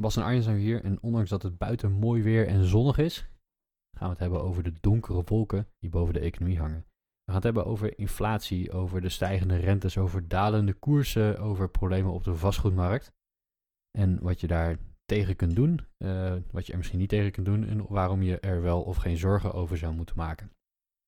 Bas 0.00 0.16
en 0.16 0.22
Arjen 0.22 0.42
zijn 0.42 0.56
hier 0.56 0.84
en 0.84 1.02
ondanks 1.02 1.30
dat 1.30 1.42
het 1.42 1.58
buiten 1.58 1.92
mooi 1.92 2.22
weer 2.22 2.46
en 2.46 2.64
zonnig 2.64 2.98
is, 2.98 3.18
gaan 3.96 4.06
we 4.06 4.08
het 4.08 4.18
hebben 4.18 4.42
over 4.42 4.62
de 4.62 4.72
donkere 4.80 5.22
wolken 5.24 5.68
die 5.78 5.90
boven 5.90 6.14
de 6.14 6.20
economie 6.20 6.58
hangen. 6.58 6.84
We 7.24 7.32
gaan 7.32 7.34
het 7.34 7.44
hebben 7.44 7.64
over 7.64 7.98
inflatie, 7.98 8.72
over 8.72 9.00
de 9.00 9.08
stijgende 9.08 9.56
rentes, 9.56 9.98
over 9.98 10.28
dalende 10.28 10.72
koersen, 10.72 11.38
over 11.38 11.70
problemen 11.70 12.12
op 12.12 12.24
de 12.24 12.34
vastgoedmarkt. 12.34 13.12
En 13.98 14.22
wat 14.22 14.40
je 14.40 14.46
daar 14.46 14.78
tegen 15.04 15.36
kunt 15.36 15.56
doen, 15.56 15.80
uh, 15.98 16.36
wat 16.50 16.66
je 16.66 16.72
er 16.72 16.78
misschien 16.78 16.98
niet 16.98 17.08
tegen 17.08 17.30
kunt 17.30 17.46
doen 17.46 17.64
en 17.64 17.86
waarom 17.88 18.22
je 18.22 18.40
er 18.40 18.62
wel 18.62 18.82
of 18.82 18.96
geen 18.96 19.16
zorgen 19.16 19.52
over 19.52 19.76
zou 19.76 19.94
moeten 19.94 20.16
maken. 20.16 20.52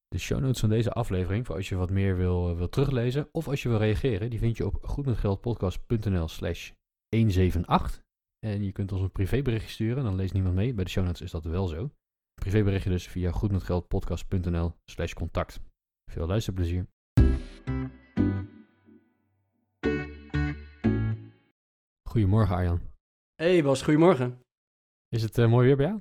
De 0.09 0.19
show 0.19 0.41
notes 0.41 0.61
van 0.61 0.69
deze 0.69 0.93
aflevering, 0.93 1.47
voor 1.47 1.56
als 1.56 1.69
je 1.69 1.77
wat 1.77 1.91
meer 1.91 2.17
wil, 2.17 2.51
eh, 2.51 2.56
wil 2.56 2.69
teruglezen 2.69 3.29
of 3.33 3.48
als 3.48 3.62
je 3.62 3.69
wil 3.69 3.79
reageren, 3.79 4.31
die 4.31 4.39
vind 4.39 4.56
je 4.56 4.67
op 4.67 4.79
goedmetgeldpodcast.nl 4.83 6.29
slash 6.29 6.70
178. 7.09 8.03
En 8.47 8.65
je 8.65 8.73
kunt 8.73 8.93
ons 8.93 9.01
een 9.01 9.13
privéberichtje 9.13 9.71
sturen, 9.71 10.05
dan 10.05 10.15
leest 10.15 10.33
niemand 10.33 10.55
mee. 10.55 10.75
Bij 10.75 10.85
de 10.85 10.91
show 10.91 11.05
notes 11.05 11.21
is 11.21 11.31
dat 11.31 11.45
wel 11.45 11.67
zo. 11.67 11.91
Privéberichtje 12.35 12.91
dus 12.91 13.09
via 13.09 13.31
goedmetgeldpodcast.nl 13.31 14.73
slash 14.85 15.13
contact. 15.13 15.61
Veel 16.11 16.27
luisterplezier. 16.27 16.87
Goedemorgen 22.09 22.57
Arjan. 22.57 22.81
Hey 23.34 23.62
Bas, 23.62 23.83
goedemorgen. 23.83 24.41
Is 25.09 25.23
het 25.23 25.39
uh, 25.39 25.49
mooi 25.49 25.67
weer 25.67 25.77
bij 25.77 25.87
jou? 25.87 26.01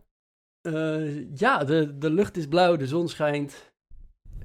Uh, 0.62 1.38
ja, 1.38 1.64
de, 1.64 1.98
de 1.98 2.10
lucht 2.10 2.38
is 2.38 2.48
blauw, 2.48 2.76
de 2.76 2.88
zon 2.88 3.08
schijnt. 3.08 3.74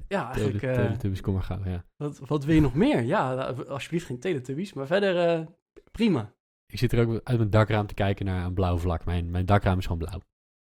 Ja, 0.07 0.31
eigenlijk... 0.31 0.59
Tele, 0.59 0.73
teletubbies, 0.73 1.21
kom 1.21 1.33
maar 1.33 1.43
gauw, 1.43 1.63
ja. 1.65 1.85
Wat, 1.95 2.19
wat 2.19 2.45
wil 2.45 2.55
je 2.55 2.61
nog 2.61 2.75
meer? 2.75 3.01
Ja, 3.01 3.35
alsjeblieft 3.51 4.05
geen 4.05 4.19
Teletubbies, 4.19 4.73
maar 4.73 4.87
verder 4.87 5.39
uh, 5.39 5.47
prima. 5.91 6.35
Ik 6.73 6.79
zit 6.79 6.91
er 6.91 7.07
ook 7.07 7.21
uit 7.23 7.37
mijn 7.37 7.49
dakraam 7.49 7.87
te 7.87 7.93
kijken 7.93 8.25
naar 8.25 8.45
een 8.45 8.53
blauw 8.53 8.77
vlak. 8.77 9.05
Mijn, 9.05 9.31
mijn 9.31 9.45
dakraam 9.45 9.77
is 9.77 9.85
gewoon 9.85 9.97
blauw. 9.97 10.21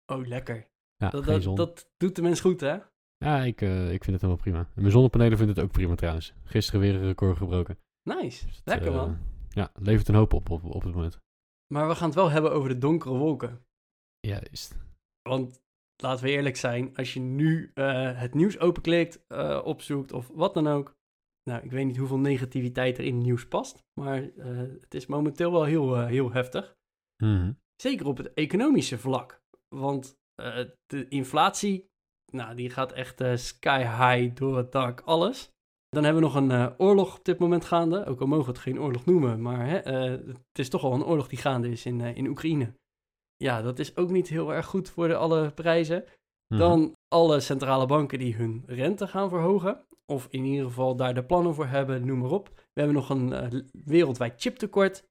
Oh, 0.07 0.27
lekker. 0.27 0.71
Ja, 0.97 1.09
dat, 1.11 1.25
dat, 1.25 1.57
dat, 1.57 1.91
doet 1.97 2.17
de 2.17 2.23
mens 2.23 2.41
goed, 2.41 2.61
hè? 2.61 2.77
Ja, 3.17 3.43
ik, 3.43 3.61
uh, 3.61 3.93
ik 3.93 4.05
vind 4.05 4.13
het 4.13 4.21
helemaal 4.21 4.43
prima. 4.43 4.59
En 4.59 4.81
mijn 4.81 4.91
zonnepanelen 4.91 5.37
vinden 5.39 5.57
het 5.57 5.65
ook 5.65 5.73
prima 5.73 5.95
trouwens. 5.95 6.35
Gisteren 6.45 6.81
weer 6.81 6.95
een 6.95 7.07
record 7.07 7.37
gebroken. 7.37 7.79
Nice, 8.03 8.47
dus 8.47 8.61
lekker 8.65 8.89
uh, 8.89 8.95
man. 8.95 9.19
Ja, 9.49 9.71
levert 9.75 10.09
een 10.09 10.15
hoop 10.15 10.33
op, 10.33 10.51
op 10.51 10.65
op 10.65 10.83
het 10.83 10.95
moment. 10.95 11.19
Maar 11.67 11.89
we 11.89 11.95
gaan 11.95 12.07
het 12.07 12.15
wel 12.15 12.31
hebben 12.31 12.53
over 12.53 12.69
de 12.69 12.79
donkere 12.79 13.15
wolken. 13.15 13.65
Juist. 14.21 14.77
Want 15.23 15.63
laten 15.97 16.25
we 16.25 16.31
eerlijk 16.31 16.57
zijn, 16.57 16.97
als 16.97 17.15
je 17.15 17.21
nu 17.21 17.71
uh, 17.75 18.19
het 18.19 18.35
nieuws 18.35 18.59
openklikt, 18.59 19.27
opzoekt 19.65 20.13
of 20.13 20.31
wat 20.35 20.55
dan 20.55 20.67
ook. 20.67 20.97
Nou, 21.51 21.63
ik 21.63 21.71
weet 21.71 21.87
niet 21.87 21.97
hoeveel 21.97 22.19
negativiteit 22.19 22.99
er 22.99 23.05
in 23.05 23.15
het 23.15 23.25
nieuws 23.25 23.49
past, 23.49 23.85
maar 24.01 24.23
uh, 24.23 24.59
het 24.81 24.95
is 24.95 25.07
momenteel 25.07 25.53
wel 25.53 25.65
heel, 25.65 26.07
heel 26.07 26.33
heftig. 26.33 26.77
Mm. 27.23 27.59
Zeker 27.77 28.07
op 28.07 28.17
het 28.17 28.35
economische 28.35 28.99
vlak. 28.99 29.41
Want 29.69 30.21
de 30.87 31.09
inflatie, 31.09 31.91
nou, 32.33 32.55
die 32.55 32.71
gaat 32.71 32.93
echt 32.93 33.23
sky 33.35 33.79
high 33.79 34.37
door 34.37 34.57
het 34.57 34.73
dak, 34.73 35.01
alles. 35.01 35.51
Dan 35.89 36.05
hebben 36.05 36.23
we 36.23 36.29
nog 36.29 36.37
een 36.37 36.79
oorlog 36.79 37.17
op 37.17 37.25
dit 37.25 37.39
moment 37.39 37.65
gaande. 37.65 38.05
Ook 38.05 38.21
al 38.21 38.27
mogen 38.27 38.45
we 38.45 38.51
het 38.51 38.61
geen 38.61 38.81
oorlog 38.81 39.05
noemen, 39.05 39.43
maar 39.43 39.67
hè, 39.67 39.79
het 40.27 40.59
is 40.59 40.69
toch 40.69 40.85
al 40.85 40.95
een 40.95 41.05
oorlog 41.05 41.29
die 41.29 41.39
gaande 41.39 41.71
is 41.71 41.87
in, 41.87 42.01
in 42.01 42.27
Oekraïne 42.27 42.75
ja, 43.43 43.63
dat 43.63 43.79
is 43.79 43.97
ook 43.97 44.11
niet 44.11 44.29
heel 44.29 44.55
erg 44.55 44.67
goed 44.67 44.91
voor 44.91 45.09
de 45.09 45.17
alle 45.17 45.51
prijzen. 45.51 46.05
Mhm. 46.49 46.61
Dan 46.61 46.93
alle 47.09 47.41
centrale 47.41 47.87
banken 47.87 48.19
die 48.19 48.35
hun 48.35 48.63
rente 48.67 49.07
gaan 49.07 49.29
verhogen. 49.29 49.87
Of 50.07 50.27
in 50.31 50.45
ieder 50.45 50.67
geval 50.67 50.97
daar 50.97 51.15
de 51.15 51.25
plannen 51.25 51.55
voor 51.55 51.67
hebben, 51.67 52.07
noem 52.07 52.19
maar 52.19 52.31
op. 52.31 52.49
We 52.49 52.81
hebben 52.81 52.95
nog 52.95 53.11
een 53.11 53.29
uh, 53.29 53.61
wereldwijd 53.85 54.41
chiptekort. 54.41 55.09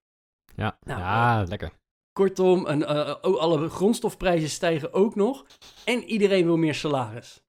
Ja, 0.55 0.77
nou, 0.81 0.99
ja 0.99 1.43
lekker. 1.43 1.79
Kortom, 2.11 2.65
een, 2.65 2.79
uh, 2.79 3.15
alle 3.21 3.69
grondstofprijzen 3.69 4.49
stijgen 4.49 4.93
ook 4.93 5.15
nog. 5.15 5.45
En 5.85 6.03
iedereen 6.03 6.45
wil 6.45 6.57
meer 6.57 6.75
salaris. 6.75 7.43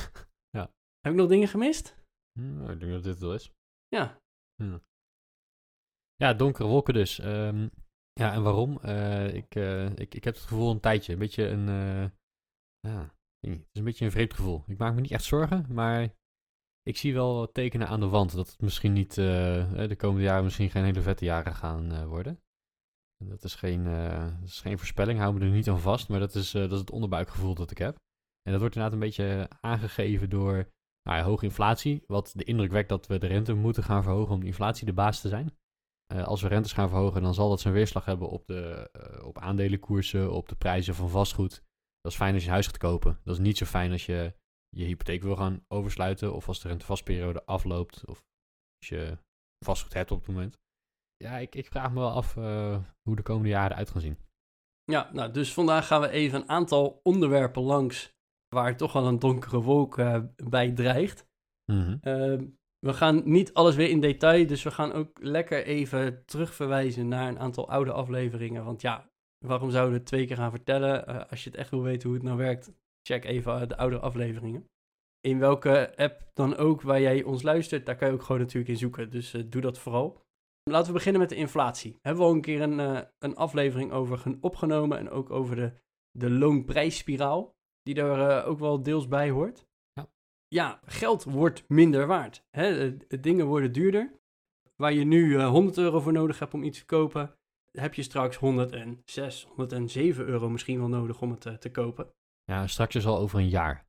ja. 0.56 0.72
Heb 1.00 1.12
ik 1.12 1.18
nog 1.18 1.28
dingen 1.28 1.48
gemist? 1.48 1.96
Hmm, 2.32 2.70
ik 2.70 2.80
denk 2.80 2.92
dat 2.92 3.02
dit 3.02 3.12
het 3.12 3.22
wel 3.22 3.34
is. 3.34 3.52
Ja. 3.88 4.20
Hmm. 4.62 4.82
Ja, 6.16 6.34
donkere 6.34 6.68
wolken 6.68 6.94
dus. 6.94 7.18
Um, 7.18 7.70
ja, 8.12 8.32
en 8.32 8.42
waarom? 8.42 8.78
Uh, 8.84 9.34
ik, 9.34 9.54
uh, 9.54 9.84
ik, 9.84 10.14
ik 10.14 10.24
heb 10.24 10.34
het 10.34 10.42
gevoel 10.42 10.70
een 10.70 10.80
tijdje, 10.80 11.12
een 11.12 11.18
beetje 11.18 11.46
een, 11.46 11.68
uh, 11.68 12.04
ja, 12.80 13.14
het 13.40 13.66
is 13.72 13.78
een 13.78 13.84
beetje 13.84 14.04
een 14.04 14.10
vreemd 14.10 14.34
gevoel. 14.34 14.64
Ik 14.66 14.78
maak 14.78 14.94
me 14.94 15.00
niet 15.00 15.10
echt 15.10 15.24
zorgen, 15.24 15.66
maar 15.68 16.14
ik 16.88 16.96
zie 16.96 17.14
wel 17.14 17.52
tekenen 17.52 17.88
aan 17.88 18.00
de 18.00 18.08
wand 18.08 18.34
dat 18.34 18.46
het 18.46 18.60
misschien 18.60 18.92
niet 18.92 19.14
de 19.14 19.94
komende 19.96 20.22
jaren 20.24 20.44
misschien 20.44 20.70
geen 20.70 20.84
hele 20.84 21.00
vette 21.00 21.24
jaren 21.24 21.54
gaan 21.54 22.06
worden. 22.06 22.40
Dat 23.24 23.44
is, 23.44 23.54
geen, 23.54 23.84
dat 24.40 24.48
is 24.48 24.60
geen 24.60 24.78
voorspelling, 24.78 25.18
hou 25.18 25.34
me 25.34 25.40
er 25.40 25.50
niet 25.50 25.68
aan 25.68 25.80
vast, 25.80 26.08
maar 26.08 26.20
dat 26.20 26.34
is, 26.34 26.50
dat 26.50 26.72
is 26.72 26.78
het 26.78 26.90
onderbuikgevoel 26.90 27.54
dat 27.54 27.70
ik 27.70 27.78
heb. 27.78 27.96
En 28.42 28.52
dat 28.52 28.60
wordt 28.60 28.76
inderdaad 28.76 29.00
een 29.00 29.06
beetje 29.06 29.48
aangegeven 29.60 30.30
door 30.30 30.70
nou 31.08 31.22
hoge 31.22 31.44
inflatie, 31.44 32.04
wat 32.06 32.32
de 32.34 32.44
indruk 32.44 32.70
wekt 32.70 32.88
dat 32.88 33.06
we 33.06 33.18
de 33.18 33.26
rente 33.26 33.54
moeten 33.54 33.82
gaan 33.82 34.02
verhogen 34.02 34.34
om 34.34 34.40
de 34.40 34.46
inflatie 34.46 34.86
de 34.86 34.92
baas 34.92 35.20
te 35.20 35.28
zijn. 35.28 35.56
Als 36.06 36.42
we 36.42 36.48
rentes 36.48 36.72
gaan 36.72 36.88
verhogen, 36.88 37.22
dan 37.22 37.34
zal 37.34 37.48
dat 37.48 37.60
zijn 37.60 37.74
weerslag 37.74 38.04
hebben 38.04 38.28
op, 38.28 38.46
de, 38.46 38.90
op 39.24 39.38
aandelenkoersen, 39.38 40.32
op 40.32 40.48
de 40.48 40.56
prijzen 40.56 40.94
van 40.94 41.10
vastgoed. 41.10 41.62
Dat 42.00 42.12
is 42.12 42.18
fijn 42.18 42.32
als 42.32 42.42
je 42.42 42.48
een 42.48 42.54
huis 42.54 42.66
gaat 42.66 42.78
kopen. 42.78 43.20
Dat 43.24 43.34
is 43.34 43.40
niet 43.42 43.58
zo 43.58 43.64
fijn 43.64 43.92
als 43.92 44.06
je 44.06 44.34
je 44.68 44.84
hypotheek 44.84 45.22
wil 45.22 45.36
gaan 45.36 45.64
oversluiten 45.68 46.34
of 46.34 46.48
als 46.48 46.60
de 46.60 46.68
rentevastperiode 46.68 47.44
afloopt 47.44 48.06
of 48.06 48.24
als 48.78 48.88
je 48.88 49.18
vastgoed 49.64 49.94
hebt 49.94 50.10
op 50.10 50.18
het 50.18 50.28
moment. 50.28 50.58
Ja, 51.16 51.38
ik, 51.38 51.54
ik 51.54 51.66
vraag 51.66 51.92
me 51.92 51.98
wel 51.98 52.10
af 52.10 52.36
uh, 52.36 52.78
hoe 53.02 53.16
de 53.16 53.22
komende 53.22 53.48
jaren 53.48 53.76
uit 53.76 53.90
gaan 53.90 54.00
zien. 54.00 54.18
Ja, 54.84 55.10
nou, 55.12 55.32
dus 55.32 55.52
vandaag 55.52 55.86
gaan 55.86 56.00
we 56.00 56.10
even 56.10 56.40
een 56.40 56.48
aantal 56.48 57.00
onderwerpen 57.02 57.62
langs 57.62 58.16
waar 58.54 58.76
toch 58.76 58.94
al 58.94 59.06
een 59.06 59.18
donkere 59.18 59.60
wolk 59.60 59.96
bij 60.50 60.72
dreigt. 60.72 61.26
Mm 61.72 61.82
-hmm. 61.82 62.58
We 62.78 62.92
gaan 62.92 63.22
niet 63.24 63.54
alles 63.54 63.76
weer 63.76 63.88
in 63.88 64.00
detail, 64.00 64.46
dus 64.46 64.62
we 64.62 64.70
gaan 64.70 64.92
ook 64.92 65.18
lekker 65.22 65.64
even 65.64 66.24
terugverwijzen 66.24 67.08
naar 67.08 67.28
een 67.28 67.38
aantal 67.38 67.70
oude 67.70 67.92
afleveringen. 67.92 68.64
Want 68.64 68.80
ja, 68.80 69.10
waarom 69.46 69.70
zouden 69.70 69.92
we 69.92 69.98
het 69.98 70.06
twee 70.06 70.26
keer 70.26 70.36
gaan 70.36 70.50
vertellen? 70.50 71.10
Uh, 71.10 71.24
als 71.30 71.44
je 71.44 71.50
het 71.50 71.58
echt 71.58 71.70
wil 71.70 71.82
weten 71.82 72.08
hoe 72.08 72.16
het 72.16 72.26
nou 72.26 72.36
werkt, 72.36 72.72
check 73.08 73.24
even 73.24 73.68
de 73.68 73.76
oude 73.76 73.98
afleveringen. 73.98 74.68
In 75.20 75.38
welke 75.38 75.96
app 75.96 76.30
dan 76.32 76.56
ook 76.56 76.82
waar 76.82 77.00
jij 77.00 77.22
ons 77.22 77.42
luistert, 77.42 77.86
daar 77.86 77.96
kan 77.96 78.08
je 78.08 78.14
ook 78.14 78.22
gewoon 78.22 78.40
natuurlijk 78.40 78.70
in 78.70 78.76
zoeken. 78.76 79.10
Dus 79.10 79.34
uh, 79.34 79.42
doe 79.46 79.60
dat 79.60 79.78
vooral. 79.78 80.26
Laten 80.70 80.86
we 80.86 80.92
beginnen 80.92 81.20
met 81.20 81.30
de 81.30 81.36
inflatie. 81.36 81.98
Hebben 82.02 82.22
we 82.22 82.28
al 82.28 82.34
een 82.34 82.40
keer 82.40 82.60
een, 82.60 82.78
uh, 82.78 83.00
een 83.18 83.36
aflevering 83.36 83.92
over 83.92 84.36
opgenomen 84.40 84.98
en 84.98 85.10
ook 85.10 85.30
over 85.30 85.56
de, 85.56 85.72
de 86.10 86.30
loonprijsspiraal, 86.30 87.54
die 87.82 87.94
daar 87.94 88.44
ook 88.44 88.58
wel 88.58 88.82
deels 88.82 89.08
bij 89.08 89.30
hoort 89.30 89.68
ja, 90.48 90.80
geld 90.84 91.24
wordt 91.24 91.64
minder 91.68 92.06
waard. 92.06 92.46
Hè? 92.50 92.96
Dingen 93.20 93.46
worden 93.46 93.72
duurder. 93.72 94.16
Waar 94.76 94.92
je 94.92 95.04
nu 95.04 95.42
100 95.42 95.76
eh, 95.76 95.84
euro 95.84 96.00
voor 96.00 96.12
nodig 96.12 96.38
hebt 96.38 96.54
om 96.54 96.62
iets 96.62 96.78
te 96.78 96.84
kopen, 96.84 97.34
heb 97.72 97.94
je 97.94 98.02
straks 98.02 98.36
106, 98.36 99.44
107 99.44 100.26
euro 100.26 100.48
misschien 100.48 100.78
wel 100.78 100.88
nodig 100.88 101.20
om 101.20 101.30
het 101.30 101.46
eh, 101.46 101.54
te 101.54 101.70
kopen. 101.70 102.12
Ja, 102.48 102.66
straks 102.66 102.94
is 102.94 103.06
al 103.06 103.18
over 103.18 103.38
een 103.38 103.48
jaar. 103.48 103.86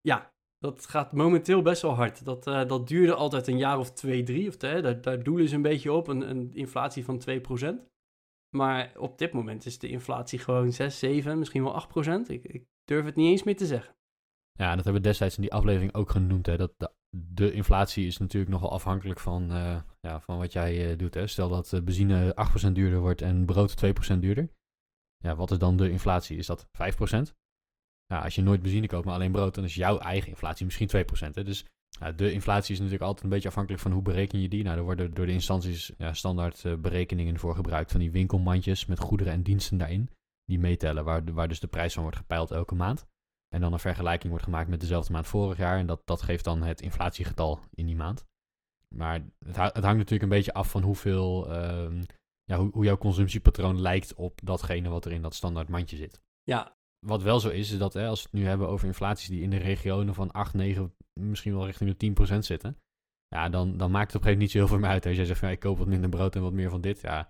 Ja, 0.00 0.32
dat 0.58 0.86
gaat 0.86 1.12
momenteel 1.12 1.62
best 1.62 1.82
wel 1.82 1.94
hard. 1.94 2.24
Dat, 2.24 2.46
uh, 2.46 2.66
dat 2.66 2.88
duurde 2.88 3.14
altijd 3.14 3.46
een 3.46 3.58
jaar 3.58 3.78
of 3.78 3.92
twee, 3.92 4.22
drie. 4.22 4.48
Of, 4.48 4.60
hè, 4.60 4.82
daar, 4.82 5.00
daar 5.00 5.22
doelen 5.22 5.48
ze 5.48 5.54
een 5.54 5.62
beetje 5.62 5.92
op, 5.92 6.08
een, 6.08 6.30
een 6.30 6.54
inflatie 6.54 7.04
van 7.04 7.22
2%. 7.30 7.94
Maar 8.56 8.92
op 8.96 9.18
dit 9.18 9.32
moment 9.32 9.66
is 9.66 9.78
de 9.78 9.88
inflatie 9.88 10.38
gewoon 10.38 10.72
6, 10.72 10.98
7, 10.98 11.38
misschien 11.38 11.62
wel 11.62 11.86
8%. 12.26 12.26
Ik, 12.26 12.44
ik 12.44 12.66
durf 12.84 13.04
het 13.04 13.16
niet 13.16 13.30
eens 13.30 13.42
meer 13.42 13.56
te 13.56 13.66
zeggen. 13.66 13.94
Ja, 14.52 14.74
dat 14.74 14.84
hebben 14.84 15.02
we 15.02 15.08
destijds 15.08 15.36
in 15.36 15.42
die 15.42 15.52
aflevering 15.52 15.94
ook 15.94 16.10
genoemd. 16.10 16.46
Hè, 16.46 16.56
dat 16.56 16.74
de, 16.76 16.90
de 17.10 17.52
inflatie 17.52 18.06
is 18.06 18.18
natuurlijk 18.18 18.52
nogal 18.52 18.70
afhankelijk 18.70 19.20
van, 19.20 19.52
uh, 19.52 19.80
ja, 20.00 20.20
van 20.20 20.38
wat 20.38 20.52
jij 20.52 20.90
uh, 20.90 20.98
doet. 20.98 21.14
Hè. 21.14 21.26
Stel 21.26 21.48
dat 21.48 21.80
benzine 21.84 22.36
8% 22.68 22.72
duurder 22.72 23.00
wordt 23.00 23.22
en 23.22 23.46
brood 23.46 23.84
2% 24.14 24.18
duurder. 24.18 24.48
Ja, 25.16 25.36
wat 25.36 25.50
is 25.50 25.58
dan 25.58 25.76
de 25.76 25.90
inflatie? 25.90 26.36
Is 26.36 26.46
dat 26.46 26.66
5%? 26.66 27.44
Ja, 28.06 28.20
als 28.20 28.34
je 28.34 28.42
nooit 28.42 28.62
benzine 28.62 28.86
koopt, 28.86 29.04
maar 29.04 29.14
alleen 29.14 29.32
brood, 29.32 29.54
dan 29.54 29.64
is 29.64 29.74
jouw 29.74 29.98
eigen 29.98 30.28
inflatie 30.28 30.64
misschien 30.64 30.88
2%. 31.30 31.34
Hè. 31.34 31.44
Dus 31.44 31.64
ja, 32.00 32.12
de 32.12 32.32
inflatie 32.32 32.72
is 32.72 32.78
natuurlijk 32.78 33.04
altijd 33.04 33.24
een 33.24 33.30
beetje 33.30 33.48
afhankelijk 33.48 33.82
van 33.82 33.92
hoe 33.92 34.02
bereken 34.02 34.40
je 34.40 34.48
die. 34.48 34.64
Nou, 34.64 34.76
er 34.76 34.82
worden 34.82 35.14
door 35.14 35.26
de 35.26 35.32
instanties 35.32 35.92
ja, 35.98 36.12
standaard 36.12 36.82
berekeningen 36.82 37.38
voor 37.38 37.54
gebruikt 37.54 37.90
van 37.90 38.00
die 38.00 38.10
winkelmandjes 38.10 38.86
met 38.86 38.98
goederen 38.98 39.32
en 39.32 39.42
diensten 39.42 39.78
daarin. 39.78 40.10
Die 40.44 40.58
meetellen, 40.58 41.04
waar, 41.04 41.32
waar 41.32 41.48
dus 41.48 41.60
de 41.60 41.66
prijs 41.66 41.92
van 41.92 42.02
wordt 42.02 42.18
gepeild 42.18 42.50
elke 42.50 42.74
maand. 42.74 43.06
En 43.54 43.60
dan 43.60 43.72
een 43.72 43.78
vergelijking 43.78 44.28
wordt 44.28 44.44
gemaakt 44.44 44.68
met 44.68 44.80
dezelfde 44.80 45.12
maand 45.12 45.26
vorig 45.26 45.58
jaar. 45.58 45.78
En 45.78 45.86
dat, 45.86 46.02
dat 46.04 46.22
geeft 46.22 46.44
dan 46.44 46.62
het 46.62 46.80
inflatiegetal 46.80 47.60
in 47.74 47.86
die 47.86 47.96
maand. 47.96 48.24
Maar 48.94 49.14
het, 49.38 49.56
het 49.56 49.56
hangt 49.56 49.96
natuurlijk 49.96 50.22
een 50.22 50.28
beetje 50.28 50.54
af 50.54 50.70
van 50.70 50.82
hoeveel, 50.82 51.52
ehm, 51.52 52.02
ja, 52.44 52.56
hoe, 52.56 52.70
hoe 52.72 52.84
jouw 52.84 52.98
consumptiepatroon 52.98 53.80
lijkt 53.80 54.14
op 54.14 54.40
datgene 54.42 54.88
wat 54.88 55.04
er 55.04 55.12
in 55.12 55.22
dat 55.22 55.34
standaard 55.34 55.68
mandje 55.68 55.96
zit. 55.96 56.20
Ja, 56.42 56.75
Wat 56.98 57.22
wel 57.22 57.40
zo 57.40 57.48
is, 57.48 57.70
is 57.70 57.78
dat 57.78 57.92
hè, 57.92 58.06
als 58.06 58.22
we 58.22 58.28
het 58.30 58.40
nu 58.40 58.46
hebben 58.46 58.68
over 58.68 58.86
inflaties 58.86 59.28
die 59.28 59.42
in 59.42 59.50
de 59.50 59.56
regionen 59.56 60.14
van 60.14 60.30
8, 60.30 60.54
9, 60.54 60.94
misschien 61.20 61.54
wel 61.54 61.66
richting 61.66 61.96
de 61.96 62.34
10% 62.34 62.38
zitten. 62.38 62.78
Ja, 63.28 63.48
dan, 63.48 63.76
dan 63.76 63.90
maakt 63.90 64.12
het 64.12 64.16
op 64.16 64.26
een 64.26 64.28
gegeven 64.28 64.30
moment 64.30 64.40
niet 64.40 64.50
zo 64.50 64.58
heel 64.58 64.68
veel 64.68 64.78
meer 64.78 64.88
uit. 64.88 65.06
Als 65.06 65.16
jij 65.16 65.24
zegt 65.24 65.38
van 65.38 65.48
ja, 65.48 65.54
ik 65.54 65.60
koop 65.60 65.78
wat 65.78 65.86
minder 65.86 66.10
brood 66.10 66.36
en 66.36 66.42
wat 66.42 66.52
meer 66.52 66.70
van 66.70 66.80
dit. 66.80 67.00
Ja, 67.00 67.20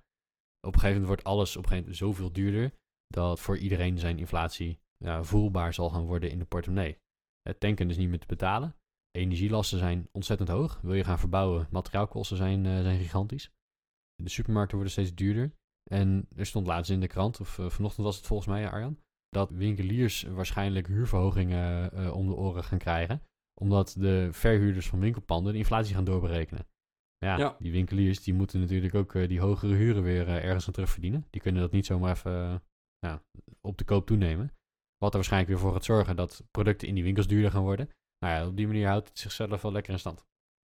op 0.60 0.74
een 0.74 0.80
gegeven 0.80 1.00
moment 1.00 1.06
wordt 1.06 1.24
alles 1.24 1.56
op 1.56 1.62
een 1.62 1.68
gegeven 1.68 1.90
moment 1.90 1.96
zoveel 1.96 2.32
duurder. 2.32 2.74
Dat 3.06 3.40
voor 3.40 3.58
iedereen 3.58 3.98
zijn 3.98 4.18
inflatie 4.18 4.80
ja, 4.96 5.22
voelbaar 5.22 5.74
zal 5.74 5.90
gaan 5.90 6.06
worden 6.06 6.30
in 6.30 6.38
de 6.38 6.44
portemonnee. 6.44 6.98
Het 7.42 7.60
tanken 7.60 7.90
is 7.90 7.96
niet 7.96 8.08
meer 8.08 8.18
te 8.18 8.26
betalen. 8.26 8.76
Energielasten 9.10 9.78
zijn 9.78 10.08
ontzettend 10.12 10.48
hoog. 10.48 10.80
Wil 10.82 10.94
je 10.94 11.04
gaan 11.04 11.18
verbouwen, 11.18 11.68
materiaalkosten 11.70 12.36
zijn, 12.36 12.66
eh, 12.66 12.80
zijn 12.80 12.98
gigantisch. 12.98 13.50
De 14.22 14.28
supermarkten 14.28 14.76
worden 14.76 14.92
steeds 14.92 15.14
duurder. 15.14 15.54
En 15.90 16.28
er 16.36 16.46
stond 16.46 16.66
laatst 16.66 16.90
in 16.90 17.00
de 17.00 17.06
krant, 17.06 17.40
of 17.40 17.58
eh, 17.58 17.68
vanochtend 17.68 18.06
was 18.06 18.16
het 18.16 18.26
volgens 18.26 18.48
mij, 18.48 18.70
Arjan, 18.70 18.98
dat 19.28 19.50
winkeliers 19.50 20.22
waarschijnlijk 20.22 20.86
huurverhogingen 20.86 21.92
eh, 21.92 22.16
om 22.16 22.26
de 22.26 22.34
oren 22.34 22.64
gaan 22.64 22.78
krijgen. 22.78 23.22
Omdat 23.60 23.94
de 23.98 24.28
verhuurders 24.32 24.88
van 24.88 25.00
winkelpanden 25.00 25.52
de 25.52 25.58
inflatie 25.58 25.94
gaan 25.94 26.04
doorberekenen. 26.04 26.66
Ja, 27.18 27.36
Ja. 27.38 27.56
die 27.58 27.72
winkeliers 27.72 28.22
die 28.22 28.34
moeten 28.34 28.60
natuurlijk 28.60 28.94
ook 28.94 29.14
eh, 29.14 29.28
die 29.28 29.40
hogere 29.40 29.74
huren 29.74 30.02
weer 30.02 30.28
eh, 30.28 30.44
ergens 30.44 30.66
aan 30.66 30.72
terugverdienen. 30.72 31.26
Die 31.30 31.40
kunnen 31.40 31.62
dat 31.62 31.72
niet 31.72 31.86
zomaar 31.86 32.16
even 32.16 32.62
ja, 32.98 33.22
op 33.60 33.78
de 33.78 33.84
koop 33.84 34.06
toenemen. 34.06 34.52
Wat 34.96 35.10
er 35.10 35.16
waarschijnlijk 35.16 35.52
weer 35.52 35.60
voor 35.60 35.72
gaat 35.72 35.84
zorgen 35.84 36.16
dat 36.16 36.44
producten 36.50 36.88
in 36.88 36.94
die 36.94 37.04
winkels 37.04 37.26
duurder 37.26 37.50
gaan 37.50 37.62
worden. 37.62 37.90
Nou 38.18 38.34
ja, 38.34 38.46
op 38.46 38.56
die 38.56 38.66
manier 38.66 38.86
houdt 38.86 39.08
het 39.08 39.18
zichzelf 39.18 39.62
wel 39.62 39.72
lekker 39.72 39.92
in 39.92 39.98
stand. 39.98 40.24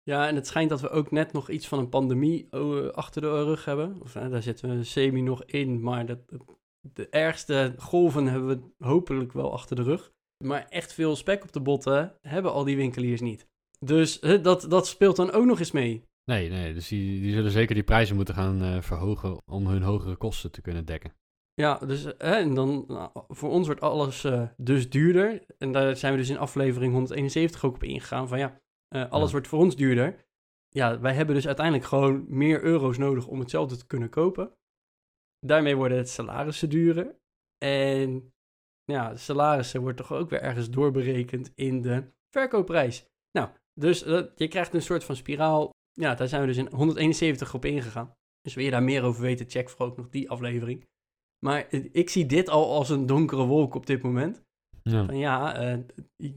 Ja, 0.04 0.28
en 0.28 0.36
het 0.36 0.48
schijnt 0.48 0.70
dat 0.70 0.82
we 0.82 0.90
ook 0.90 1.12
net 1.12 1.34
nog 1.34 1.50
iets 1.50 1.68
van 1.68 1.80
een 1.80 1.90
pandemie 1.90 2.50
eh, 2.50 2.88
achter 2.88 3.22
de 3.22 3.44
rug 3.44 3.66
hebben. 3.66 4.02
Of, 4.02 4.12
daar 4.12 4.42
zitten 4.42 4.78
we 4.78 4.84
semi 4.84 5.22
nog 5.22 5.44
in, 5.44 5.82
maar 5.82 6.06
dat, 6.06 6.20
de 6.82 7.10
ergste 7.10 7.74
golven 7.78 8.26
hebben 8.28 8.48
we 8.48 8.86
hopelijk 8.86 9.34
wel 9.34 9.52
achter 9.54 9.76
de 9.76 9.84
rug. 9.84 10.12
Maar 10.44 10.66
echt 10.70 10.94
veel 10.94 11.16
spek 11.16 11.44
op 11.44 11.52
de 11.52 11.62
botten 11.62 12.16
hebben 12.22 12.52
al 12.52 12.64
die 12.64 12.76
winkeliers 12.76 13.22
niet. 13.22 13.48
Dus 13.80 14.20
dat, 14.20 14.66
dat 14.70 14.88
speelt 14.88 15.16
dan 15.16 15.32
ook 15.32 15.46
nog 15.46 15.60
eens 15.60 15.72
mee. 15.72 16.04
Nee, 16.26 16.50
nee, 16.50 16.74
dus 16.74 16.88
die, 16.88 17.22
die 17.22 17.34
zullen 17.34 17.52
zeker 17.52 17.76
die 17.76 17.84
prijzen 17.84 18.16
moeten 18.16 18.34
gaan 18.34 18.62
eh, 18.62 18.82
verhogen 18.82 19.38
om 19.46 19.68
hun 19.68 19.82
hogere 19.82 20.16
kosten 20.16 20.52
te 20.52 20.62
kunnen 20.62 20.86
dekken. 20.86 21.14
Ja, 21.54 21.78
dus 21.78 22.18
eh, 22.18 22.38
en 22.38 22.54
dan 22.54 22.84
nou, 22.88 23.10
voor 23.28 23.50
ons 23.50 23.66
wordt 23.66 23.82
alles 23.82 24.24
eh, 24.24 24.44
dus 24.58 24.90
duurder. 24.90 25.44
En 25.58 25.72
daar 25.72 25.96
zijn 25.96 26.14
we 26.14 26.20
dus 26.20 26.30
in 26.30 26.38
aflevering 26.38 26.94
171 26.94 27.64
ook 27.66 27.76
op 27.76 27.84
ingegaan 27.84 28.28
van 28.28 28.40
ja, 28.40 28.62
eh, 28.88 29.10
alles 29.10 29.26
Ja. 29.26 29.32
wordt 29.32 29.48
voor 29.48 29.60
ons 29.60 29.76
duurder. 29.76 30.26
Ja, 30.70 31.00
wij 31.00 31.14
hebben 31.14 31.36
dus 31.36 31.48
uiteindelijk 31.48 31.86
gewoon 31.86 32.26
meer 32.28 32.64
euro's 32.64 32.98
nodig 32.98 33.28
om 33.28 33.40
hetzelfde 33.40 33.78
te 33.78 33.88
kunnen 33.88 34.10
kopen. 34.10 34.52
Daarmee 35.46 35.76
worden 35.76 35.98
het 35.98 36.10
salarissen 36.10 36.70
duurder. 36.70 37.16
En 37.58 38.34
ja, 38.84 39.16
salarissen 39.16 39.82
wordt 39.82 39.98
toch 39.98 40.14
ook 40.14 40.30
weer 40.30 40.42
ergens 40.42 40.70
doorberekend 40.70 41.52
in 41.56 41.82
de 41.82 42.12
verkoopprijs. 42.30 43.06
Nou, 43.32 43.50
dus 43.74 44.04
eh, 44.04 44.24
je 44.36 44.48
krijgt 44.48 44.74
een 44.74 44.82
soort 44.82 45.04
van 45.04 45.16
spiraal. 45.16 45.70
Ja, 45.92 46.16
daar 46.16 46.28
zijn 46.28 46.42
we 46.42 46.48
dus 46.48 46.58
in 46.58 46.74
171 46.74 47.54
op 47.54 47.66
ingegaan. 47.66 48.14
Dus 48.42 48.54
wil 48.54 48.64
je 48.64 48.72
daar 48.72 48.84
meer 48.84 49.04
over 49.04 49.22
weten, 49.22 49.50
check 49.50 49.70
vooral 49.70 49.88
ook 49.88 49.98
nog 49.98 50.10
die 50.10 50.30
aflevering. 50.30 50.88
Maar 51.46 51.68
eh, 51.68 51.90
ik 51.92 52.10
zie 52.10 52.26
dit 52.26 52.50
al 52.50 52.74
als 52.74 52.90
een 52.90 53.06
donkere 53.06 53.46
wolk 53.46 53.76
op 53.76 53.86
dit 53.86 54.02
moment. 54.02 54.44
Ja. 54.84 55.06
Van 55.06 55.18
ja, 55.18 55.56
eh, 55.56 55.80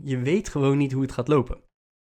je 0.05 0.19
weet 0.19 0.49
gewoon 0.49 0.79
niet 0.79 0.93
hoe 0.93 1.03
het 1.03 1.13
gaat 1.13 1.29
lopen. 1.29 1.63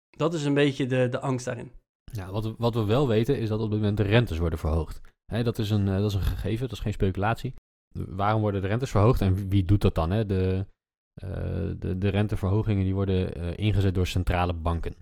Dat 0.10 0.34
is 0.34 0.44
een 0.44 0.54
beetje 0.54 0.86
de, 0.86 1.10
de 1.10 1.20
angst 1.20 1.46
daarin. 1.46 1.72
Ja, 2.12 2.32
wat, 2.32 2.56
wat 2.58 2.76
we 2.76 2.84
wel 2.84 3.08
weten 3.08 3.38
is 3.38 3.50
dat 3.50 3.60
op 3.60 3.70
dit 3.70 3.80
moment 3.80 3.98
de 3.98 4.04
rentes 4.04 4.38
worden 4.38 4.60
verhoogd. 4.60 5.02
Dat, 5.32 5.58
is 5.58 5.70
een, 5.70 5.88
eh, 5.88 5.98
dat 5.98 6.10
is 6.10 6.14
een 6.14 6.22
gegeven, 6.22 6.68
dat 6.68 6.78
is 6.78 6.84
geen 6.84 6.94
speculatie. 6.94 7.54
Waarom 7.92 8.42
worden 8.42 8.62
de 8.62 8.68
rentes 8.68 8.90
verhoogd 8.90 9.22
en 9.22 9.50
wie, 9.50 9.66
doet 9.66 9.82
dat 9.82 9.96
dan? 9.96 10.12
Hè? 10.12 10.26
De, 10.26 10.66
eh, 11.14 11.72
de, 11.78 11.98
de 11.98 12.08
renteverhogingen 12.08 12.84
die 12.84 12.94
worden 12.94 13.34
eh, 13.34 13.58
ingezet 13.58 13.96
door 13.96 14.08
centrale 14.08 14.54
banken. 14.54 14.96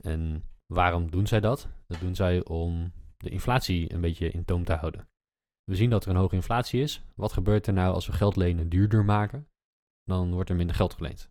En 0.00 0.44
waarom 0.66 1.10
doen 1.10 1.26
zij 1.26 1.40
dat? 1.40 1.68
Dat 1.86 2.00
doen 2.00 2.14
zij 2.14 2.44
om 2.44 2.92
de 3.16 3.30
inflatie 3.30 3.92
een 3.92 4.00
beetje 4.00 4.30
in 4.30 4.44
toom 4.44 4.64
te 4.64 4.72
houden. 4.72 5.08
We 5.64 5.76
zien 5.76 5.90
dat 5.90 6.04
er 6.04 6.10
een 6.10 6.16
hoge 6.16 6.34
inflatie 6.34 6.80
is. 6.82 7.02
Wat 7.14 7.32
gebeurt 7.32 7.66
er 7.66 7.72
nou 7.72 7.94
als 7.94 8.06
we 8.06 8.12
geld 8.12 8.36
lenen 8.36 8.68
duurder 8.68 9.04
maken? 9.04 9.48
Dan 10.04 10.32
wordt 10.32 10.50
er 10.50 10.56
minder 10.56 10.76
geld 10.76 10.94
geleend. 10.94 11.30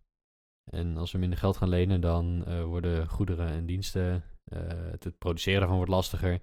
En 0.71 0.97
als 0.97 1.11
we 1.11 1.17
minder 1.17 1.39
geld 1.39 1.57
gaan 1.57 1.69
lenen, 1.69 2.01
dan 2.01 2.43
worden 2.65 3.07
goederen 3.07 3.47
en 3.47 3.65
diensten, 3.65 4.23
het, 4.53 5.03
het 5.03 5.17
produceren 5.17 5.59
daarvan 5.59 5.77
wordt 5.77 5.91
lastiger. 5.91 6.41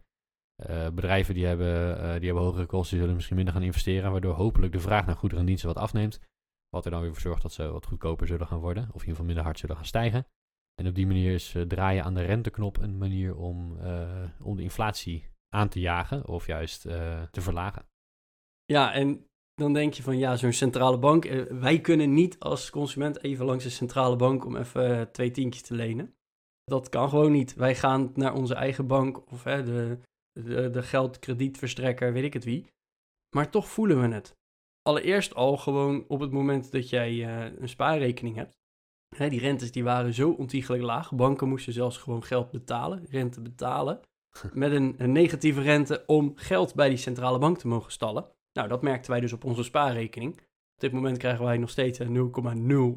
Eh, 0.57 0.89
bedrijven 0.89 1.35
die 1.35 1.47
hebben, 1.47 1.99
eh, 1.99 2.15
die 2.15 2.25
hebben 2.25 2.45
hogere 2.45 2.67
kosten, 2.67 2.91
die 2.91 2.99
zullen 2.99 3.15
misschien 3.15 3.37
minder 3.37 3.55
gaan 3.55 3.63
investeren, 3.63 4.11
waardoor 4.11 4.35
hopelijk 4.35 4.73
de 4.73 4.81
vraag 4.81 5.07
naar 5.07 5.17
goederen 5.17 5.41
en 5.41 5.47
diensten 5.47 5.69
wat 5.69 5.83
afneemt. 5.83 6.21
Wat 6.69 6.85
er 6.85 6.91
dan 6.91 7.01
weer 7.01 7.13
voor 7.13 7.21
zorgt 7.21 7.43
dat 7.43 7.53
ze 7.53 7.71
wat 7.71 7.87
goedkoper 7.87 8.27
zullen 8.27 8.47
gaan 8.47 8.59
worden, 8.59 8.83
of 8.83 8.89
in 8.89 8.93
ieder 8.93 9.09
geval 9.09 9.25
minder 9.25 9.45
hard 9.45 9.59
zullen 9.59 9.77
gaan 9.77 9.85
stijgen. 9.85 10.27
En 10.75 10.87
op 10.87 10.95
die 10.95 11.07
manier 11.07 11.33
is 11.33 11.55
eh, 11.55 11.63
draaien 11.63 12.05
aan 12.05 12.15
de 12.15 12.23
renteknop 12.23 12.79
een 12.79 12.99
manier 12.99 13.37
om, 13.37 13.79
om 14.41 14.57
de 14.57 14.63
inflatie 14.63 15.31
aan 15.49 15.69
te 15.69 15.81
jagen 15.81 16.27
of 16.27 16.47
juist 16.47 16.83
te 17.31 17.41
verlagen. 17.41 17.87
Ja, 18.65 18.93
en 18.93 19.27
dan 19.55 19.73
denk 19.73 19.95
je 19.95 20.03
van 20.03 20.19
ja, 20.19 20.37
zo'n 20.37 20.53
centrale 20.53 20.99
bank. 20.99 21.25
wij 21.51 21.81
kunnen 21.81 22.15
niet 22.15 22.39
als 22.39 22.71
consument 22.71 23.23
even 23.23 23.45
langs 23.45 23.65
de 23.65 23.71
centrale 23.71 24.17
bank 24.17 24.45
om 24.45 24.57
even 24.57 25.13
twee 25.13 25.31
tientjes 25.31 25.63
te 25.63 25.75
lenen. 25.75 26.15
Dat 26.65 26.89
kan 26.89 27.09
gewoon 27.09 27.33
niet. 27.33 27.55
Wij 27.55 27.75
gaan 27.75 28.11
naar 28.15 28.35
onze 28.35 28.55
eigen 28.55 28.87
bank 28.87 29.31
of 29.31 29.45
hè, 29.45 29.65
de, 29.65 29.99
de, 30.45 30.71
de 30.71 30.83
geldkredietverstrekker, 30.83 32.13
weet 32.13 32.25
ik 32.25 32.33
het 32.33 32.45
wie. 32.45 32.67
Maar 33.37 33.51
toch 33.51 33.69
voelen 33.69 34.01
we 34.01 34.15
het. 34.15 34.37
Allereerst 34.83 35.35
al 35.35 35.57
gewoon 35.57 36.05
op 36.09 36.21
het 36.21 36.31
moment 36.31 36.73
dat 36.73 36.89
jij 36.89 37.11
eh, 37.11 37.53
een 37.59 37.69
spaarrekening 37.69 38.37
hebt. 38.37 38.59
Hè, 39.17 39.29
die 39.29 39.41
rentes 39.41 39.73
die 39.73 39.85
waren 39.85 40.15
zo 40.15 40.31
ontiegelijk 40.31 40.83
laag. 40.83 41.15
Banken 41.15 41.49
moesten 41.49 41.73
zelfs 41.73 41.97
gewoon 41.97 42.23
geld 42.23 42.51
betalen, 42.51 43.07
rente 43.11 43.41
betalen. 43.41 44.01
Met 44.53 44.73
een, 44.73 44.95
een 44.99 45.13
negatieve 45.13 45.63
rente 45.63 46.03
om 46.07 46.33
geld 46.35 46.75
bij 46.75 46.89
die 46.89 46.99
centrale 46.99 47.39
bank 47.39 47.59
te 47.59 47.69
mogen 47.69 47.93
stallen. 47.93 48.27
Nou, 48.53 48.69
dat 48.69 48.83
merkten 48.83 49.11
wij 49.11 49.21
dus 49.21 49.33
op 49.33 49.45
onze 49.45 49.63
spaarrekening. 49.63 50.33
Op 50.75 50.81
dit 50.81 50.93
moment 50.93 51.19
krijgen 51.19 51.45
wij 51.45 51.57
nog 51.57 51.71
steeds 51.71 51.99
een 51.99 52.33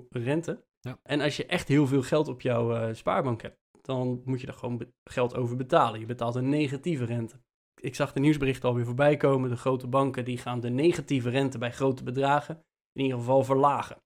0,0 0.04 0.08
rente. 0.10 0.64
Ja. 0.80 1.00
En 1.04 1.22
als 1.22 1.38
je 1.38 1.46
echt 1.46 1.68
heel 1.68 1.88
veel 1.88 2.02
geld 2.02 2.28
op 2.28 2.42
jouw 2.42 2.76
eh, 2.76 2.94
spaarbank 2.94 3.42
hebt, 3.42 3.58
dan 3.90 4.22
moet 4.26 4.42
je 4.42 4.48
er 4.48 4.54
gewoon 4.54 4.82
geld 5.04 5.36
over 5.36 5.56
betalen. 5.56 6.00
Je 6.00 6.06
betaalt 6.06 6.36
een 6.36 6.50
negatieve 6.50 7.06
rente. 7.06 7.36
Ik 7.82 7.96
zag 7.96 8.14
de 8.14 8.20
nieuwsberichten 8.20 8.70
alweer 8.70 8.86
voorbij 8.86 9.18
komen. 9.18 9.50
De 9.50 9.56
grote 9.56 9.88
banken 9.88 10.26
die 10.26 10.38
gaan 10.38 10.60
de 10.60 10.70
negatieve 10.70 11.30
rente 11.30 11.58
bij 11.58 11.72
grote 11.72 12.04
bedragen 12.04 12.64
in 12.92 13.04
ieder 13.04 13.18
geval 13.18 13.44
verlagen. 13.44 13.98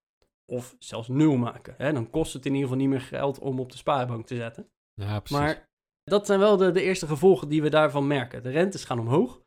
Of 0.46 0.75
zelfs 0.80 1.08
nul 1.08 1.36
maken. 1.36 1.74
Hè? 1.78 1.94
Dan 1.94 2.10
kost 2.10 2.34
het 2.34 2.46
in 2.46 2.52
ieder 2.54 2.68
geval 2.70 2.82
niet 2.82 2.92
meer 2.92 3.02
geld 3.02 3.40
om 3.40 3.60
op 3.60 3.72
de 3.72 3.78
spaarbank 3.78 4.25
te 4.25 4.36
zetten. 4.36 4.70
Ja, 4.94 5.20
precies. 5.20 5.38
Maar 5.38 5.70
dat 6.04 6.25
zijn 6.25 6.40
wel 6.40 6.58
de, 6.58 6.72
de 6.72 6.82
eerste 6.82 7.08
gevolgen 7.08 7.50
die 7.50 7.62
we 7.62 7.70
daarvan 7.70 8.08
merken. 8.08 8.44
De 8.44 8.50
rentes 8.50 8.84
gaan 8.86 9.00
omhoog. 9.00 9.42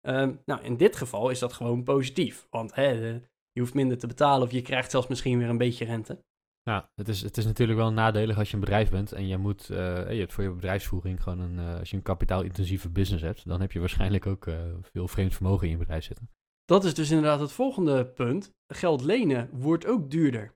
Ehm, 0.00 0.34
nou, 0.44 0.62
in 0.62 0.76
dit 0.76 0.96
geval 0.96 1.30
is 1.30 1.38
dat 1.38 1.52
gewoon 1.52 1.82
positief. 1.84 2.46
Want 2.50 2.74
hè, 2.74 3.00
de- 3.00 3.22
je 3.52 3.60
hoeft 3.60 3.74
minder 3.74 3.98
te 3.98 4.06
betalen 4.06 4.46
of 4.46 4.52
je 4.52 4.62
krijgt 4.62 4.90
zelfs 4.90 5.06
misschien 5.06 5.38
weer 5.38 5.48
een 5.48 5.58
beetje 5.58 5.84
rente. 5.84 6.24
Nou, 6.64 6.84
het 6.94 7.08
is, 7.08 7.22
het 7.22 7.36
is 7.36 7.44
natuurlijk 7.44 7.78
wel 7.78 7.92
nadelig 7.92 8.38
als 8.38 8.48
je 8.48 8.54
een 8.54 8.60
bedrijf 8.60 8.90
bent 8.90 9.12
en 9.12 9.26
je 9.26 9.36
moet, 9.36 9.70
eh, 9.70 10.12
je 10.12 10.18
hebt 10.18 10.32
voor 10.32 10.44
je 10.44 10.50
bedrijfsvoering 10.50 11.22
gewoon 11.22 11.38
een, 11.38 11.58
eh, 11.58 11.78
als 11.78 11.90
je 11.90 11.96
een 11.96 12.02
kapitaalintensieve 12.02 12.90
business 12.90 13.24
hebt, 13.24 13.48
dan 13.48 13.60
heb 13.60 13.72
je 13.72 13.80
waarschijnlijk 13.80 14.26
ook 14.26 14.46
eh, 14.46 14.60
veel 14.82 15.08
vreemd 15.08 15.34
vermogen 15.34 15.66
in 15.66 15.72
je 15.72 15.78
bedrijf 15.78 16.04
zitten. 16.04 16.30
Dat 16.64 16.84
is 16.84 16.94
dus 16.94 17.10
inderdaad 17.10 17.40
het 17.40 17.52
volgende 17.52 18.06
punt. 18.06 18.54
Geld 18.66 19.02
lenen 19.02 19.48
wordt 19.52 19.86
ook 19.86 20.10
duurder. 20.10 20.54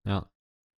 Ja. 0.00 0.30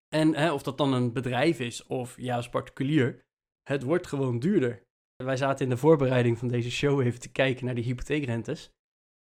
En 0.09 0.35
hè, 0.35 0.53
of 0.53 0.63
dat 0.63 0.79
dan 0.79 0.93
een 0.93 1.13
bedrijf 1.13 1.61
is 1.61 1.87
of 1.87 2.21
juist 2.21 2.51
particulier, 2.51 3.27
het 3.63 3.83
wordt 3.83 4.07
gewoon 4.07 4.39
duurder. 4.39 4.87
Wij 5.17 5.37
zaten 5.37 5.65
in 5.65 5.71
de 5.71 5.77
voorbereiding 5.77 6.39
van 6.39 6.49
deze 6.49 6.71
show 6.71 7.01
even 7.01 7.21
te 7.21 7.33
kijken 7.33 7.65
naar 7.65 7.75
de 7.75 7.81
hypotheekrentes. 7.81 8.71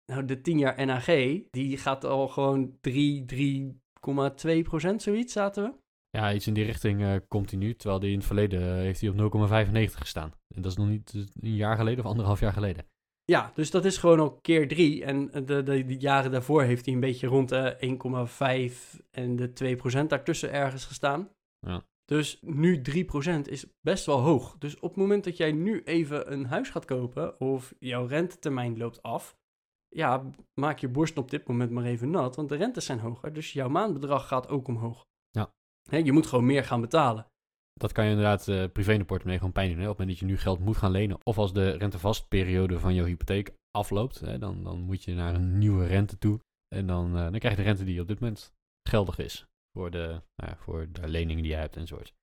Nou, 0.06 0.26
de 0.26 0.42
10 0.42 0.58
jaar 0.58 0.86
NAG, 0.86 1.06
die 1.50 1.78
gaat 1.78 2.04
al 2.04 2.28
gewoon 2.28 2.78
3, 2.82 3.26
3, 3.26 3.82
0,2% 4.06 4.96
zoiets 4.96 5.34
zaten 5.34 5.64
we. 5.64 5.84
Ja, 6.10 6.34
iets 6.34 6.48
in 6.48 6.54
die 6.54 6.66
richting 6.66 7.02
uh, 7.02 7.16
komt 7.28 7.52
hij. 7.52 7.74
Terwijl 7.74 8.00
die 8.00 8.12
in 8.12 8.18
het 8.18 8.26
verleden 8.26 8.62
eh, 8.62 8.68
heeft 8.68 9.02
hij 9.02 9.10
op 9.10 9.50
0,95 9.50 9.98
gestaan. 9.98 10.34
En 10.56 10.62
dat 10.62 10.72
is 10.72 10.78
nog 10.78 10.88
niet 10.88 11.12
eh, 11.16 11.22
een 11.42 11.56
jaar 11.56 11.78
geleden 11.78 12.04
of 12.04 12.10
anderhalf 12.10 12.40
jaar 12.40 12.54
geleden. 12.54 12.86
Ja, 13.24 13.52
dus 13.56 13.72
dat 13.72 13.86
is 13.86 13.98
gewoon 13.98 14.20
al 14.20 14.32
keer 14.32 14.68
drie. 14.68 15.06
En 15.06 15.46
de, 15.46 15.64
de, 15.64 15.96
jaren 16.00 16.32
daarvoor 16.32 16.64
heeft 16.64 16.86
hij 16.86 16.94
een 16.94 17.00
beetje 17.00 17.28
rond 17.28 17.50
de 17.50 17.78
1,5 18.96 19.02
en 19.12 19.36
de 19.36 19.78
2% 20.04 20.08
daartussen 20.08 20.52
ergens 20.52 20.86
gestaan. 20.86 21.30
Ja. 21.60 21.84
Dus 22.06 22.40
nu 22.42 22.82
3% 22.82 23.42
is 23.42 23.66
best 23.82 24.06
wel 24.06 24.20
hoog. 24.20 24.56
Dus 24.58 24.76
op 24.76 24.90
het 24.90 24.98
moment 24.98 25.24
dat 25.24 25.38
jij 25.38 25.52
nu 25.52 25.82
even 25.84 26.32
een 26.32 26.46
huis 26.46 26.70
gaat 26.70 26.86
kopen 26.86 27.40
of 27.40 27.74
jouw 27.80 28.06
rentetermijn 28.06 28.78
loopt 28.78 29.02
af, 29.02 29.38
ja, 29.96 30.24
maak 30.54 30.80
je 30.80 30.88
borst 30.88 31.18
op 31.18 31.32
dit 31.32 31.48
moment 31.48 31.72
maar 31.72 31.84
even 31.84 32.10
nat, 32.10 32.36
want 32.36 32.50
de 32.50 32.56
rentes 32.56 32.86
zijn 32.86 33.00
hoger, 33.00 33.34
dus 33.34 33.54
jouw 33.54 33.70
maandbedrag 33.70 34.28
gaat 34.28 34.48
ook 34.48 34.68
omhoog. 34.68 35.06
Hè, 35.90 35.98
je 35.98 36.12
moet 36.12 36.28
gewoon 36.28 36.46
meer 36.46 36.64
gaan 36.64 36.82
betalen. 36.82 37.28
Dat 37.74 37.92
kan 37.92 38.04
je 38.04 38.10
inderdaad 38.10 38.48
eh, 38.48 38.64
privé 38.74 38.92
in 38.92 39.00
de 39.00 39.06
portemonnee 39.06 39.38
gewoon 39.38 39.54
pijn 39.54 39.70
doen. 39.70 39.80
Hè? 39.80 39.84
Op 39.84 39.90
het 39.90 39.98
moment 39.98 40.20
dat 40.20 40.28
je 40.30 40.36
nu 40.36 40.42
geld 40.42 40.60
moet 40.60 40.78
gaan 40.78 40.92
lenen. 40.92 41.18
Of 41.24 41.38
als 41.38 41.54
de 41.54 41.72
rentevastperiode 41.72 42.80
van 42.80 42.94
jouw 42.94 43.06
hypotheek 43.06 43.54
afloopt. 43.72 44.20
Hè, 44.20 44.38
dan, 44.38 44.64
dan 44.64 44.80
moet 44.80 45.04
je 45.04 45.14
naar 45.14 45.34
een 45.36 45.58
nieuwe 45.58 45.86
rente 45.86 46.18
toe. 46.18 46.40
En 46.76 46.88
dan, 46.88 47.18
eh, 47.18 47.22
dan 47.22 47.40
krijg 47.40 47.56
je 47.56 47.62
de 47.62 47.68
rente 47.68 47.84
die 47.84 48.02
op 48.02 48.08
dit 48.08 48.20
moment 48.20 48.54
geldig 48.90 49.18
is. 49.18 49.46
Voor 49.78 49.92
de, 49.92 50.22
nou 50.36 50.52
ja, 50.52 50.58
voor 50.58 50.92
de 50.92 51.08
leningen 51.08 51.44
die 51.44 51.52
je 51.52 51.58
hebt 51.58 51.76
enzovoort. 51.76 52.14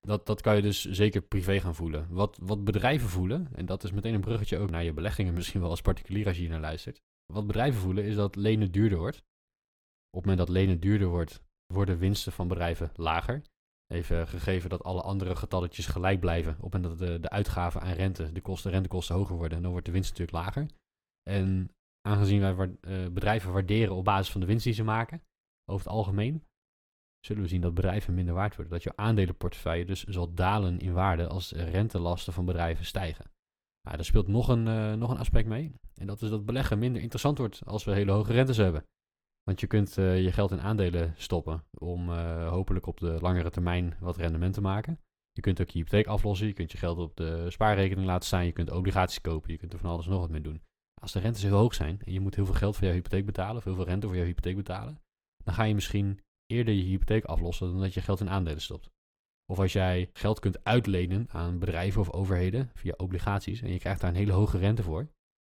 Dat, 0.00 0.26
dat 0.26 0.40
kan 0.40 0.56
je 0.56 0.62
dus 0.62 0.84
zeker 0.84 1.20
privé 1.20 1.60
gaan 1.60 1.74
voelen. 1.74 2.06
Wat, 2.10 2.38
wat 2.42 2.64
bedrijven 2.64 3.08
voelen, 3.08 3.48
en 3.54 3.66
dat 3.66 3.84
is 3.84 3.92
meteen 3.92 4.14
een 4.14 4.20
bruggetje 4.20 4.58
ook 4.58 4.70
naar 4.70 4.84
je 4.84 4.92
beleggingen, 4.92 5.34
misschien 5.34 5.60
wel 5.60 5.70
als 5.70 5.82
particulier 5.82 6.26
als 6.26 6.36
je 6.36 6.42
hier 6.42 6.50
naar 6.50 6.60
luistert. 6.60 7.00
Wat 7.32 7.46
bedrijven 7.46 7.80
voelen 7.80 8.04
is 8.04 8.14
dat 8.14 8.36
lenen 8.36 8.72
duurder 8.72 8.98
wordt. 8.98 9.16
Op 9.16 10.22
het 10.22 10.24
moment 10.24 10.38
dat 10.38 10.48
lenen 10.48 10.80
duurder 10.80 11.08
wordt, 11.08 11.42
worden 11.66 11.98
winsten 11.98 12.32
van 12.32 12.48
bedrijven 12.48 12.90
lager. 12.94 13.42
Even 13.86 14.28
gegeven 14.28 14.70
dat 14.70 14.84
alle 14.84 15.02
andere 15.02 15.36
getalletjes 15.36 15.86
gelijk 15.86 16.20
blijven. 16.20 16.56
Op 16.60 16.72
het 16.72 16.82
moment 16.82 16.98
dat 16.98 17.22
de, 17.22 17.28
uitgaven 17.28 17.80
aan 17.80 17.92
rente, 17.92 18.32
de 18.32 18.40
kosten, 18.40 18.70
rentekosten 18.70 19.14
hoger 19.14 19.36
worden, 19.36 19.62
dan 19.62 19.70
wordt 19.70 19.86
de 19.86 19.92
winst 19.92 20.10
natuurlijk 20.10 20.44
lager. 20.44 20.66
En 21.22 21.70
aangezien 22.08 22.40
wij 22.40 22.76
eh, 22.80 23.06
bedrijven 23.12 23.52
waarderen 23.52 23.94
op 23.94 24.04
basis 24.04 24.32
van 24.32 24.40
de 24.40 24.46
winst 24.46 24.64
die 24.64 24.72
ze 24.72 24.84
maken, 24.84 25.22
over 25.70 25.86
het 25.86 25.96
algemeen, 25.96 26.44
zullen 27.26 27.42
we 27.42 27.48
zien 27.48 27.60
dat 27.60 27.74
bedrijven 27.74 28.14
minder 28.14 28.34
waard 28.34 28.56
worden. 28.56 28.72
Dat 28.72 28.82
je 28.82 28.96
aandelenportefeuille 28.96 29.84
dus 29.84 30.04
zal 30.04 30.34
dalen 30.34 30.78
in 30.78 30.92
waarde 30.92 31.26
als 31.26 31.52
rentelasten 31.52 32.32
van 32.32 32.44
bedrijven 32.44 32.84
stijgen. 32.84 33.30
Nou, 33.86 33.98
daar 33.98 34.06
speelt 34.06 34.28
nog 34.28 34.48
een, 34.48 34.68
eh, 34.68 34.92
nog 34.92 35.10
een 35.10 35.18
aspect 35.18 35.48
mee. 35.48 35.74
En 35.94 36.06
dat 36.06 36.22
is 36.22 36.30
dat 36.30 36.44
beleggen 36.44 36.78
minder 36.78 37.02
interessant 37.02 37.38
wordt 37.38 37.60
als 37.64 37.84
we 37.84 37.92
hele 37.92 38.12
hoge 38.12 38.32
rentes 38.32 38.56
hebben. 38.56 38.84
Want 39.42 39.60
je 39.60 39.66
kunt 39.66 39.98
eh, 39.98 40.22
je 40.22 40.32
geld 40.32 40.50
in 40.50 40.60
aandelen 40.60 41.14
stoppen 41.16 41.64
om 41.78 42.10
eh, 42.10 42.48
hopelijk 42.48 42.86
op 42.86 42.98
de 42.98 43.18
langere 43.20 43.50
termijn 43.50 43.96
wat 44.00 44.16
rendement 44.16 44.54
te 44.54 44.60
maken. 44.60 45.00
Je 45.32 45.40
kunt 45.40 45.60
ook 45.60 45.68
je 45.68 45.78
hypotheek 45.78 46.06
aflossen, 46.06 46.46
je 46.46 46.52
kunt 46.52 46.72
je 46.72 46.78
geld 46.78 46.98
op 46.98 47.16
de 47.16 47.50
spaarrekening 47.50 48.06
laten 48.06 48.26
staan, 48.26 48.44
je 48.44 48.52
kunt 48.52 48.70
obligaties 48.70 49.20
kopen, 49.20 49.52
je 49.52 49.58
kunt 49.58 49.72
er 49.72 49.78
van 49.78 49.90
alles 49.90 50.06
nog 50.06 50.20
wat 50.20 50.30
mee 50.30 50.40
doen. 50.40 50.62
Als 51.00 51.12
de 51.12 51.18
rentes 51.18 51.42
heel 51.42 51.56
hoog 51.56 51.74
zijn 51.74 52.00
en 52.04 52.12
je 52.12 52.20
moet 52.20 52.34
heel 52.34 52.44
veel 52.44 52.54
geld 52.54 52.76
voor 52.76 52.84
jouw 52.84 52.94
hypotheek 52.94 53.26
betalen, 53.26 53.56
of 53.56 53.64
heel 53.64 53.74
veel 53.74 53.84
rente 53.84 54.06
voor 54.06 54.16
jouw 54.16 54.24
hypotheek 54.24 54.56
betalen, 54.56 55.00
dan 55.44 55.54
ga 55.54 55.62
je 55.62 55.74
misschien 55.74 56.20
eerder 56.46 56.74
je 56.74 56.82
hypotheek 56.82 57.24
aflossen 57.24 57.70
dan 57.70 57.80
dat 57.80 57.94
je 57.94 58.00
geld 58.00 58.20
in 58.20 58.30
aandelen 58.30 58.62
stopt. 58.62 58.90
Of 59.52 59.58
als 59.58 59.72
jij 59.72 60.10
geld 60.12 60.38
kunt 60.38 60.64
uitlenen 60.64 61.26
aan 61.30 61.58
bedrijven 61.58 62.00
of 62.00 62.10
overheden 62.10 62.70
via 62.74 62.94
obligaties 62.96 63.60
en 63.60 63.72
je 63.72 63.78
krijgt 63.78 64.00
daar 64.00 64.10
een 64.10 64.16
hele 64.16 64.32
hoge 64.32 64.58
rente 64.58 64.82
voor, 64.82 65.08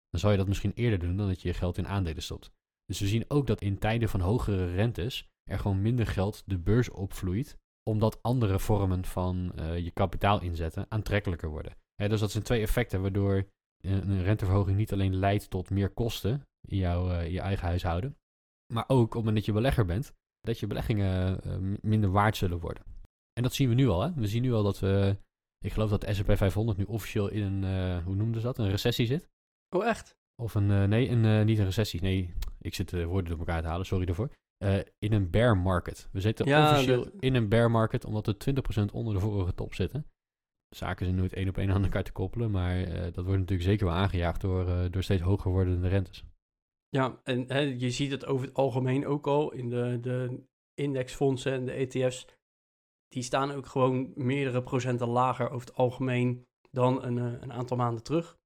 dan 0.09 0.21
zou 0.21 0.33
je 0.33 0.39
dat 0.39 0.49
misschien 0.49 0.73
eerder 0.75 0.99
doen 0.99 1.17
dan 1.17 1.29
dat 1.29 1.43
je 1.43 1.49
je 1.49 1.55
geld 1.55 1.79
in 1.79 1.89
aandelen 1.89 2.23
stopt. 2.23 2.51
Dus 2.85 3.01
we 3.01 3.07
zien 3.07 3.25
ook 3.29 3.47
dat 3.47 3.61
in 3.61 3.79
tijden 3.79 4.09
van 4.09 4.21
hogere 4.21 4.75
rentes 4.75 5.29
er 5.51 5.59
gewoon 5.59 5.83
minder 5.83 6.07
geld 6.07 6.43
de 6.47 6.59
beurs 6.59 6.91
opvloeit, 6.91 7.59
omdat 7.91 8.23
andere 8.23 8.59
vormen 8.59 9.05
van 9.05 9.53
eh, 9.55 9.79
je 9.79 9.91
kapitaal 9.91 10.41
inzetten 10.41 10.87
aantrekkelijker 10.89 11.49
worden. 11.49 11.77
Dus 11.97 12.21
dat 12.21 12.31
zijn 12.31 12.45
twee 12.45 12.61
effecten 12.61 13.03
waardoor 13.03 13.47
een, 13.85 14.11
een 14.11 14.23
renteverhoging 14.23 14.77
niet 14.77 14.93
alleen 14.93 15.17
leidt 15.17 15.51
tot 15.51 15.71
meer 15.71 15.91
kosten 15.91 16.43
in, 16.69 16.77
jouw, 16.77 17.11
eh, 17.11 17.33
je 17.33 17.41
eigen 17.41 17.67
huishouden, 17.67 18.17
maar 18.73 18.85
ook 18.87 19.03
op 19.03 19.05
het 19.05 19.15
moment 19.15 19.37
dat 19.37 19.45
je 19.45 19.53
belegger 19.53 19.85
bent, 19.85 20.13
dat 20.41 20.59
je 20.59 20.67
beleggingen 20.67 21.43
eh, 21.43 21.57
minder 21.81 22.11
waard 22.11 22.37
zullen 22.37 22.61
worden. 22.61 22.92
En 23.33 23.43
dat 23.43 23.55
zien 23.55 23.69
we 23.69 23.75
nu 23.75 23.89
al. 23.89 24.03
Hè? 24.03 24.13
We 24.15 24.27
zien 24.27 24.43
nu 24.43 24.53
al 24.53 24.63
dat 24.63 24.79
we, 24.79 25.17
ik 25.65 25.73
geloof 25.73 25.91
dat 25.91 26.01
de 26.01 26.15
S&P 26.15 26.37
500 26.37 26.79
nu 26.79 26.85
officieel 26.85 27.29
in 27.29 27.43
een, 27.43 27.65
eh, 27.65 28.05
hoe 28.05 28.15
noemden 28.15 28.41
ze 28.41 28.47
dat, 28.47 28.59
een 28.59 28.71
recessie 28.71 29.07
zit. 29.07 29.29
Oh, 29.77 29.87
echt? 29.87 30.17
Of 30.43 30.55
een, 30.55 30.71
eh, 30.71 30.85
nee, 30.85 31.09
een, 31.09 31.25
eh, 31.25 31.45
niet 31.45 31.59
een 31.59 31.65
recessie. 31.65 32.01
Nee, 32.01 32.35
ik 32.59 32.75
zit 32.75 32.89
de 32.89 33.05
woorden 33.05 33.31
door 33.31 33.39
elkaar 33.39 33.63
te 33.63 33.69
halen, 33.69 33.87
sorry 33.87 34.05
daarvoor. 34.05 34.31
In 34.99 35.13
een 35.13 35.31
bear 35.31 35.57
market. 35.57 36.09
We 36.13 36.21
zitten 36.21 36.47
Ja, 36.47 36.71
officieel 36.71 37.07
in 37.19 37.35
een 37.35 37.49
bear 37.49 37.71
market, 37.71 38.05
omdat 38.05 38.27
we 38.27 38.37
20% 38.37 38.93
onder 38.93 39.15
de 39.15 39.21
vorige 39.21 39.55
top 39.55 39.75
zitten. 39.75 40.07
Zaken 40.69 41.05
zijn 41.05 41.19
nooit 41.19 41.33
één 41.33 41.49
op 41.49 41.59
één 41.59 41.71
aan 41.71 41.83
elkaar 41.83 42.05
te 42.05 42.13
koppelen, 42.13 42.51
maar 42.51 42.85
dat 43.13 43.25
wordt 43.25 43.41
natuurlijk 43.41 43.69
zeker 43.69 43.87
wel 43.87 43.95
aangejaagd 43.95 44.41
door, 44.41 44.91
door 44.91 45.03
steeds 45.03 45.23
hoger 45.23 45.51
wordende 45.51 45.89
rentes. 45.89 46.25
Ja, 46.89 47.21
en 47.25 47.45
hè, 47.49 47.59
je 47.59 47.91
ziet 47.91 48.11
het 48.11 48.27
over 48.27 48.47
het 48.47 48.57
algemeen 48.57 49.07
ook 49.07 49.27
al 49.27 49.53
in 49.53 49.69
de, 49.69 49.99
de 50.01 50.43
indexfondsen 50.75 51.53
en 51.53 51.65
de 51.65 51.73
ETF's. 51.73 52.27
Die 53.13 53.23
staan 53.23 53.51
ook 53.51 53.67
gewoon 53.67 54.13
meerdere 54.15 54.63
procenten 54.63 55.09
lager 55.09 55.51
over 55.51 55.67
het 55.67 55.77
algemeen 55.77 56.47
dan 56.71 57.05
een, 57.05 57.19
eh, 57.19 57.41
een 57.41 57.53
aantal 57.53 57.77
maanden 57.77 58.03
terug. 58.03 58.39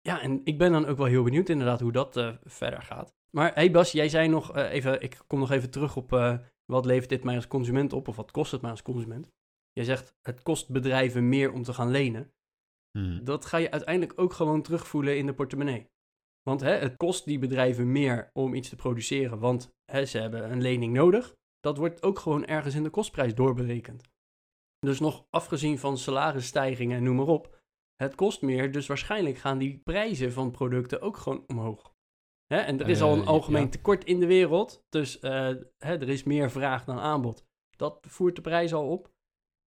Ja, 0.00 0.20
en 0.20 0.40
ik 0.44 0.58
ben 0.58 0.72
dan 0.72 0.86
ook 0.86 0.96
wel 0.96 1.06
heel 1.06 1.22
benieuwd 1.22 1.48
inderdaad 1.48 1.80
hoe 1.80 1.92
dat 1.92 2.16
eh, 2.16 2.34
verder 2.42 2.82
gaat. 2.82 3.14
Maar 3.30 3.54
hey 3.54 3.70
Bas, 3.70 3.92
jij 3.92 4.08
zei 4.08 4.28
nog 4.28 4.54
eh, 4.54 4.72
even, 4.72 5.02
ik 5.02 5.18
kom 5.26 5.38
nog 5.38 5.50
even 5.50 5.70
terug 5.70 5.96
op 5.96 6.10
wat 6.64 6.84
levert 6.84 7.08
dit 7.08 7.24
mij 7.24 7.34
als 7.34 7.46
consument 7.46 7.92
op 7.92 8.08
of 8.08 8.16
wat 8.16 8.30
kost 8.30 8.52
het 8.52 8.60
mij 8.60 8.70
als 8.70 8.82
consument? 8.82 9.30
Jij 9.72 9.84
zegt 9.84 10.14
het 10.22 10.42
kost 10.42 10.70
bedrijven 10.70 11.28
meer 11.28 11.52
om 11.52 11.62
te 11.62 11.72
gaan 11.72 11.90
lenen. 11.90 12.32
Dat 13.22 13.44
ga 13.44 13.56
je 13.56 13.70
uiteindelijk 13.70 14.20
ook 14.20 14.32
gewoon 14.32 14.62
terugvoelen 14.62 15.18
in 15.18 15.26
de 15.26 15.34
portemonnee. 15.34 15.90
Want 16.42 16.60
hè, 16.60 16.70
het 16.70 16.96
kost 16.96 17.24
die 17.24 17.38
bedrijven 17.38 17.92
meer 17.92 18.30
om 18.32 18.54
iets 18.54 18.68
te 18.68 18.76
produceren, 18.76 19.38
want 19.38 19.74
hè, 19.84 20.06
ze 20.06 20.18
hebben 20.18 20.52
een 20.52 20.62
lening 20.62 20.92
nodig. 20.92 21.34
Dat 21.60 21.76
wordt 21.76 22.02
ook 22.02 22.18
gewoon 22.18 22.44
ergens 22.46 22.74
in 22.74 22.82
de 22.82 22.90
kostprijs 22.90 23.34
doorberekend. 23.34 24.08
Dus 24.78 25.00
nog 25.00 25.26
afgezien 25.30 25.78
van 25.78 25.98
salarisstijgingen 25.98 26.96
en 26.96 27.02
noem 27.02 27.16
maar 27.16 27.26
op, 27.26 27.58
het 27.96 28.14
kost 28.14 28.42
meer, 28.42 28.72
dus 28.72 28.86
waarschijnlijk 28.86 29.36
gaan 29.36 29.58
die 29.58 29.78
prijzen 29.78 30.32
van 30.32 30.50
producten 30.50 31.00
ook 31.00 31.16
gewoon 31.16 31.44
omhoog. 31.46 31.94
Hè, 32.46 32.56
en 32.56 32.80
er 32.80 32.88
is 32.88 33.00
al 33.02 33.12
een 33.12 33.20
Eh, 33.22 33.26
algemeen 33.26 33.62
ja. 33.62 33.68
tekort 33.68 34.04
in 34.04 34.20
de 34.20 34.26
wereld, 34.26 34.84
dus 34.88 35.18
eh, 35.20 35.30
hè, 35.78 35.94
er 35.98 36.08
is 36.08 36.22
meer 36.22 36.50
vraag 36.50 36.84
dan 36.84 36.98
aanbod. 36.98 37.46
Dat 37.76 38.06
voert 38.08 38.36
de 38.36 38.42
prijs 38.42 38.74
al 38.74 38.88
op. 38.90 39.12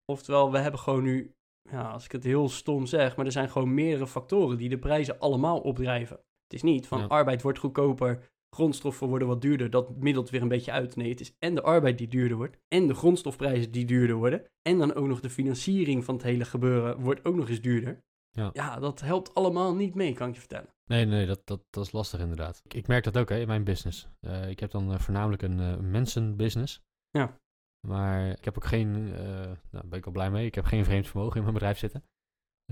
Oftewel, 0.05 0.51
we 0.53 0.59
hebben 0.59 0.81
gewoon 0.81 1.03
nu, 1.03 1.35
ja, 1.71 1.91
als 1.91 2.05
ik 2.05 2.13
het 2.13 2.25
heel 2.25 2.49
stom 2.49 2.87
zeg, 2.87 3.17
maar 3.17 3.27
er 3.27 3.33
zijn 3.33 3.51
gewoon 3.51 3.75
meerdere 3.75 4.07
factoren 4.07 4.57
die 4.59 4.69
de 4.69 4.79
prijzen 4.79 5.19
allemaal 5.19 5.61
opdrijven. 5.61 6.17
Het 6.17 6.53
is 6.53 6.63
niet 6.63 6.87
van 6.87 6.99
Ja. 6.99 7.07
arbeid 7.07 7.43
wordt 7.43 7.59
goedkoper, 7.59 8.31
grondstoffen 8.55 9.09
worden 9.09 9.29
wat 9.29 9.41
duurder, 9.41 9.71
dat 9.71 9.97
middelt 9.97 10.31
weer 10.31 10.43
een 10.43 10.49
beetje 10.49 10.73
uit. 10.73 10.97
Nee, 10.97 11.11
het 11.11 11.21
is 11.21 11.37
en 11.39 11.55
de 11.55 11.63
arbeid 11.63 11.99
die 11.99 12.09
duurder 12.09 12.37
wordt, 12.37 12.57
en 12.69 12.87
de 12.87 12.95
grondstofprijzen 12.95 13.73
die 13.73 13.85
duurder 13.85 14.17
worden, 14.17 14.45
en 14.63 14.79
dan 14.79 14.95
ook 14.95 15.07
nog 15.07 15.21
de 15.21 15.31
financiering 15.31 16.05
van 16.05 16.15
het 16.15 16.25
hele 16.25 16.45
gebeuren 16.45 17.01
wordt 17.01 17.25
ook 17.25 17.35
nog 17.37 17.49
eens 17.49 17.61
duurder. 17.61 18.03
Ja. 18.31 18.51
ja 18.53 18.79
dat 18.79 19.01
helpt 19.01 19.35
allemaal 19.35 19.75
niet 19.75 19.95
mee, 19.95 20.13
kan 20.13 20.29
ik 20.29 20.35
je 20.35 20.41
vertellen. 20.41 20.69
Nee, 20.85 21.05
nee, 21.05 21.27
dat, 21.27 21.41
dat, 21.45 21.65
dat 21.71 21.85
is 21.85 21.93
lastig 21.93 22.21
inderdaad. 22.21 22.61
Ik, 22.65 22.75
ik 22.75 22.87
merk 22.87 23.05
dat 23.05 23.19
ook 23.19 23.29
hè, 23.29 23.39
in 23.39 23.47
mijn 23.47 23.65
business. 23.65 24.09
Eh, 24.21 24.49
ik 24.49 24.61
heb 24.61 24.71
dan 24.71 24.93
eh, 24.93 24.99
voornamelijk 24.99 25.43
een 25.43 25.61
eh, 25.61 25.77
mensenbusiness. 25.77 26.83
Ja. 27.11 27.41
Maar 27.87 28.31
ik 28.31 28.45
heb 28.45 28.57
ook 28.57 28.65
geen, 28.65 29.13
eh 29.13 29.23
nou, 29.23 29.57
daar 29.71 29.89
ben 29.89 29.99
ik 29.99 30.07
al 30.07 30.13
blij 30.13 30.31
mee, 30.31 30.47
ik 30.47 30.55
heb 30.55 30.65
geen 30.65 30.85
vreemd 30.85 31.07
vermogen 31.07 31.37
in 31.37 31.43
mijn 31.43 31.55
bedrijf 31.55 31.79
zitten. 31.79 32.05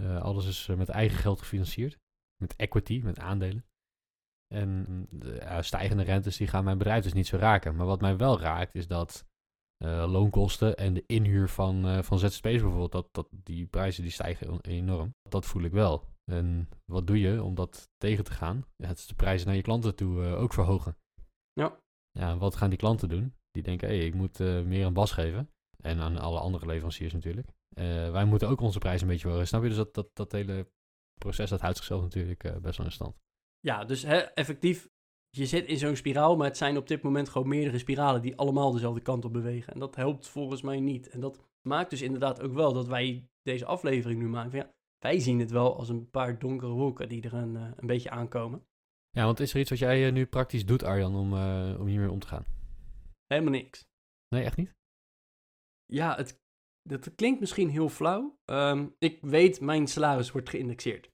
Alles 0.01 0.47
is 0.47 0.67
met 0.67 0.89
eigen 0.89 1.19
geld 1.19 1.39
gefinancierd. 1.39 1.99
Met 2.37 2.57
equity, 2.57 3.01
met 3.05 3.19
aandelen. 3.19 3.65
En 4.55 5.07
ja, 5.21 5.63
stijgende 5.63 6.03
rentes 6.03 6.37
die 6.37 6.47
gaan 6.47 6.65
mijn 6.65 6.79
bedrijf 6.79 7.03
dus 7.03 7.13
niet 7.13 7.27
zo 7.27 7.37
raken. 7.37 7.77
Maar 7.77 7.87
wat 7.87 8.01
mij 8.01 8.17
wel 8.17 8.41
raakt 8.41 8.75
is 8.75 8.87
dat 8.87 9.25
eh, 9.85 10.11
loonkosten 10.11 10.77
en 10.77 10.95
de 10.95 11.05
inhuur 11.07 11.49
van, 11.49 11.87
eh, 11.87 12.03
van 12.03 12.19
ZZP's 12.19 12.41
bijvoorbeeld, 12.41 12.93
dat, 12.93 13.09
dat 13.13 13.29
die 13.31 13.67
prijzen 13.67 14.03
die 14.03 14.13
stijgen 14.13 14.61
enorm. 14.61 15.15
Dat 15.29 15.47
voel 15.47 15.63
ik 15.63 15.73
wel. 15.73 16.05
En 16.25 16.69
wat 16.85 17.07
doe 17.07 17.21
je 17.21 17.43
om 17.43 17.55
dat 17.55 17.91
tegen 17.97 18.25
te 18.25 18.33
gaan? 18.33 18.65
Ja, 18.77 18.87
het 18.87 18.99
is 18.99 19.07
de 19.07 19.15
prijzen 19.15 19.47
naar 19.47 19.57
je 19.57 19.63
klanten 19.63 19.95
toe 19.95 20.25
eh, 20.25 20.41
ook 20.41 20.53
verhogen. 20.53 20.97
Ja. 21.53 21.81
Ja, 22.11 22.37
wat 22.37 22.57
gaan 22.57 22.71
die 22.71 22.79
klanten 22.79 23.09
doen? 23.09 23.35
Die 23.51 23.63
denken, 23.63 23.89
hé, 23.89 23.95
ik 23.95 24.15
moet 24.15 24.39
meer 24.39 24.85
aan 24.85 24.93
Bas 24.93 25.13
geven. 25.13 25.51
En 25.77 26.01
aan 26.01 26.19
alle 26.19 26.41
andere 26.41 26.67
leveranciers 26.67 27.13
natuurlijk. 27.13 27.49
Wij 28.13 28.25
moeten 28.25 28.49
ook 28.49 28.61
onze 28.61 28.79
prijs 28.79 29.01
een 29.01 29.09
beetje 29.09 29.29
horen. 29.29 29.47
Snap 29.47 29.63
je? 29.63 29.69
Dus 29.69 29.77
dat, 29.77 29.95
dat, 29.95 30.11
dat 30.13 30.33
hele 30.33 30.71
proces, 31.15 31.51
dat 31.51 31.61
houdt 31.61 31.77
zichzelf 31.77 32.03
natuurlijk 32.03 32.61
best 32.63 32.77
wel 32.77 32.87
in 32.87 32.93
stand. 32.93 33.17
Ja, 33.61 33.85
dus 33.85 34.03
hè, 34.03 34.17
effectief, 34.17 34.89
je 35.37 35.47
zit 35.47 35.67
in 35.67 35.79
zo'n 35.79 35.97
spiraal, 35.97 36.37
maar 36.37 36.47
het 36.47 36.57
zijn 36.57 36.77
op 36.77 36.89
dit 36.89 37.03
moment 37.03 37.29
gewoon 37.29 37.49
meerdere 37.49 37.79
spiralen 37.79 38.23
die 38.23 38.37
allemaal 38.37 38.73
dezelfde 38.73 39.01
kant 39.01 39.25
op 39.25 39.33
bewegen. 39.33 39.73
En 39.73 39.79
dat 39.79 39.95
helpt 39.97 40.29
volgens 40.29 40.63
mij 40.63 40.81
niet. 40.81 41.09
En 41.09 41.21
dat 41.21 41.49
maakt 41.69 41.91
dus 41.91 42.03
inderdaad 42.03 42.41
ook 42.43 42.53
wel 42.53 42.73
dat 42.73 42.87
wij 42.87 43.29
deze 43.43 43.65
aflevering 43.65 44.21
nu 44.21 44.29
maken. 44.29 44.59
Ja, 44.59 44.75
wij 44.99 45.19
zien 45.19 45.39
het 45.39 45.51
wel 45.51 45.77
als 45.77 45.89
een 45.89 46.11
paar 46.11 46.39
donkere 46.39 46.73
wolken 46.73 47.09
die 47.09 47.23
er 47.23 47.35
een, 47.35 47.57
eh, 47.57 47.71
een 47.77 47.87
beetje 47.87 48.11
aankomen. 48.11 48.67
Ja, 49.11 49.25
want 49.25 49.41
is 49.41 49.55
er 49.55 49.61
iets 49.61 49.71
wat 49.71 49.79
jij 49.79 50.07
eh, 50.07 50.13
nu 50.13 50.27
praktisch 50.27 50.67
doet, 50.67 50.83
Arjan, 50.83 51.15
om, 51.17 51.33
eh, 51.35 51.77
om 51.81 51.87
hiermee 51.87 52.11
om 52.11 52.19
te 52.19 52.27
gaan? 52.27 52.45
Helemaal 53.27 53.53
niks. 53.53 53.85
Nee, 54.35 54.45
echt 54.45 54.57
niet? 54.57 54.75
Ja, 55.87 56.17
het, 56.17 56.41
dat 56.83 57.15
klinkt 57.15 57.41
misschien 57.41 57.69
heel 57.69 57.89
flauw. 57.89 58.39
Ehm, 58.45 58.89
ik 58.99 59.19
weet, 59.21 59.61
mijn 59.61 59.87
salaris 59.87 60.31
wordt 60.31 60.49
geïndexeerd. 60.49 61.11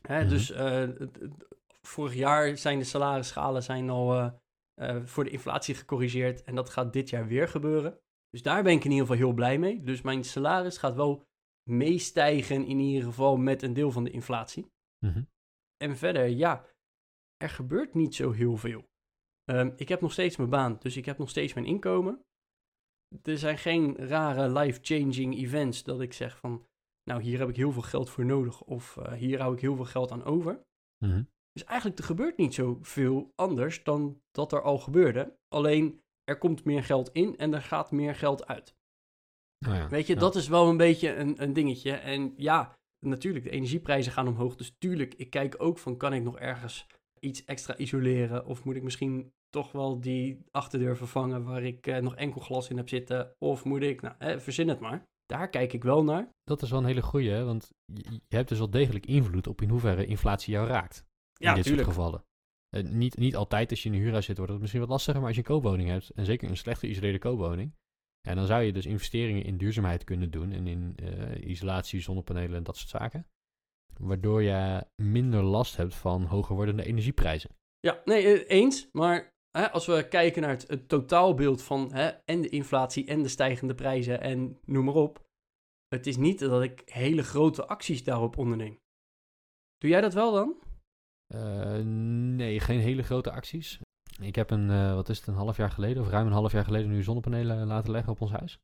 Hè, 0.00 0.20
Mhm. 0.20 0.28
Dus 0.28 0.48
het- 0.48 0.98
het- 0.98 1.46
vorig 1.86 2.14
jaar 2.14 2.56
zijn 2.56 2.78
de 2.78 2.84
salarisschalen 2.84 3.62
zijn 3.62 3.90
al 3.90 4.14
eh, 4.14 4.32
eh, 4.74 5.04
voor 5.04 5.24
de 5.24 5.30
inflatie 5.30 5.74
gecorrigeerd. 5.74 6.44
En 6.44 6.54
dat 6.54 6.70
gaat 6.70 6.92
dit 6.92 7.08
jaar 7.08 7.26
weer 7.26 7.48
gebeuren. 7.48 8.00
Dus 8.30 8.42
daar 8.42 8.62
ben 8.62 8.72
ik 8.72 8.84
in 8.84 8.90
ieder 8.90 9.06
geval 9.06 9.22
heel 9.26 9.32
blij 9.32 9.58
mee. 9.58 9.82
Dus 9.82 10.02
mijn 10.02 10.24
salaris 10.24 10.78
gaat 10.78 10.94
wel 10.94 11.26
meestijgen 11.70 12.64
in 12.66 12.78
ieder 12.78 13.04
geval 13.04 13.36
met 13.36 13.62
een 13.62 13.74
deel 13.74 13.90
van 13.90 14.04
de 14.04 14.10
inflatie. 14.10 14.66
Mhm. 14.98 15.22
En 15.76 15.96
verder, 15.96 16.26
ja, 16.26 16.66
er 17.36 17.48
gebeurt 17.48 17.94
niet 17.94 18.14
zo 18.14 18.30
heel 18.30 18.56
veel. 18.56 18.90
Ehm, 19.44 19.70
ik 19.76 19.88
heb 19.88 20.00
nog 20.00 20.12
steeds 20.12 20.36
mijn 20.36 20.50
baan, 20.50 20.76
dus 20.78 20.96
ik 20.96 21.04
heb 21.04 21.18
nog 21.18 21.28
steeds 21.28 21.54
mijn 21.54 21.66
inkomen. 21.66 22.24
er 23.22 23.38
zijn 23.38 23.58
geen 23.58 23.96
rare 23.96 24.52
life-changing 24.58 25.36
events 25.36 25.82
dat 25.82 26.00
ik 26.00 26.12
zeg 26.12 26.38
van, 26.38 26.66
nou 27.04 27.22
hier 27.22 27.38
heb 27.38 27.48
ik 27.48 27.56
heel 27.56 27.72
veel 27.72 27.82
geld 27.82 28.10
voor 28.10 28.24
nodig 28.24 28.62
of 28.62 28.96
eh, 28.96 29.12
hier 29.12 29.40
hou 29.40 29.54
ik 29.54 29.60
heel 29.60 29.76
veel 29.76 29.84
geld 29.84 30.10
aan 30.10 30.24
over. 30.24 30.64
Mhm. 30.98 31.22
Dus 31.52 31.64
eigenlijk 31.64 31.98
er 31.98 32.04
gebeurt 32.04 32.36
niet 32.36 32.54
zoveel 32.54 33.32
anders 33.34 33.84
dan 33.84 34.20
dat 34.30 34.52
er 34.52 34.62
al 34.62 34.78
gebeurde. 34.78 35.36
Alleen 35.48 36.00
er 36.24 36.38
komt 36.38 36.64
meer 36.64 36.84
geld 36.84 37.10
in 37.12 37.36
en 37.36 37.54
er 37.54 37.62
gaat 37.62 37.90
meer 37.90 38.14
geld 38.14 38.46
uit. 38.46 38.76
Oh 39.68 39.74
ja, 39.74 39.88
Weet 39.88 40.06
je, 40.06 40.14
ja. 40.14 40.20
dat 40.20 40.36
is 40.36 40.48
wel 40.48 40.68
een 40.68 40.76
beetje 40.76 41.14
een, 41.14 41.42
een 41.42 41.52
dingetje. 41.52 41.92
En 41.92 42.32
ja, 42.36 42.78
natuurlijk, 43.06 43.44
de 43.44 43.50
energieprijzen 43.50 44.12
gaan 44.12 44.28
omhoog. 44.28 44.56
Dus 44.56 44.74
tuurlijk, 44.78 45.14
ik 45.14 45.30
kijk 45.30 45.54
ook 45.58 45.78
van, 45.78 45.96
kan 45.96 46.12
ik 46.12 46.22
nog 46.22 46.38
ergens 46.38 46.86
iets 47.20 47.44
extra 47.44 47.76
isoleren? 47.76 48.46
Of 48.46 48.64
moet 48.64 48.76
ik 48.76 48.82
misschien 48.82 49.32
toch 49.48 49.72
wel 49.72 50.00
die 50.00 50.44
achterdeur 50.50 50.96
vervangen 50.96 51.44
waar 51.44 51.62
ik 51.62 51.86
eh, 51.86 51.98
nog 51.98 52.16
enkel 52.16 52.40
glas 52.40 52.68
in 52.68 52.76
heb 52.76 52.88
zitten? 52.88 53.34
Of 53.38 53.64
moet 53.64 53.82
ik, 53.82 54.00
nou, 54.00 54.14
eh, 54.18 54.38
verzin 54.38 54.68
het 54.68 54.80
maar. 54.80 55.02
Daar 55.26 55.48
kijk 55.48 55.72
ik 55.72 55.82
wel 55.82 56.04
naar. 56.04 56.30
Dat 56.44 56.62
is 56.62 56.70
wel 56.70 56.78
een 56.78 56.86
hele 56.86 57.02
goeie, 57.02 57.42
want 57.42 57.70
je 58.28 58.36
hebt 58.36 58.48
dus 58.48 58.58
wel 58.58 58.70
degelijk 58.70 59.06
invloed 59.06 59.46
op 59.46 59.62
in 59.62 59.68
hoeverre 59.68 60.06
inflatie 60.06 60.52
jou 60.52 60.68
raakt. 60.68 61.04
In 61.42 61.48
Ja, 61.48 61.54
dit 61.54 61.64
tuurlijk. 61.64 61.84
soort 61.86 61.96
gevallen. 61.96 62.24
Eh, 62.68 62.82
niet, 62.82 63.16
niet 63.16 63.36
altijd 63.36 63.70
als 63.70 63.82
je 63.82 63.88
in 63.88 63.94
een 63.94 64.00
huurhuis 64.00 64.24
zit, 64.24 64.36
wordt 64.36 64.52
het 64.52 64.60
misschien 64.60 64.80
wat 64.80 64.90
lastiger, 64.90 65.18
maar 65.20 65.28
als 65.28 65.36
je 65.36 65.42
een 65.42 65.48
koopwoning 65.54 65.88
hebt, 65.88 66.10
en 66.10 66.24
zeker 66.24 66.48
een 66.50 66.56
slecht 66.56 66.78
geïsoleerde 66.78 67.18
koopwoning, 67.18 67.74
ja, 68.20 68.34
dan 68.34 68.46
zou 68.46 68.62
je 68.62 68.72
dus 68.72 68.86
investeringen 68.86 69.44
in 69.44 69.56
duurzaamheid 69.56 70.04
kunnen 70.04 70.30
doen 70.30 70.52
en 70.52 70.66
in 70.66 70.96
eh, 70.96 71.48
isolatie, 71.50 72.00
zonnepanelen 72.00 72.56
en 72.56 72.62
dat 72.62 72.76
soort 72.76 72.88
zaken. 72.90 73.26
Waardoor 73.98 74.42
je 74.42 74.86
minder 75.02 75.42
last 75.42 75.76
hebt 75.76 75.94
van 75.94 76.24
hoger 76.24 76.54
wordende 76.54 76.84
energieprijzen. 76.84 77.50
Ja, 77.80 78.02
nee, 78.04 78.42
eh, 78.44 78.58
eens. 78.58 78.88
Maar 78.92 79.34
hè, 79.50 79.70
als 79.70 79.86
we 79.86 80.08
kijken 80.08 80.42
naar 80.42 80.50
het, 80.50 80.68
het 80.68 80.88
totaalbeeld 80.88 81.62
van 81.62 81.92
hè, 81.92 82.08
en 82.08 82.40
de 82.40 82.48
inflatie 82.48 83.06
en 83.06 83.22
de 83.22 83.28
stijgende 83.28 83.74
prijzen 83.74 84.20
en 84.20 84.58
noem 84.64 84.84
maar 84.84 84.94
op. 84.94 85.30
Het 85.88 86.06
is 86.06 86.16
niet 86.16 86.38
dat 86.38 86.62
ik 86.62 86.82
hele 86.84 87.22
grote 87.22 87.66
acties 87.66 88.04
daarop 88.04 88.36
onderneem. 88.38 88.80
Doe 89.78 89.90
jij 89.90 90.00
dat 90.00 90.14
wel 90.14 90.32
dan? 90.32 90.61
Eh, 91.32 91.84
nee, 92.36 92.60
geen 92.60 92.80
hele 92.80 93.02
grote 93.02 93.30
acties. 93.30 93.80
Ik 94.20 94.34
heb 94.34 94.50
een, 94.50 94.70
eh, 94.70 94.94
wat 94.94 95.08
is 95.08 95.18
het, 95.18 95.26
een 95.26 95.34
half 95.34 95.56
jaar 95.56 95.70
geleden, 95.70 96.02
of 96.02 96.08
ruim 96.08 96.26
een 96.26 96.32
half 96.32 96.52
jaar 96.52 96.64
geleden, 96.64 96.90
nu 96.90 97.02
zonnepanelen 97.02 97.66
laten 97.66 97.90
leggen 97.90 98.12
op 98.12 98.20
ons 98.20 98.30
huis. 98.30 98.58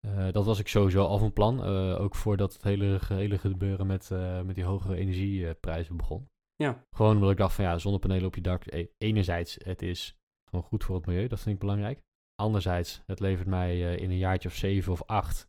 Eh, 0.00 0.32
dat 0.32 0.44
was 0.44 0.58
ik 0.58 0.68
sowieso 0.68 1.04
al 1.04 1.18
van 1.18 1.32
plan, 1.32 1.64
eh, 1.64 2.00
ook 2.00 2.14
voordat 2.14 2.52
het 2.52 2.62
hele, 2.62 2.98
hele 3.04 3.38
gebeuren 3.38 3.86
met, 3.86 4.10
eh, 4.10 4.42
met 4.42 4.54
die 4.54 4.64
hogere 4.64 4.96
energieprijzen 4.96 5.96
begon. 5.96 6.28
Ja. 6.54 6.84
Gewoon 6.90 7.14
omdat 7.14 7.30
ik 7.30 7.36
dacht 7.36 7.54
van 7.54 7.64
ja, 7.64 7.78
zonnepanelen 7.78 8.26
op 8.26 8.34
je 8.34 8.40
dak, 8.40 8.66
e- 8.66 8.86
enerzijds, 8.98 9.56
het 9.64 9.82
is 9.82 10.16
gewoon 10.50 10.64
goed 10.64 10.84
voor 10.84 10.96
het 10.96 11.06
milieu, 11.06 11.26
dat 11.26 11.40
vind 11.40 11.54
ik 11.54 11.60
belangrijk. 11.60 12.00
Anderzijds, 12.34 13.02
het 13.06 13.20
levert 13.20 13.48
mij 13.48 13.70
eh, 13.70 14.02
in 14.02 14.10
een 14.10 14.18
jaartje 14.18 14.48
of 14.48 14.54
zeven 14.54 14.92
of 14.92 15.02
acht 15.02 15.48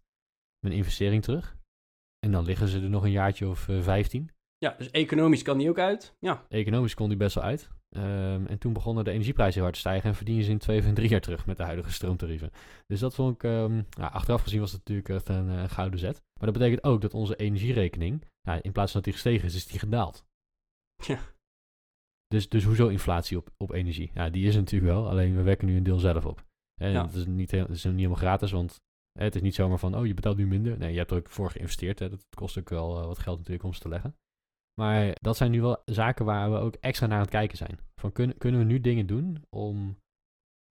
mijn 0.60 0.76
investering 0.76 1.24
terug. 1.24 1.58
En 2.20 2.32
dan 2.32 2.44
liggen 2.44 2.68
ze 2.68 2.82
er 2.82 2.90
nog 2.90 3.04
een 3.04 3.12
jaartje 3.12 3.48
of 3.48 3.70
eh, 3.70 3.82
vijftien. 3.82 4.32
Ja, 4.66 4.76
dus 4.78 4.90
economisch 4.92 5.42
kan 5.42 5.58
die 5.58 5.70
ook 5.70 5.80
uit. 5.80 6.16
Ja, 6.20 6.46
Economisch 6.50 6.94
kon 6.94 7.08
die 7.10 7.18
best 7.18 7.36
wel 7.36 7.44
uit. 7.44 7.70
Ehm, 7.90 8.46
en 8.46 8.58
toen 8.60 8.74
begonnen 8.74 9.04
de 9.04 9.12
energieprijzen 9.12 9.54
heel 9.54 9.64
hard 9.64 9.74
te 9.74 9.80
stijgen 9.80 10.10
en 10.10 10.16
verdien 10.16 10.36
je 10.36 10.44
ze 10.44 10.52
in 10.52 10.58
twee 10.58 10.80
of 10.80 10.86
in 10.86 10.94
drie 10.94 11.10
jaar 11.10 11.22
terug 11.22 11.46
met 11.46 11.58
de 11.58 11.64
huidige 11.64 11.92
stroomtarieven. 11.92 12.52
Dus 12.88 13.00
dat 13.00 13.16
vond 13.16 13.36
ik, 13.36 13.44
ehm, 13.44 13.72
nou, 13.74 14.12
achteraf 14.12 14.42
gezien 14.42 14.60
was 14.60 14.72
het 14.72 14.80
natuurlijk 14.80 15.10
echt 15.10 15.30
een 15.30 15.50
eh, 15.50 15.70
gouden 15.70 16.00
zet. 16.00 16.22
Maar 16.40 16.52
dat 16.52 16.58
betekent 16.58 16.84
ook 16.84 17.02
dat 17.02 17.14
onze 17.14 17.36
energierekening, 17.36 18.26
ja, 18.42 18.62
in 18.62 18.72
plaats 18.72 18.92
van 18.92 19.02
dat 19.02 19.04
die 19.04 19.14
gestegen 19.22 19.48
is, 19.48 19.56
is 19.56 19.68
die 19.68 19.80
gedaald. 19.80 20.26
Ja. 21.06 21.20
Dus, 22.28 22.50
dus 22.50 22.64
hoezo 22.64 22.88
inflatie 22.88 23.38
op, 23.38 23.50
op 23.58 23.72
energie? 23.72 24.12
Ja, 24.14 24.30
die 24.30 24.48
is 24.48 24.56
natuurlijk 24.56 24.92
wel, 24.92 25.10
alleen 25.10 25.36
we 25.36 25.42
wekken 25.42 25.68
nu 25.68 25.78
een 25.78 25.84
deel 25.84 26.00
zelf 26.00 26.26
op. 26.26 26.44
En 26.82 26.92
Ja. 26.92 27.06
het, 27.06 27.14
is 27.16 27.26
niet, 27.26 27.52
heel- 27.52 27.68
is 27.70 27.84
niet 27.84 27.96
helemaal 27.96 28.16
gratis, 28.18 28.52
want 28.52 28.82
hè, 29.20 29.24
het 29.24 29.36
is 29.36 29.42
niet 29.42 29.56
zomaar 29.56 29.78
van, 29.80 29.96
oh, 29.96 30.06
je 30.06 30.14
betaalt 30.14 30.38
nu 30.38 30.48
minder. 30.48 30.78
Nee, 30.78 30.92
je 30.92 30.98
hebt 30.98 31.12
er 31.12 31.18
ook 31.18 31.30
voor 31.30 31.50
geïnvesteerd. 31.52 32.00
Hè. 32.00 32.10
Dat 32.10 32.26
kost 32.36 32.58
ook 32.60 32.70
wel 32.70 33.00
eh, 33.00 33.06
wat 33.06 33.20
geld 33.20 33.38
natuurlijk 33.38 33.64
om 33.66 33.74
ze 33.74 33.80
te 33.80 33.90
leggen. 33.90 34.16
Maar 34.80 35.16
dat 35.22 35.38
zijn 35.38 35.52
nu 35.52 35.62
wel 35.62 35.82
zaken 35.86 36.26
waar 36.26 36.52
we 36.52 36.58
ook 36.58 36.76
extra 36.76 37.08
naar 37.08 37.16
aan 37.16 37.22
het 37.22 37.32
kijken 37.32 37.58
zijn. 37.58 37.80
Van 38.02 38.12
kunnen, 38.12 38.38
kunnen 38.38 38.60
we 38.60 38.66
nu 38.66 38.80
dingen 38.80 39.06
doen 39.06 39.44
om 39.50 39.98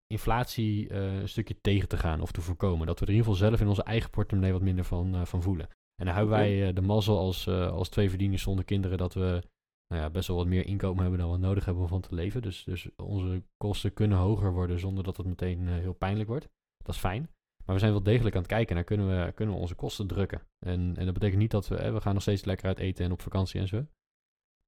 inflatie 0.07 0.89
eh, 0.89 1.19
een 1.19 1.29
stukje 1.29 1.61
tegen 1.61 1.87
te 1.87 1.97
gaan 1.97 2.21
of 2.21 2.31
te 2.31 2.41
voorkomen? 2.41 2.87
Dat 2.87 2.99
we 2.99 3.05
er 3.05 3.11
in 3.11 3.17
ieder 3.17 3.31
geval 3.31 3.47
zelf 3.47 3.61
in 3.61 3.67
onze 3.67 3.83
eigen 3.83 4.09
portemonnee 4.09 4.51
wat 4.51 4.61
minder 4.61 4.85
van, 4.85 5.15
eh, 5.15 5.25
van 5.25 5.41
voelen. 5.41 5.67
En 5.95 6.05
dan 6.05 6.15
hebben 6.15 6.33
wij 6.33 6.67
eh, 6.67 6.75
de 6.75 6.81
mazzel 6.81 7.17
als, 7.17 7.47
als 7.47 7.89
twee 7.89 8.09
verdieners 8.09 8.41
zonder 8.41 8.65
kinderen 8.65 8.97
dat 8.97 9.13
we 9.13 9.43
nou 9.87 10.01
ja, 10.01 10.09
best 10.09 10.27
wel 10.27 10.37
wat 10.37 10.47
meer 10.47 10.65
inkomen 10.65 11.01
hebben 11.01 11.19
dan 11.19 11.31
we 11.31 11.37
nodig 11.37 11.65
hebben 11.65 11.83
om 11.83 11.89
van 11.89 12.01
te 12.01 12.15
leven. 12.15 12.41
Dus, 12.41 12.63
dus 12.63 12.89
onze 12.95 13.43
kosten 13.57 13.93
kunnen 13.93 14.17
hoger 14.17 14.53
worden 14.53 14.79
zonder 14.79 15.03
dat 15.03 15.17
het 15.17 15.25
meteen 15.25 15.67
heel 15.67 15.93
pijnlijk 15.93 16.29
wordt. 16.29 16.47
Dat 16.77 16.95
is 16.95 17.01
fijn. 17.01 17.29
Maar 17.69 17.77
we 17.77 17.83
zijn 17.83 17.97
wel 17.97 18.03
degelijk 18.13 18.35
aan 18.35 18.41
het 18.41 18.51
kijken 18.51 18.75
naar 18.75 18.83
kunnen 18.83 19.25
we, 19.25 19.31
kunnen 19.31 19.55
we 19.55 19.61
onze 19.61 19.75
kosten 19.75 20.07
drukken. 20.07 20.41
En, 20.59 20.93
en 20.97 21.05
dat 21.05 21.13
betekent 21.13 21.39
niet 21.39 21.51
dat 21.51 21.67
we, 21.67 21.75
eh, 21.75 21.93
we 21.93 22.01
gaan 22.01 22.13
nog 22.13 22.21
steeds 22.21 22.45
lekker 22.45 22.67
uit 22.67 22.79
eten 22.79 23.05
en 23.05 23.11
op 23.11 23.21
vakantie 23.21 23.59
en 23.59 23.67
zo. 23.67 23.85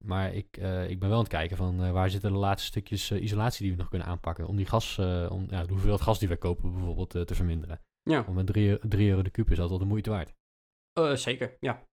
Maar 0.05 0.33
ik, 0.33 0.57
eh, 0.57 0.89
ik 0.89 0.99
ben 0.99 1.07
wel 1.09 1.17
aan 1.17 1.23
het 1.23 1.33
kijken 1.33 1.57
van 1.57 1.83
eh, 1.83 1.91
waar 1.91 2.09
zitten 2.09 2.31
de 2.31 2.37
laatste 2.37 2.67
stukjes 2.67 3.11
eh, 3.11 3.21
isolatie 3.21 3.61
die 3.63 3.71
we 3.71 3.77
nog 3.77 3.89
kunnen 3.89 4.07
aanpakken. 4.07 4.47
Om 4.47 4.55
die 4.55 4.65
gas, 4.65 4.97
om 5.29 5.45
ja, 5.49 5.63
de 5.63 5.71
hoeveelheid 5.71 6.01
gas 6.01 6.19
die 6.19 6.27
wij 6.27 6.37
kopen 6.37 6.71
bijvoorbeeld 6.73 7.09
te 7.09 7.35
verminderen. 7.35 7.81
ja. 8.03 8.25
Om 8.27 8.33
met 8.35 8.47
3 8.47 9.09
euro 9.09 9.21
de 9.21 9.29
kuub 9.29 9.51
is 9.51 9.57
dat 9.57 9.69
wel 9.69 9.77
de 9.79 9.85
moeite 9.85 10.09
waard. 10.09 10.33
Zeker, 11.19 11.57
ja. 11.59 11.85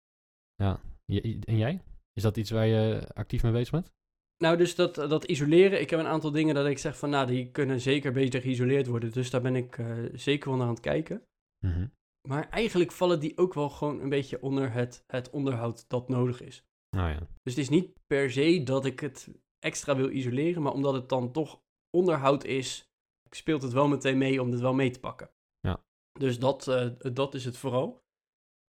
Je- 1.04 1.38
en 1.44 1.56
jij? 1.56 1.82
Is 2.12 2.22
dat 2.22 2.36
iets 2.36 2.50
waar 2.50 2.66
je 2.66 3.08
actief 3.14 3.42
mee 3.42 3.52
bezig 3.52 3.70
bent? 3.70 3.92
Nou, 4.38 4.56
dus 4.56 4.74
dat, 4.74 4.94
dat 4.94 5.24
isoleren. 5.24 5.80
Ik 5.80 5.90
heb 5.90 6.00
een 6.00 6.06
aantal 6.06 6.30
dingen 6.30 6.54
dat 6.54 6.66
ik 6.66 6.78
zeg 6.78 6.98
van, 6.98 7.10
nou, 7.10 7.26
die 7.26 7.50
kunnen 7.50 7.80
zeker 7.80 8.12
beter 8.12 8.40
geïsoleerd 8.40 8.86
worden. 8.86 9.12
Dus 9.12 9.30
daar 9.30 9.40
ben 9.40 9.56
ik 9.56 9.78
eh, 9.78 9.96
zeker 10.12 10.48
wel 10.48 10.58
naar 10.58 10.66
aan 10.66 10.72
het 10.72 10.82
kijken. 10.82 11.22
Mhm. 11.66 11.86
Maar 12.28 12.48
eigenlijk 12.48 12.92
vallen 12.92 13.20
die 13.20 13.38
ook 13.38 13.54
wel 13.54 13.70
gewoon 13.70 14.00
een 14.00 14.08
beetje 14.08 14.42
onder 14.42 14.72
het, 14.72 15.04
het 15.06 15.30
onderhoud 15.30 15.88
dat 15.88 16.08
nodig 16.08 16.40
is. 16.40 16.64
Nou 16.96 17.10
ja. 17.10 17.18
Dus 17.18 17.54
het 17.54 17.58
is 17.58 17.68
niet 17.68 17.92
per 18.06 18.30
se 18.30 18.62
dat 18.62 18.84
ik 18.84 19.00
het 19.00 19.28
extra 19.58 19.96
wil 19.96 20.10
isoleren, 20.10 20.62
maar 20.62 20.72
omdat 20.72 20.94
het 20.94 21.08
dan 21.08 21.32
toch 21.32 21.60
onderhoud 21.90 22.44
is, 22.44 22.90
speelt 23.30 23.62
het 23.62 23.72
wel 23.72 23.88
meteen 23.88 24.18
mee 24.18 24.42
om 24.42 24.50
het 24.50 24.60
wel 24.60 24.74
mee 24.74 24.90
te 24.90 25.00
pakken. 25.00 25.30
Ja. 25.60 25.84
Dus 26.12 26.38
dat, 26.38 26.68
eh, 26.68 26.88
dat 27.12 27.34
is 27.34 27.44
het 27.44 27.56
vooral. 27.56 28.02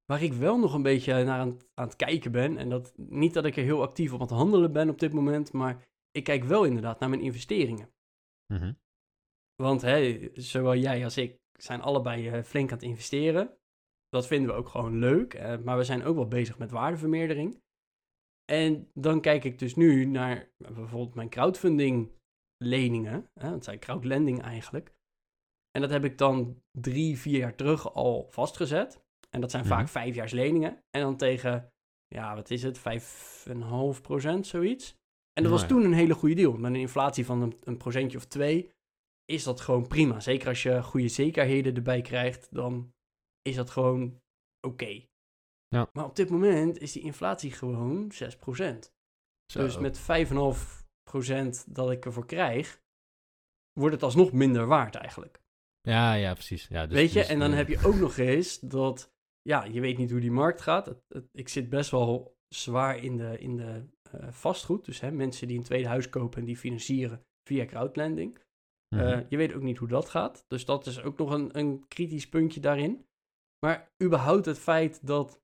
Waar 0.09 0.23
ik 0.23 0.33
wel 0.33 0.59
nog 0.59 0.73
een 0.73 0.81
beetje 0.81 1.23
naar 1.23 1.39
aan, 1.39 1.47
het- 1.49 1.69
aan 1.73 1.85
het 1.85 1.95
kijken 1.95 2.31
ben, 2.31 2.57
en 2.57 2.69
dat 2.69 2.93
niet 2.97 3.33
dat 3.33 3.45
ik 3.45 3.55
er 3.57 3.63
heel 3.63 3.81
actief 3.81 4.13
op 4.13 4.19
aan 4.21 4.27
het 4.27 4.35
handelen 4.35 4.71
ben 4.71 4.89
op 4.89 4.99
dit 4.99 5.13
moment, 5.13 5.51
maar 5.51 5.87
ik 6.11 6.23
kijk 6.23 6.43
wel 6.43 6.63
inderdaad 6.63 6.99
naar 6.99 7.09
mijn 7.09 7.21
investeringen. 7.21 7.93
Mhm. 8.53 8.73
Want 9.55 9.81
hè, 9.81 10.29
zowel 10.33 10.75
jij 10.75 11.03
als 11.03 11.17
ik 11.17 11.39
zijn 11.53 11.81
allebei 11.81 12.29
eh, 12.29 12.43
flink 12.43 12.69
aan 12.71 12.77
het 12.77 12.85
investeren. 12.87 13.57
Dat 14.09 14.27
vinden 14.27 14.49
we 14.51 14.57
ook 14.57 14.69
gewoon 14.69 14.99
leuk, 14.99 15.33
eh, 15.33 15.57
maar 15.57 15.77
we 15.77 15.83
zijn 15.83 16.03
ook 16.03 16.15
wel 16.15 16.27
bezig 16.27 16.57
met 16.57 16.71
waardevermeerdering. 16.71 17.61
En 18.51 18.91
dan 18.93 19.21
kijk 19.21 19.43
ik 19.43 19.59
dus 19.59 19.75
nu 19.75 20.05
naar 20.05 20.51
bijvoorbeeld 20.57 21.15
mijn 21.15 21.29
crowdfunding 21.29 22.11
leningen. 22.63 23.29
Hè, 23.33 23.49
dat 23.49 23.63
zijn 23.63 23.79
crowdlending 23.79 24.41
eigenlijk. 24.41 24.93
En 25.71 25.81
dat 25.81 25.89
heb 25.89 26.03
ik 26.03 26.17
dan 26.17 26.63
drie, 26.71 27.17
vier 27.17 27.37
jaar 27.37 27.55
terug 27.55 27.93
al 27.93 28.27
vastgezet. 28.29 29.07
En 29.29 29.41
dat 29.41 29.51
zijn 29.51 29.63
Mhm. 29.65 29.73
vaak 29.73 29.87
vijfjaars 29.87 30.31
leningen. 30.31 30.83
En 30.89 31.01
dan 31.01 31.17
tegen, 31.17 31.71
ja, 32.07 32.35
wat 32.35 32.49
is 32.49 32.63
het, 32.63 32.77
5,5 32.79 34.01
procent, 34.01 34.47
zoiets. 34.47 34.89
En 35.33 35.43
dat 35.43 35.51
Nou 35.51 35.53
was 35.53 35.61
ja. 35.61 35.67
toen 35.67 35.83
een 35.83 35.97
hele 35.97 36.13
goede 36.13 36.35
deal. 36.35 36.53
Met 36.57 36.71
een 36.71 36.79
inflatie 36.79 37.25
van 37.25 37.41
een, 37.41 37.57
een 37.63 37.77
procentje 37.77 38.17
of 38.17 38.25
twee 38.25 38.71
is 39.25 39.43
dat 39.43 39.61
gewoon 39.61 39.87
prima. 39.87 40.19
Zeker 40.19 40.47
als 40.47 40.63
je 40.63 40.83
goede 40.83 41.07
zekerheden 41.07 41.75
erbij 41.75 42.01
krijgt, 42.01 42.47
dan 42.51 42.93
is 43.41 43.55
dat 43.55 43.69
gewoon 43.69 44.21
oké. 44.67 45.05
Ja. 45.67 45.89
Maar 45.93 46.05
op 46.05 46.15
dit 46.15 46.29
moment 46.29 46.77
is 46.77 46.91
die 46.91 47.03
inflatie 47.03 47.51
gewoon 47.51 48.11
6%. 48.11 48.93
Zo. 49.51 49.59
Dus 49.59 49.77
met 49.77 49.97
5,5% 49.99 51.65
dat 51.67 51.91
ik 51.91 52.05
ervoor 52.05 52.25
krijg, 52.25 52.81
wordt 53.79 53.93
het 53.95 54.03
alsnog 54.03 54.31
minder 54.31 54.65
waard 54.65 54.95
eigenlijk. 54.95 55.41
Ja, 55.81 56.13
ja, 56.13 56.33
precies. 56.33 56.67
Ja, 56.67 56.85
dus, 56.85 56.95
weet 56.95 57.11
je, 57.11 57.19
dus, 57.19 57.27
en 57.27 57.39
dan 57.39 57.51
heb 57.51 57.67
je 57.67 57.85
ook 57.85 57.95
nog 57.95 58.17
eens 58.17 58.59
dat, 58.59 59.13
ja, 59.41 59.63
je 59.63 59.79
weet 59.79 59.97
niet 59.97 60.11
hoe 60.11 60.19
die 60.19 60.31
markt 60.31 60.61
gaat. 60.61 60.85
Het- 60.85 61.03
het- 61.07 61.29
ik 61.31 61.49
zit 61.49 61.69
best 61.69 61.91
wel 61.91 62.37
zwaar 62.47 62.97
in 63.03 63.17
de, 63.17 63.39
in 63.39 63.55
de 63.57 63.85
eh, 64.11 64.31
vastgoed. 64.31 64.85
Dus 64.85 64.99
hè, 64.99 65.11
mensen 65.11 65.47
die 65.47 65.57
een 65.57 65.63
tweede 65.63 65.87
huis 65.87 66.09
kopen 66.09 66.39
en 66.39 66.45
die 66.45 66.57
financieren 66.57 67.25
via 67.47 67.65
crowdlending. 67.65 68.39
mhm. 68.95 69.03
Eh, 69.03 69.29
je 69.29 69.37
weet 69.37 69.53
ook 69.53 69.61
niet 69.61 69.77
hoe 69.77 69.87
dat 69.87 70.09
gaat. 70.09 70.45
Dus 70.47 70.65
dat 70.65 70.85
is 70.85 71.01
ook 71.01 71.17
nog 71.17 71.31
een, 71.31 71.57
een 71.57 71.87
kritisch 71.87 72.29
puntje 72.29 72.59
daarin. 72.59 73.05
Maar 73.65 73.91
überhaupt 74.03 74.45
het 74.45 74.59
feit 74.59 75.07
dat 75.07 75.41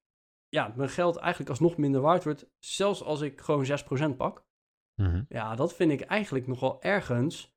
ja, 0.50 0.74
mijn 0.76 0.90
geld 0.90 1.16
eigenlijk 1.16 1.50
alsnog 1.50 1.78
minder 1.78 2.02
waard 2.02 2.24
wordt, 2.24 2.50
zelfs 2.60 3.04
als 3.04 3.22
ik 3.22 3.42
gewoon 3.42 3.66
6% 4.14 4.16
pak. 4.18 4.46
Mhm. 5.02 5.24
Ja, 5.30 5.56
dat 5.56 5.74
vind 5.76 5.92
ik 5.92 6.02
eigenlijk 6.02 6.48
nogal 6.48 6.82
ergens 6.82 7.54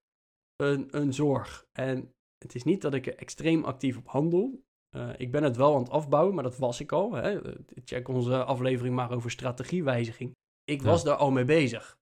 een, 0.57 0.97
een 0.97 1.13
zorg. 1.15 1.69
En 1.73 2.15
het 2.39 2.55
is 2.55 2.65
niet 2.65 2.81
dat 2.83 2.95
ik 2.95 3.07
er 3.07 3.17
extreem 3.17 3.65
actief 3.65 3.97
op 3.97 4.07
handel. 4.09 4.67
Eh, 4.89 5.11
ik 5.17 5.31
ben 5.33 5.43
het 5.43 5.57
wel 5.57 5.75
aan 5.75 5.81
het 5.83 5.91
afbouwen, 5.91 6.35
maar 6.35 6.43
dat 6.45 6.59
was 6.59 6.81
ik 6.81 6.93
al. 6.93 7.13
Hè. 7.13 7.41
Check 7.85 8.09
onze 8.09 8.45
aflevering 8.45 8.95
maar 8.95 9.11
over 9.13 9.31
strategiewijziging. 9.31 10.33
Ik 10.65 10.81
Ja. 10.81 10.87
was 10.87 11.05
daar 11.05 11.17
al 11.17 11.31
mee 11.31 11.45
bezig. 11.45 11.99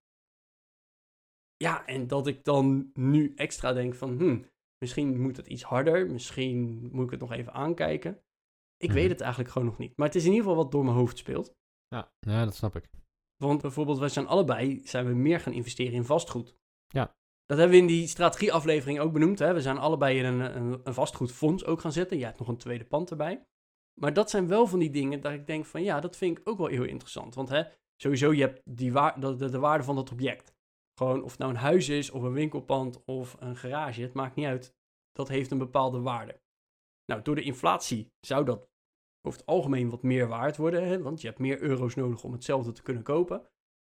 Ja, 1.56 1.86
en 1.86 2.06
dat 2.06 2.26
ik 2.26 2.44
dan 2.44 2.90
nu 2.94 3.32
extra 3.34 3.72
denk 3.72 3.94
van, 3.94 4.18
hmm, 4.18 4.46
Misschien 4.78 5.20
moet 5.20 5.36
het 5.36 5.46
iets 5.46 5.62
harder. 5.62 6.10
Misschien 6.10 6.88
moet 6.92 7.04
ik 7.04 7.10
het 7.10 7.20
nog 7.20 7.32
even 7.32 7.52
aankijken. 7.52 8.20
Ik 8.76 8.88
Mhm. 8.88 8.98
weet 8.98 9.08
het 9.10 9.20
eigenlijk 9.20 9.50
gewoon 9.52 9.68
nog 9.68 9.78
niet. 9.78 9.96
Maar 9.96 10.06
het 10.06 10.16
is 10.16 10.24
in 10.24 10.30
ieder 10.30 10.46
geval 10.46 10.62
wat 10.62 10.72
door 10.72 10.84
mijn 10.84 10.96
hoofd 10.96 11.18
speelt. 11.18 11.54
Ja, 11.88 12.12
ja, 12.20 12.44
dat 12.44 12.54
snap 12.54 12.76
ik. 12.76 12.88
Want 13.36 13.60
bijvoorbeeld, 13.62 13.98
wij 13.98 14.08
zijn 14.08 14.26
allebei 14.26 14.80
zijn 14.86 15.06
we 15.06 15.14
meer 15.14 15.40
gaan 15.40 15.52
investeren 15.52 15.92
in 15.92 16.04
vastgoed. 16.04 16.56
Ja. 16.86 17.14
Dat 17.46 17.58
hebben 17.58 17.76
we 17.76 17.82
in 17.82 17.88
die 17.88 18.06
strategieaflevering 18.06 19.00
ook 19.00 19.12
benoemd. 19.12 19.38
Hè? 19.38 19.54
We 19.54 19.60
zijn 19.60 19.78
allebei 19.78 20.18
in 20.18 20.24
een, 20.24 20.56
een, 20.56 20.80
een 20.84 20.94
vastgoedfonds 20.94 21.64
ook 21.64 21.80
gaan 21.80 21.92
zetten. 21.92 22.16
Jij 22.16 22.26
hebt 22.26 22.38
nog 22.38 22.48
een 22.48 22.56
tweede 22.56 22.84
pand 22.84 23.10
erbij. 23.10 23.46
Maar 24.00 24.12
dat 24.12 24.30
zijn 24.30 24.48
wel 24.48 24.66
van 24.66 24.78
die 24.78 24.90
dingen 24.90 25.20
dat 25.20 25.32
ik 25.32 25.46
denk 25.46 25.66
van 25.66 25.82
ja, 25.82 26.00
dat 26.00 26.16
vind 26.16 26.38
ik 26.38 26.48
ook 26.48 26.58
wel 26.58 26.66
heel 26.66 26.84
interessant. 26.84 27.34
Want 27.34 27.48
hè, 27.48 27.62
sowieso, 28.02 28.32
je 28.32 28.40
hebt 28.40 28.60
die 28.64 28.92
waar, 28.92 29.20
de, 29.20 29.36
de, 29.36 29.48
de 29.48 29.58
waarde 29.58 29.84
van 29.84 29.94
dat 29.94 30.10
object. 30.10 30.54
Gewoon 30.98 31.22
of 31.22 31.30
het 31.30 31.38
nou 31.38 31.50
een 31.50 31.58
huis 31.58 31.88
is, 31.88 32.10
of 32.10 32.22
een 32.22 32.32
winkelpand, 32.32 33.04
of 33.04 33.36
een 33.38 33.56
garage. 33.56 34.02
Het 34.02 34.14
maakt 34.14 34.36
niet 34.36 34.46
uit. 34.46 34.74
Dat 35.12 35.28
heeft 35.28 35.50
een 35.50 35.58
bepaalde 35.58 36.00
waarde. 36.00 36.40
Nou, 37.04 37.22
door 37.22 37.34
de 37.34 37.42
inflatie 37.42 38.12
zou 38.20 38.44
dat 38.44 38.68
over 39.22 39.38
het 39.38 39.48
algemeen 39.48 39.90
wat 39.90 40.02
meer 40.02 40.28
waard 40.28 40.56
worden. 40.56 40.86
Hè? 40.86 41.02
Want 41.02 41.20
je 41.20 41.26
hebt 41.26 41.38
meer 41.38 41.60
euro's 41.60 41.94
nodig 41.94 42.24
om 42.24 42.32
hetzelfde 42.32 42.72
te 42.72 42.82
kunnen 42.82 43.02
kopen. 43.02 43.48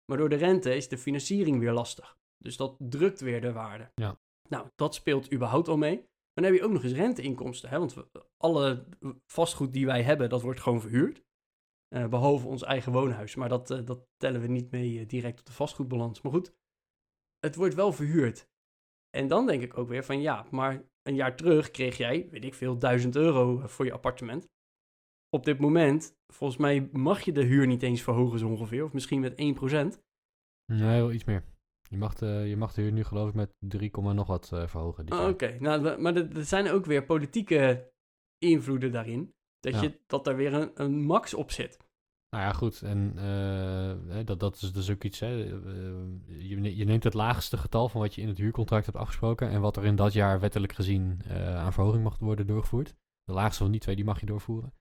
Maar 0.05 0.17
door 0.17 0.29
de 0.29 0.36
rente 0.36 0.75
is 0.75 0.88
de 0.88 0.97
financiering 0.97 1.60
weer 1.60 1.71
lastig. 1.71 2.17
Dus 2.38 2.58
dat 2.58 2.76
drukt 2.80 3.19
weer 3.19 3.41
de 3.41 3.52
waarde. 3.52 3.91
Ja. 3.95 4.19
Nou, 4.50 4.67
dat 4.76 4.95
speelt 4.95 5.34
überhaupt 5.34 5.67
al 5.67 5.78
mee. 5.78 5.95
Maar 5.95 6.43
dan 6.43 6.43
heb 6.43 6.54
je 6.54 6.63
ook 6.63 6.73
nog 6.73 6.84
eens 6.84 6.93
renteinkomsten. 6.93 7.69
Hè? 7.69 7.80
Want 7.80 7.93
we, 7.93 8.08
alle 8.38 8.86
vastgoed 9.26 9.73
die 9.73 9.86
wij 9.86 10.04
hebben, 10.04 10.30
dat 10.30 10.41
wordt 10.41 10.60
gewoon 10.60 10.82
verhuurd. 10.82 11.26
Eh, 11.88 12.08
behalve 12.08 12.47
ons 12.47 12.63
eigen 12.63 12.91
woonhuis. 12.91 13.36
Maar 13.36 13.50
dat, 13.50 13.71
eh, 13.71 13.86
dat 13.86 14.08
tellen 14.17 14.41
we 14.41 14.47
niet 14.47 14.71
mee 14.71 15.00
eh, 15.00 15.08
direct 15.08 15.39
op 15.39 15.45
de 15.45 15.52
vastgoedbalans. 15.52 16.21
Maar 16.21 16.32
goed, 16.32 16.54
het 17.39 17.56
wordt 17.56 17.76
wel 17.76 17.91
verhuurd. 17.91 18.50
En 19.10 19.28
dan 19.28 19.45
denk 19.45 19.62
ik 19.62 19.78
ook 19.78 19.88
weer 19.88 20.04
van 20.04 20.21
ja, 20.21 20.47
maar 20.52 20.84
een 21.02 21.15
jaar 21.15 21.36
terug 21.36 21.71
kreeg 21.71 21.97
jij, 21.97 22.30
weet 22.30 22.45
ik 22.45 22.54
veel, 22.54 22.78
1000 22.78 23.15
euro 23.15 23.67
voor 23.67 23.86
je 23.86 23.93
appartement. 23.93 24.50
Op 25.30 25.45
dit 25.45 25.60
moment, 25.60 26.17
volgens 26.34 26.60
mij 26.60 26.89
mag 26.91 27.21
je 27.21 27.32
de 27.32 27.43
huur 27.43 27.67
niet 27.67 27.84
eens 27.84 28.02
verhogen 28.02 28.39
zo 28.39 28.47
ongeveer. 28.47 28.84
Of 28.84 28.93
misschien 28.93 29.19
met 29.19 29.36
1%. 29.36 30.02
Nee, 30.65 31.00
wel 31.00 31.12
iets 31.12 31.23
meer. 31.23 31.43
Je 31.89 31.97
mag 31.97 32.13
de, 32.13 32.26
je 32.26 32.58
mag 32.58 32.73
de 32.73 32.82
huur 32.82 32.91
nu 32.91 33.04
geloof 33.04 33.30
ik 33.30 33.36
met 33.36 33.56
3, 33.60 33.89
komma 33.91 34.13
nog 34.13 34.28
wat 34.28 34.52
eh, 34.54 34.67
verhogen. 34.67 35.12
Oh. 35.12 35.28
Oké, 35.28 35.58
nou, 35.60 36.02
maar 36.02 36.15
er 36.15 36.45
zijn 36.45 36.69
ook 36.69 36.86
weer 36.86 37.06
politieke 37.06 37.91
invloeden 38.38 38.91
daarin. 38.91 39.34
Dat, 39.60 39.73
Ja. 39.73 39.82
je, 39.82 40.00
dat 40.08 40.28
er 40.28 40.36
weer 40.36 40.54
een, 40.54 40.71
een 40.73 41.02
max 41.02 41.34
op 41.34 41.52
zit. 41.52 41.78
Nou 42.30 42.43
ja, 42.43 42.52
goed. 42.54 42.82
En 42.82 43.13
eh, 43.17 44.26
dat, 44.26 44.39
dat 44.39 44.56
is 44.56 44.73
dus 44.73 44.89
ook 44.91 45.04
iets. 45.04 45.19
Hè. 45.19 45.43
eh, 45.43 46.50
je, 46.50 46.76
je 46.76 46.86
neemt 46.86 47.04
het 47.04 47.13
laagste 47.13 47.58
getal 47.58 47.89
van 47.89 48.02
wat 48.02 48.15
je 48.15 48.21
in 48.21 48.28
het 48.28 48.38
huurcontract 48.38 48.86
hebt 48.86 48.97
afgesproken. 48.97 49.50
En 49.50 49.62
wat 49.62 49.78
er 49.78 49.86
in 49.86 49.95
dat 49.95 50.13
jaar 50.13 50.39
wettelijk 50.39 50.73
gezien 50.73 51.21
eh, 51.28 51.56
aan 51.56 51.73
verhoging 51.73 52.04
mag 52.04 52.17
worden 52.19 52.47
doorgevoerd. 52.47 52.95
De 53.23 53.34
laagste 53.34 53.63
van 53.63 53.71
die 53.71 53.82
twee, 53.82 53.95
die 53.95 54.06
mag 54.06 54.19
je 54.19 54.26
doorvoeren. 54.26 54.73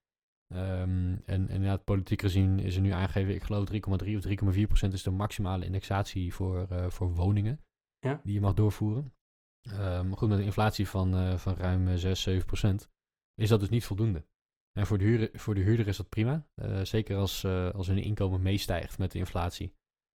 Ehm, 0.54 1.16
en, 1.24 1.62
het 1.62 1.84
politiek 1.84 2.20
gezien 2.20 2.58
is 2.58 2.76
er 2.76 2.80
nu 2.80 2.90
aangegeven, 2.90 3.34
ik 3.34 3.42
geloof 3.42 3.64
3,3 3.64 4.16
of 4.16 4.22
3,4 4.22 4.66
procent 4.66 4.92
is 4.92 5.02
de 5.02 5.10
maximale 5.10 5.64
indexatie 5.64 6.34
voor, 6.34 6.66
eh, 6.68 6.90
voor 6.90 7.14
woningen. 7.14 7.60
Ja. 7.98 8.20
Die 8.24 8.34
je 8.34 8.40
mag 8.40 8.54
doorvoeren. 8.54 9.14
Ehm, 9.60 10.12
goed, 10.12 10.28
met 10.28 10.38
een 10.38 10.44
inflatie 10.44 10.88
van, 10.88 11.14
eh, 11.14 11.36
van 11.36 11.54
ruim 11.54 11.88
eh, 11.88 11.94
6, 11.94 12.22
7 12.22 12.46
procent 12.46 12.90
is 13.34 13.48
dat 13.48 13.60
dus 13.60 13.68
niet 13.68 13.84
voldoende. 13.84 14.24
En 14.72 14.86
voor 14.86 14.98
de, 14.98 15.04
huur, 15.04 15.30
voor 15.32 15.54
de 15.54 15.60
huurder 15.60 15.88
is 15.88 15.96
dat 15.96 16.08
prima. 16.08 16.46
Eh, 16.54 16.80
zeker 16.82 17.16
als, 17.16 17.44
eh, 17.44 17.70
als 17.70 17.86
hun 17.86 18.02
inkomen 18.02 18.42
meestijgt 18.42 18.98
met 18.98 19.12
de 19.12 19.18
inflatie. 19.18 19.74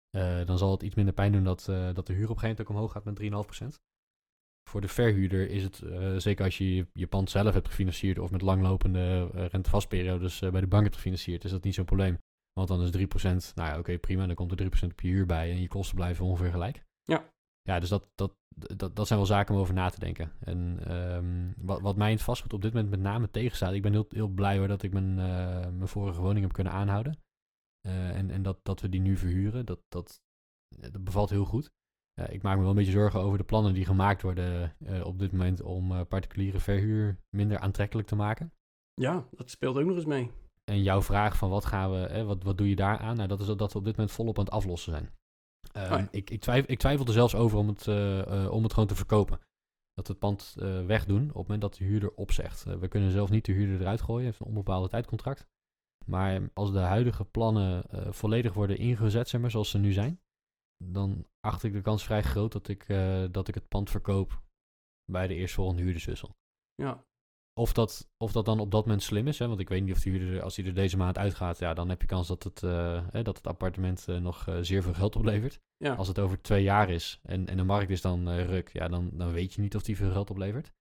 Eh, 0.10 0.46
dan 0.46 0.58
zal 0.58 0.72
het 0.72 0.84
iets 0.84 0.96
minder 0.96 1.14
pijn 1.14 1.32
doen 1.32 1.44
dat, 1.44 1.68
eh, 1.68 1.94
dat 1.94 2.08
de 2.08 2.14
huur 2.14 2.30
op 2.30 2.36
een 2.36 2.40
gegeven 2.40 2.48
moment 2.48 2.62
ook 2.62 2.70
omhoog 2.70 2.92
gaat 2.92 3.04
met 3.04 3.16
3,5%. 3.16 3.82
Voor 4.70 4.82
de 4.82 4.88
verhuurder 4.88 5.50
is 5.50 5.64
het, 5.64 5.82
eh, 5.82 6.16
zeker 6.18 6.46
als 6.46 6.58
je 6.58 6.88
je- 6.94 7.08
pand 7.08 7.30
zelf 7.30 7.54
hebt 7.54 7.68
gefinancierd 7.68 8.20
of 8.20 8.32
met 8.32 8.42
langlopende 8.42 9.30
eh, 9.34 9.46
rentevastperiodes 9.46 10.42
eh, 10.42 10.52
bij 10.52 10.62
de 10.62 10.68
bank 10.68 10.84
hebt 10.84 10.96
gefinancierd, 10.96 11.44
is 11.44 11.52
dat 11.52 11.64
niet 11.64 11.74
zo'n 11.74 11.86
probleem. 11.86 12.18
Want 12.54 12.68
dan 12.68 12.82
is 12.82 12.92
3%, 12.92 13.52
nou 13.56 13.70
ja, 13.70 13.80
oké, 13.80 13.98
prima, 13.98 14.26
dan 14.26 14.36
komt 14.36 14.52
er 14.52 14.58
3% 14.58 14.92
op 14.92 15.02
je 15.02 15.08
huur 15.08 15.26
bij 15.26 15.52
en 15.52 15.62
je 15.62 15.68
kosten 15.68 15.96
blijven 15.96 16.26
ongeveer 16.26 16.52
gelijk. 16.52 16.84
Ja. 17.04 17.30
Ja, 17.62 17.80
dus 17.80 17.90
dat, 17.90 18.10
dat, 18.16 18.36
dat, 18.76 18.96
dat 18.96 19.08
zijn 19.08 19.20
wel 19.20 19.28
zaken 19.28 19.56
om 19.56 19.62
over 19.62 19.74
na 19.74 19.90
te 19.90 20.00
denken. 20.00 20.32
En 20.40 20.80
ehm, 20.86 21.52
wat, 21.58 21.82
wat 21.82 21.96
mij 21.96 22.10
in 22.10 22.16
het 22.16 22.24
vastgoed 22.24 22.54
op 22.54 22.62
dit 22.62 22.74
moment 22.74 22.92
met 22.92 23.00
name 23.00 23.30
tegenstaat, 23.30 23.74
ik 23.74 23.82
ben 23.82 23.92
heel, 23.92 24.06
heel 24.10 24.28
blij 24.28 24.58
hoor 24.58 24.68
dat 24.68 24.84
ik 24.84 24.94
mijn, 24.94 25.16
mijn 25.78 25.88
vorige 25.88 26.22
woning 26.22 26.42
heb 26.42 26.54
kunnen 26.54 26.74
aanhouden. 26.74 27.20
En 27.82 28.30
en 28.32 28.42
dat, 28.42 28.60
dat 28.64 28.82
we 28.82 28.90
die 28.90 29.02
nu 29.02 29.18
verhuren, 29.18 29.66
dat, 29.66 29.80
dat, 29.88 30.22
dat 30.70 31.04
bevalt 31.04 31.30
heel 31.30 31.46
goed. 31.46 31.72
Eh, 32.22 32.34
ik 32.34 32.42
maak 32.42 32.56
me 32.56 32.62
wel 32.62 32.70
een 32.70 32.76
beetje 32.76 32.92
zorgen 32.92 33.20
over 33.20 33.38
de 33.38 33.44
plannen 33.44 33.74
die 33.74 33.86
gemaakt 33.86 34.22
worden 34.22 34.76
eh, 34.86 35.06
op 35.06 35.20
dit 35.20 35.32
moment 35.32 35.62
om 35.62 35.92
eh, 35.92 36.02
particuliere 36.08 36.60
verhuur 36.60 37.18
minder 37.30 37.60
aantrekkelijk 37.60 38.08
te 38.08 38.16
maken. 38.16 38.54
Ja, 38.94 39.28
dat 39.32 39.50
speelt 39.50 39.78
ook 39.78 39.86
nog 39.86 39.96
eens 39.96 40.06
mee. 40.06 40.32
En 40.64 40.84
jouw 40.84 41.02
vraag 41.02 41.38
van 41.38 41.50
wat 41.50 41.66
gaan 41.66 41.92
we, 41.92 41.98
hè, 41.98 42.24
wat, 42.24 42.44
wat 42.44 42.58
doe 42.58 42.70
je 42.70 42.76
daar 42.76 42.98
aan? 42.98 43.16
Nou, 43.16 43.28
dat 43.28 43.40
is 43.40 43.46
dat 43.46 43.74
we 43.74 43.80
op 43.80 43.86
dit 43.86 43.96
moment 43.96 44.16
volop 44.16 44.38
aan 44.38 44.46
het 44.46 44.54
aflossen 44.54 44.92
zijn. 44.92 45.10
Ehm, 45.72 45.94
Oh 45.94 46.00
ja. 46.00 46.08
ik, 46.12 46.30
ik, 46.30 46.42
twijfel, 46.42 46.72
ik 46.72 46.80
twijfel 46.80 47.06
er 47.06 47.14
zelfs 47.14 47.36
over 47.36 47.58
om 47.58 47.68
het, 47.68 47.88
om 48.50 48.64
het 48.64 48.74
gewoon 48.74 48.88
te 48.88 48.96
verkopen. 48.96 49.40
Dat 49.94 50.08
we 50.08 50.14
het 50.14 50.20
pand 50.20 50.56
wegdoen 50.86 51.22
op 51.22 51.28
het 51.28 51.36
moment 51.36 51.62
dat 51.62 51.76
de 51.76 51.84
huurder 51.84 52.14
opzegt. 52.16 52.64
We 52.64 52.88
kunnen 52.88 53.12
zelf 53.12 53.30
niet 53.30 53.46
de 53.46 53.52
huurder 53.52 53.82
eruit 53.82 54.02
gooien, 54.02 54.26
heeft 54.26 54.40
een 54.40 54.46
onbepaalde 54.46 54.88
tijdcontract. 54.88 55.48
Maar 56.06 56.50
als 56.54 56.72
de 56.72 56.80
huidige 56.80 57.26
plannen 57.26 57.84
volledig 58.14 58.54
worden 58.54 58.78
ingezet, 58.78 59.30
zeg 59.30 59.42
maar, 59.42 59.52
zoals 59.52 59.70
ze 59.70 59.78
nu 59.78 59.92
zijn, 59.92 60.21
dan 60.84 61.26
acht 61.40 61.64
ik 61.64 61.74
de 61.74 61.82
kans 61.82 62.04
vrij 62.04 62.22
groot 62.24 62.52
dat 62.52 62.68
ik, 62.68 62.84
eh, 62.90 63.24
dat 63.32 63.48
ik 63.48 63.56
het 63.56 63.68
pand 63.68 63.90
verkoop 63.90 64.42
bij 65.12 65.28
de 65.28 65.36
eerstvolgende 65.36 65.82
huurderswissel. 65.82 66.36
Ja, 66.76 67.06
Of 67.60 67.74
dat, 67.74 68.10
of 68.18 68.32
dat 68.32 68.46
dan 68.46 68.60
op 68.60 68.72
dat 68.72 68.86
moment 68.86 69.04
slim 69.04 69.28
is, 69.28 69.40
hè? 69.40 69.48
want 69.48 69.60
ik 69.60 69.70
weet 69.70 69.84
niet 69.84 69.94
of 69.96 70.02
die 70.02 70.12
huurder, 70.12 70.36
er- 70.38 70.42
als 70.44 70.56
hij 70.56 70.66
er 70.66 70.74
deze 70.74 70.98
maand 70.98 71.18
uitgaat, 71.18 71.60
ja, 71.60 71.74
dan 71.74 71.90
heb 71.90 72.02
je 72.02 72.08
kans 72.08 72.28
dat 72.28 72.44
het, 72.44 72.64
eh, 72.64 73.08
hè, 73.12 73.24
dat 73.24 73.38
het 73.38 73.48
appartement 73.48 74.08
eh, 74.08 74.18
nog 74.18 74.48
zeer 74.62 74.84
veel 74.84 74.94
geld 74.94 75.16
oplevert. 75.16 75.60
ja. 75.78 75.94
Als 75.94 76.08
het 76.08 76.20
over 76.20 76.42
twee 76.42 76.64
jaar 76.64 76.90
is 76.90 77.20
en, 77.24 77.48
en 77.48 77.58
de 77.58 77.64
markt 77.64 77.90
is 77.90 78.02
dan 78.02 78.30
ruk, 78.30 78.70
ja, 78.74 78.88
dan, 78.88 79.10
dan 79.14 79.32
weet 79.32 79.54
je 79.54 79.62
niet 79.62 79.76
of 79.76 79.84
die 79.84 79.96
veel 79.96 80.12
geld 80.12 80.30
oplevert. 80.30 80.72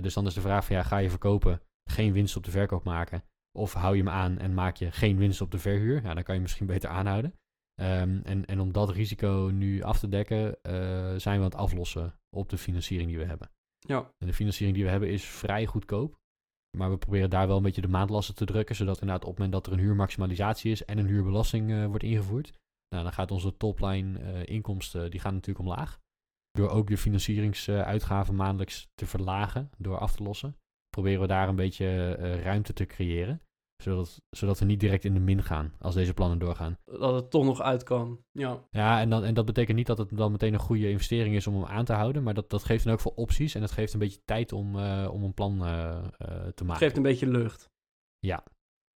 Dus 0.00 0.14
dan 0.14 0.26
is 0.26 0.34
de 0.34 0.40
vraag 0.40 0.64
van, 0.64 0.76
ja, 0.76 0.82
ga 0.82 0.98
je 0.98 1.10
verkopen, 1.10 1.60
geen 1.90 2.12
winst 2.12 2.36
op 2.36 2.44
de 2.44 2.50
verkoop 2.50 2.84
maken, 2.84 3.24
of 3.58 3.72
hou 3.72 3.96
je 3.96 4.02
hem 4.02 4.12
aan 4.12 4.38
en 4.38 4.54
maak 4.54 4.76
je 4.76 4.90
geen 4.92 5.16
winst 5.16 5.40
op 5.40 5.50
de 5.50 5.58
verhuur? 5.58 6.02
Ja, 6.02 6.14
dan 6.14 6.22
kan 6.22 6.34
je 6.34 6.40
misschien 6.40 6.66
beter 6.66 6.90
aanhouden. 6.90 7.34
Ehm, 7.76 8.20
en, 8.24 8.44
en 8.46 8.60
om 8.60 8.72
dat 8.72 8.90
risico 8.90 9.50
nu 9.52 9.82
af 9.82 9.98
te 9.98 10.08
dekken, 10.08 10.62
eh, 10.62 10.72
zijn 11.16 11.38
we 11.38 11.44
aan 11.44 11.50
het 11.50 11.54
aflossen 11.54 12.18
op 12.30 12.48
de 12.48 12.58
financiering 12.58 13.08
die 13.08 13.18
we 13.18 13.24
hebben. 13.24 13.50
ja. 13.78 14.14
En 14.18 14.26
de 14.26 14.34
financiering 14.34 14.76
die 14.76 14.84
we 14.84 14.90
hebben 14.90 15.10
is 15.10 15.24
vrij 15.24 15.66
goedkoop. 15.66 16.18
Maar 16.78 16.90
we 16.90 16.96
proberen 16.98 17.30
daar 17.30 17.46
wel 17.46 17.56
een 17.56 17.62
beetje 17.62 17.80
de 17.80 17.88
maandlasten 17.88 18.34
te 18.34 18.44
drukken. 18.44 18.76
Zodat 18.76 19.00
inderdaad 19.00 19.24
op 19.24 19.30
het 19.30 19.38
moment 19.38 19.52
dat 19.52 19.66
er 19.66 19.72
een 19.72 19.84
huurmaximalisatie 19.84 20.70
is 20.70 20.84
en 20.84 20.98
een 20.98 21.06
huurbelasting 21.06 21.70
eh, 21.72 21.86
wordt 21.86 22.04
ingevoerd. 22.04 22.52
Nou, 22.88 23.02
dan 23.02 23.12
gaat 23.12 23.30
onze 23.30 23.56
topline 23.56 24.18
eh, 24.18 24.54
inkomsten, 24.54 25.10
die 25.10 25.20
gaan 25.20 25.34
natuurlijk 25.34 25.68
omlaag. 25.68 25.98
Door 26.50 26.68
ook 26.68 26.88
de 26.88 26.98
financieringsuitgaven 26.98 28.34
maandelijks 28.34 28.88
te 28.94 29.06
verlagen, 29.06 29.70
door 29.78 29.98
af 29.98 30.16
te 30.16 30.22
lossen. 30.22 30.56
Proberen 30.88 31.20
we 31.20 31.26
daar 31.26 31.48
een 31.48 31.56
beetje 31.56 32.12
ruimte 32.42 32.72
te 32.72 32.86
creëren. 32.86 33.40
Zodat, 33.76 34.22
zodat 34.30 34.58
we 34.58 34.64
niet 34.64 34.80
direct 34.80 35.04
in 35.04 35.14
de 35.14 35.20
min 35.20 35.42
gaan 35.42 35.74
als 35.78 35.94
deze 35.94 36.14
plannen 36.14 36.38
doorgaan. 36.38 36.78
Dat 36.84 37.14
het 37.14 37.30
toch 37.30 37.44
nog 37.44 37.60
uit 37.60 37.82
kan. 37.82 38.24
Ja, 38.32 38.66
Ja, 38.70 39.00
en, 39.00 39.10
dan, 39.10 39.24
en 39.24 39.34
dat 39.34 39.44
betekent 39.44 39.76
niet 39.76 39.86
dat 39.86 39.98
het 39.98 40.16
dan 40.16 40.32
meteen 40.32 40.52
een 40.52 40.58
goede 40.58 40.90
investering 40.90 41.34
is 41.34 41.46
om 41.46 41.54
hem 41.54 41.64
aan 41.64 41.84
te 41.84 41.92
houden. 41.92 42.22
Maar 42.22 42.34
dat, 42.34 42.50
dat 42.50 42.64
geeft 42.64 42.84
dan 42.84 42.92
ook 42.92 43.00
voor 43.00 43.14
opties. 43.14 43.54
En 43.54 43.60
dat 43.60 43.70
geeft 43.70 43.92
een 43.92 43.98
beetje 43.98 44.24
tijd 44.24 44.52
om, 44.52 44.78
eh, 44.78 45.08
om 45.12 45.22
een 45.22 45.34
plan 45.34 45.64
eh, 45.64 45.96
eh, 45.96 46.08
te 46.18 46.24
het 46.24 46.62
maken. 46.62 46.82
geeft 46.82 46.96
een 46.96 47.02
beetje 47.02 47.26
lucht. 47.26 47.70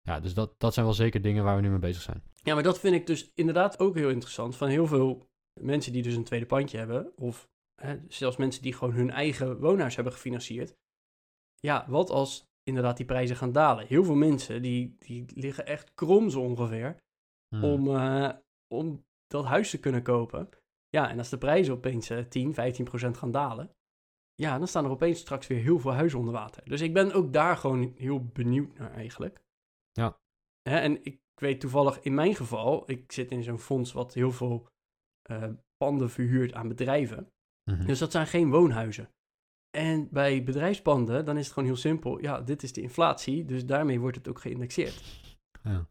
Ja, 0.08 0.20
dus 0.20 0.34
dat, 0.34 0.60
dat 0.60 0.74
zijn 0.74 0.86
wel 0.86 0.94
zeker 0.94 1.22
dingen 1.22 1.44
waar 1.44 1.56
we 1.56 1.62
nu 1.62 1.70
mee 1.70 1.78
bezig 1.78 2.02
zijn. 2.02 2.22
Ja, 2.34 2.54
maar 2.54 2.62
dat 2.62 2.78
vind 2.78 2.94
ik 2.94 3.06
dus 3.06 3.32
inderdaad 3.34 3.78
ook 3.78 3.94
heel 3.94 4.10
interessant. 4.10 4.56
Van 4.56 4.68
heel 4.68 4.86
veel 4.86 5.28
mensen 5.60 5.92
die 5.92 6.02
dus 6.02 6.14
een 6.14 6.24
tweede 6.24 6.46
pandje 6.46 6.78
hebben, 6.78 7.12
of 7.16 7.48
hè, 7.74 7.98
zelfs 8.08 8.36
mensen 8.36 8.62
die 8.62 8.72
gewoon 8.72 8.94
hun 8.94 9.10
eigen 9.10 9.60
woonhuis 9.60 9.94
hebben 9.94 10.12
gefinancierd. 10.12 10.76
Ja, 11.60 11.84
wat 11.88 12.10
als 12.10 12.47
inderdaad 12.68 12.96
die 12.96 13.07
prijzen 13.07 13.37
gaan 13.37 13.52
dalen? 13.52 13.87
Heel 13.87 14.04
veel 14.04 14.14
mensen 14.14 14.62
die, 14.62 14.96
die 14.98 15.24
liggen 15.35 15.66
echt 15.66 15.94
krom 15.94 16.31
zo 16.31 16.40
ongeveer 16.40 16.96
Hmm. 17.54 17.64
om, 17.64 17.88
eh, 17.88 18.31
om 18.74 19.04
dat 19.26 19.44
huis 19.44 19.70
te 19.70 19.81
kunnen 19.81 20.02
kopen. 20.02 20.48
Ja, 20.88 21.11
en 21.11 21.18
als 21.18 21.28
de 21.28 21.38
prijzen 21.38 21.74
opeens 21.74 22.11
eh, 22.11 22.18
10, 22.24 22.54
15 22.54 22.85
procent 22.85 23.16
gaan 23.16 23.31
dalen, 23.31 23.70
ja, 24.35 24.59
dan 24.59 24.68
staan 24.68 24.85
er 24.85 24.90
opeens 24.90 25.18
straks 25.20 25.46
weer 25.46 25.61
heel 25.62 25.78
veel 25.78 25.92
huizen 25.92 26.18
onder 26.18 26.35
water. 26.35 26.64
Dus 26.64 26.81
ik 26.81 26.92
ben 26.92 27.12
ook 27.12 27.33
daar 27.33 27.57
gewoon 27.57 27.92
heel 27.96 28.24
benieuwd 28.26 28.78
naar 28.78 28.90
eigenlijk. 28.92 29.40
Ja. 29.92 30.18
Hè, 30.62 30.78
en 30.78 31.04
ik 31.04 31.20
weet 31.35 31.61
toevallig 31.61 32.00
in 32.00 32.14
mijn 32.14 32.35
geval, 32.35 32.90
ik 32.90 33.12
zit 33.12 33.31
in 33.31 33.42
zo'n 33.42 33.59
fonds 33.59 33.92
wat 33.92 34.14
heel 34.14 34.33
veel 34.33 34.68
eh, 35.22 35.52
panden 35.76 36.11
verhuurt 36.11 36.52
aan 36.52 36.68
bedrijven. 36.68 37.33
Mhm. 37.70 37.87
Dus 37.87 37.98
dat 37.98 38.12
zijn 38.12 38.26
geen 38.26 38.50
woonhuizen. 38.50 39.11
En 39.70 40.09
bij 40.11 40.42
bedrijfspanden, 40.44 41.24
dan 41.24 41.37
is 41.37 41.44
het 41.44 41.52
gewoon 41.52 41.68
heel 41.68 41.78
simpel. 41.78 42.20
Ja, 42.20 42.40
dit 42.40 42.62
is 42.62 42.72
de 42.72 42.81
inflatie, 42.81 43.44
dus 43.44 43.66
daarmee 43.66 44.00
wordt 44.00 44.16
het 44.16 44.28
ook 44.28 44.40
geïndexeerd. 44.40 45.02
Ja. 45.62 45.88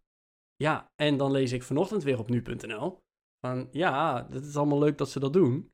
Ja, 0.56 0.92
en 0.96 1.18
dan 1.18 1.32
lees 1.32 1.52
ik 1.52 1.64
vanochtend 1.64 2.04
weer 2.04 2.20
op 2.20 2.30
nu.nl 2.30 3.00
van 3.46 3.68
ja, 3.72 4.28
het 4.30 4.46
is 4.46 4.56
allemaal 4.58 4.80
leuk 4.80 4.98
dat 4.98 5.10
ze 5.10 5.20
dat 5.20 5.34
doen. 5.34 5.72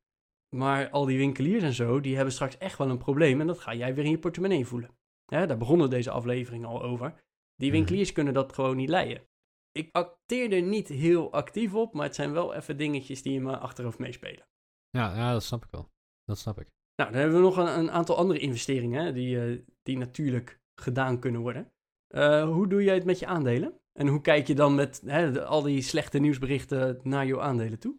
Maar 0.56 0.90
al 0.90 1.06
die 1.06 1.18
winkeliers 1.18 1.64
en 1.64 1.74
zo, 1.74 2.00
die 2.00 2.16
hebben 2.16 2.34
straks 2.34 2.58
echt 2.58 2.78
wel 2.78 2.90
een 2.90 2.98
probleem. 2.98 3.42
En 3.42 3.48
dat 3.48 3.60
ga 3.60 3.74
jij 3.74 3.96
weer 3.96 4.06
in 4.06 4.12
je 4.12 4.20
portemonnee 4.20 4.66
voelen. 4.66 4.98
Hè, 5.26 5.48
daar 5.48 5.58
begonnen 5.58 5.90
deze 5.90 6.12
aflevering 6.12 6.66
al 6.66 6.82
over. 6.84 7.24
Die 7.56 7.68
Mhm. 7.70 7.78
winkeliers 7.78 8.12
kunnen 8.12 8.34
dat 8.34 8.54
gewoon 8.54 8.76
niet 8.76 8.90
leiden. 8.90 9.24
Ik 9.72 9.90
acteer 9.92 10.52
er 10.54 10.62
niet 10.62 10.88
heel 10.88 11.32
actief 11.32 11.74
op, 11.74 11.94
maar 11.94 12.06
het 12.06 12.16
zijn 12.16 12.32
wel 12.32 12.54
even 12.54 12.78
dingetjes 12.78 13.22
die 13.22 13.34
in 13.34 13.44
mijn 13.44 13.58
achterhoofd 13.60 14.00
meespelen. 14.00 14.46
Ja, 14.90 15.16
ja, 15.16 15.32
dat 15.32 15.44
snap 15.44 15.64
ik 15.66 15.72
wel. 15.72 15.90
Dat 16.26 16.38
snap 16.38 16.60
ik. 16.60 16.68
Nou, 16.96 17.12
dan 17.12 17.20
hebben 17.20 17.38
we 17.38 17.44
nog 17.44 17.58
een, 17.58 17.80
een 17.80 17.92
aantal 17.92 18.18
andere 18.18 18.40
investeringen 18.40 19.14
die, 19.14 19.42
eh, 19.42 19.60
die 19.84 19.98
natuurlijk 19.98 20.62
gedaan 20.76 21.20
kunnen 21.20 21.42
worden. 21.42 21.72
Eh, 22.08 22.44
hoe 22.44 22.68
doe 22.68 22.84
jij 22.84 22.94
het 22.94 23.06
met 23.06 23.20
je 23.20 23.26
aandelen? 23.26 23.80
En 23.94 24.08
hoe 24.08 24.22
kijk 24.22 24.48
je 24.48 24.56
dan 24.56 24.76
met 24.76 25.02
hè, 25.06 25.46
al 25.46 25.62
die 25.62 25.82
slechte 25.82 26.20
nieuwsberichten 26.20 27.00
naar 27.04 27.26
jouw 27.26 27.42
aandelen 27.42 27.80
toe? 27.80 27.96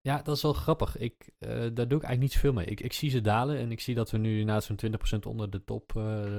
Ja, 0.00 0.22
dat 0.22 0.36
is 0.36 0.42
wel 0.42 0.52
grappig. 0.52 0.96
Ik, 0.96 1.30
eh, 1.38 1.48
daar 1.50 1.88
doe 1.88 1.98
ik 1.98 2.04
eigenlijk 2.04 2.20
niet 2.20 2.32
zoveel 2.32 2.52
mee. 2.52 2.66
Ik, 2.66 2.80
ik 2.80 2.92
zie 2.92 3.10
ze 3.10 3.20
dalen 3.20 3.56
en 3.56 3.70
ik 3.70 3.80
zie 3.80 3.94
dat 3.94 4.10
we 4.10 4.18
nu 4.18 4.44
na 4.44 4.60
zo'n 4.60 4.76
20% 4.76 5.26
onder 5.26 5.50
de 5.50 5.64
top 5.64 5.92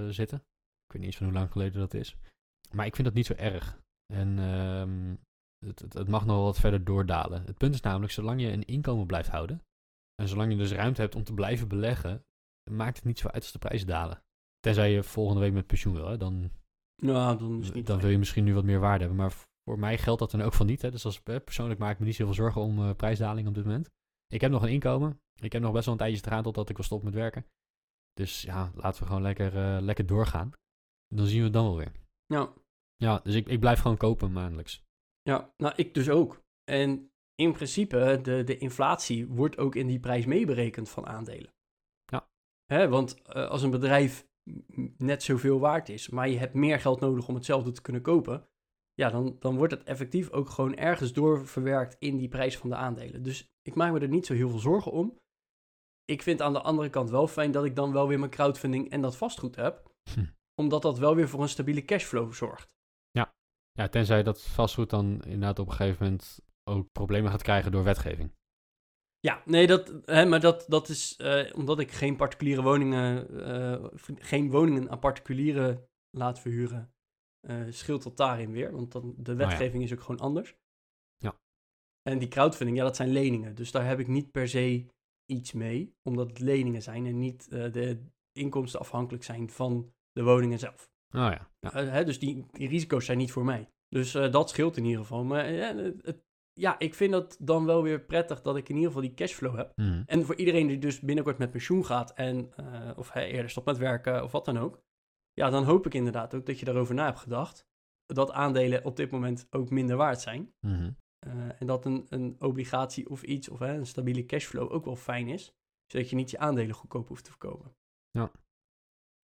zitten. 0.09 0.37
Ik 0.37 0.91
weet 0.93 1.01
niet 1.01 1.03
eens 1.03 1.17
van 1.17 1.25
hoe 1.25 1.35
lang 1.35 1.51
geleden 1.51 1.79
dat 1.79 1.93
is. 1.93 2.15
Maar 2.71 2.85
ik 2.85 2.95
vind 2.95 3.07
dat 3.07 3.15
niet 3.15 3.25
zo 3.25 3.33
erg. 3.33 3.79
En 4.13 4.39
ehm, 4.39 5.15
het, 5.65 5.79
het 5.93 6.07
mag 6.07 6.25
nog 6.25 6.35
wel 6.35 6.45
wat 6.45 6.59
verder 6.59 6.83
doordalen. 6.83 7.43
Het 7.45 7.57
punt 7.57 7.73
is 7.73 7.81
namelijk, 7.81 8.11
zolang 8.11 8.41
je 8.41 8.51
een 8.51 8.65
inkomen 8.65 9.05
blijft 9.05 9.29
houden... 9.29 9.61
en 10.21 10.27
zolang 10.27 10.51
je 10.51 10.57
dus 10.57 10.71
ruimte 10.71 11.01
hebt 11.01 11.15
om 11.15 11.23
te 11.23 11.33
blijven 11.33 11.67
beleggen... 11.67 12.25
maakt 12.71 12.95
het 12.95 13.05
niet 13.05 13.19
zo 13.19 13.27
uit 13.27 13.41
als 13.41 13.51
de 13.51 13.59
prijzen 13.59 13.87
dalen. 13.87 14.23
Tenzij 14.59 14.91
je 14.91 15.03
volgende 15.03 15.41
week 15.41 15.53
met 15.53 15.67
pensioen 15.67 15.93
wil, 15.93 16.07
hè, 16.07 16.17
dan, 16.17 16.51
Nou, 16.95 17.37
dan 17.37 17.59
is 17.59 17.65
het 17.65 17.75
niet 17.75 17.87
dan 17.87 17.99
wil 17.99 18.09
je 18.09 18.17
misschien 18.17 18.43
nu 18.43 18.53
wat 18.53 18.63
meer 18.63 18.79
waarde 18.79 18.99
hebben. 18.99 19.17
Maar 19.17 19.33
voor 19.63 19.79
mij 19.79 19.97
geldt 19.97 20.19
dat 20.19 20.31
dan 20.31 20.41
ook 20.41 20.53
van 20.53 20.65
niet. 20.65 20.81
Hè. 20.81 20.91
Dus 20.91 21.05
als, 21.05 21.21
persoonlijk 21.21 21.79
maak 21.79 21.93
ik 21.93 21.99
me 21.99 22.05
niet 22.05 22.15
zoveel 22.15 22.33
zorgen 22.33 22.61
om 22.61 22.79
eh, 22.79 22.95
prijsdaling 22.95 23.47
op 23.47 23.53
dit 23.53 23.65
moment. 23.65 23.89
Ik 24.27 24.41
heb 24.41 24.51
nog 24.51 24.63
een 24.63 24.69
inkomen. 24.69 25.21
Ik 25.39 25.51
heb 25.51 25.61
nog 25.61 25.71
best 25.71 25.85
wel 25.85 25.93
een 25.93 25.99
tijdje 25.99 26.21
te 26.21 26.29
gaan 26.29 26.43
totdat 26.43 26.69
ik 26.69 26.75
wil 26.75 26.85
stoppen 26.85 27.09
met 27.09 27.19
werken. 27.19 27.45
Dus 28.13 28.41
ja, 28.41 28.71
laten 28.75 29.01
we 29.01 29.07
gewoon 29.07 29.21
lekker, 29.21 29.57
eh, 29.57 29.81
lekker 29.81 30.05
doorgaan. 30.05 30.51
Dan 31.07 31.25
zien 31.25 31.37
we 31.37 31.43
het 31.43 31.53
dan 31.53 31.63
wel 31.63 31.77
weer. 31.77 31.91
Ja, 32.25 32.53
Ja, 32.95 33.19
dus 33.23 33.35
ik, 33.35 33.47
ik 33.47 33.59
blijf 33.59 33.79
gewoon 33.79 33.97
kopen 33.97 34.31
maandelijks. 34.31 34.83
ja, 35.21 35.53
nou 35.57 35.73
ik 35.75 35.93
dus 35.93 36.09
ook. 36.09 36.43
En 36.63 37.10
in 37.41 37.51
principe, 37.51 38.19
de, 38.21 38.43
de 38.43 38.57
inflatie 38.57 39.27
wordt 39.27 39.57
ook 39.57 39.75
in 39.75 39.87
die 39.87 39.99
prijs 39.99 40.25
meeberekend 40.25 40.89
van 40.89 41.07
aandelen. 41.07 41.53
Ja. 42.05 42.29
Hè, 42.65 42.89
want 42.89 43.21
eh, 43.21 43.49
als 43.49 43.61
een 43.61 43.71
bedrijf 43.71 44.27
net 44.97 45.23
zoveel 45.23 45.59
waard 45.59 45.89
is, 45.89 46.09
maar 46.09 46.29
je 46.29 46.37
hebt 46.37 46.53
meer 46.53 46.79
geld 46.79 46.99
nodig 46.99 47.27
om 47.27 47.35
hetzelfde 47.35 47.71
te 47.71 47.81
kunnen 47.81 48.01
kopen, 48.01 48.47
ja, 48.93 49.09
dan, 49.09 49.35
dan 49.39 49.55
wordt 49.55 49.73
het 49.73 49.83
effectief 49.83 50.29
ook 50.29 50.49
gewoon 50.49 50.75
ergens 50.75 51.13
doorverwerkt 51.13 51.95
in 51.99 52.17
die 52.17 52.27
prijs 52.27 52.57
van 52.57 52.69
de 52.69 52.75
aandelen. 52.75 53.23
Dus 53.23 53.51
ik 53.61 53.75
maak 53.75 53.91
me 53.91 53.99
er 53.99 54.07
niet 54.07 54.25
zo 54.25 54.33
heel 54.33 54.49
veel 54.49 54.59
zorgen 54.59 54.91
om. 54.91 55.19
Ik 56.05 56.21
vind 56.21 56.41
aan 56.41 56.53
de 56.53 56.61
andere 56.61 56.89
kant 56.89 57.09
wel 57.09 57.27
fijn 57.27 57.51
dat 57.51 57.65
ik 57.65 57.75
dan 57.75 57.93
wel 57.93 58.07
weer 58.07 58.19
mijn 58.19 58.31
crowdfunding 58.31 58.89
en 58.89 59.01
dat 59.01 59.17
vastgoed 59.17 59.55
heb, 59.55 59.89
Hm. 60.13 60.25
omdat 60.55 60.81
dat 60.81 60.97
wel 60.97 61.15
weer 61.15 61.29
voor 61.29 61.41
een 61.41 61.49
stabiele 61.49 61.85
cashflow 61.85 62.33
zorgt. 62.33 62.79
Ja, 63.73 63.87
tenzij 63.87 64.23
dat 64.23 64.41
vastgoed 64.41 64.89
dan 64.89 65.21
inderdaad 65.23 65.59
op 65.59 65.67
een 65.67 65.73
gegeven 65.73 66.05
moment 66.05 66.39
ook 66.63 66.91
problemen 66.91 67.31
gaat 67.31 67.41
krijgen 67.41 67.71
door 67.71 67.83
wetgeving. 67.83 68.31
Ja, 69.21 69.41
nee, 69.45 69.67
dat, 69.67 69.93
hè, 70.05 70.25
maar 70.25 70.39
dat, 70.39 70.65
dat 70.67 70.89
is 70.89 71.15
eh, 71.15 71.55
omdat 71.55 71.79
ik 71.79 71.91
geen 71.91 72.15
particuliere 72.15 72.61
woningen, 72.61 73.29
eh, 73.45 73.85
geen 74.15 74.49
woningen 74.49 74.89
aan 74.89 74.99
particulieren 74.99 75.87
laat 76.17 76.39
verhuren, 76.39 76.93
eh, 77.47 77.65
scheelt 77.69 78.03
dat 78.03 78.17
daarin 78.17 78.51
weer. 78.51 78.71
Want 78.71 78.91
dan, 78.91 79.13
de 79.17 79.31
ja. 79.31 79.37
wetgeving 79.37 79.83
is 79.83 79.93
ook 79.93 80.01
gewoon 80.01 80.21
anders. 80.21 80.55
Ja. 81.17 81.39
En 82.01 82.19
die 82.19 82.27
crowdfunding, 82.27 82.77
ja, 82.77 82.83
dat 82.83 82.95
zijn 82.95 83.09
leningen. 83.09 83.55
Dus 83.55 83.71
daar 83.71 83.85
heb 83.85 83.99
ik 83.99 84.07
niet 84.07 84.31
per 84.31 84.47
se 84.47 84.85
iets 85.25 85.51
mee, 85.51 85.95
omdat 86.03 86.27
het 86.27 86.39
leningen 86.39 86.81
zijn 86.81 87.05
en 87.05 87.19
niet 87.19 87.49
de 87.49 88.05
inkomsten 88.31 88.79
afhankelijk 88.79 89.23
zijn 89.23 89.49
van 89.49 89.93
de 90.11 90.23
woningen 90.23 90.59
zelf. 90.59 90.89
Oh 91.15 91.19
ja, 91.19 91.49
ja. 91.59 91.71
Hè, 91.71 92.03
dus 92.05 92.19
die, 92.19 92.45
die 92.51 92.67
risico's 92.67 93.05
zijn 93.05 93.17
niet 93.17 93.31
voor 93.31 93.45
mij. 93.45 93.69
Dus 93.87 94.11
dat 94.11 94.49
scheelt 94.49 94.77
in 94.77 94.85
ieder 94.85 95.01
geval. 95.01 95.23
Maar 95.23 95.45
het- 95.45 96.23
ja, 96.53 96.79
ik 96.79 96.93
vind 96.93 97.11
dat 97.11 97.37
dan 97.39 97.65
wel 97.65 97.83
weer 97.83 98.01
prettig 98.01 98.41
dat 98.41 98.55
ik 98.55 98.69
in 98.69 98.75
ieder 98.75 98.91
geval 98.91 99.07
die 99.07 99.13
cashflow 99.13 99.55
heb. 99.55 99.71
Mhm. 99.75 100.03
En 100.05 100.25
voor 100.25 100.35
iedereen 100.35 100.67
die 100.67 100.77
dus 100.77 100.99
binnenkort 100.99 101.37
met 101.37 101.51
pensioen 101.51 101.85
gaat 101.85 102.13
en 102.13 102.53
eh, 102.55 102.91
of 102.95 103.11
hij 103.11 103.31
eerder 103.31 103.49
stopt 103.49 103.65
met 103.65 103.77
werken 103.77 104.23
of 104.23 104.31
wat 104.31 104.45
dan 104.45 104.57
ook. 104.57 104.81
Ja, 105.33 105.49
dan 105.49 105.63
hoop 105.63 105.85
ik 105.85 105.93
inderdaad 105.93 106.33
ook 106.33 106.45
dat 106.45 106.59
je 106.59 106.65
daarover 106.65 106.95
na 106.95 107.05
hebt 107.05 107.19
gedacht. 107.19 107.69
Dat 108.05 108.31
aandelen 108.31 108.85
op 108.85 108.95
dit 108.95 109.11
moment 109.11 109.47
ook 109.49 109.69
minder 109.69 109.97
waard 109.97 110.21
zijn. 110.21 110.53
Mhm. 110.59 110.91
Eh, 111.19 111.61
en 111.61 111.67
dat 111.67 111.85
een, 111.85 112.05
een 112.09 112.35
obligatie 112.39 113.09
of 113.09 113.23
iets, 113.23 113.49
of 113.49 113.59
hè, 113.59 113.73
een 113.73 113.85
stabiele 113.85 114.25
cashflow 114.25 114.71
ook 114.71 114.85
wel 114.85 114.95
fijn 114.95 115.27
is. 115.27 115.53
Zodat 115.85 116.09
je 116.09 116.15
niet 116.15 116.31
je 116.31 116.37
aandelen 116.37 116.75
goedkoop 116.75 117.07
hoeft 117.07 117.23
te 117.23 117.29
verkopen. 117.29 117.75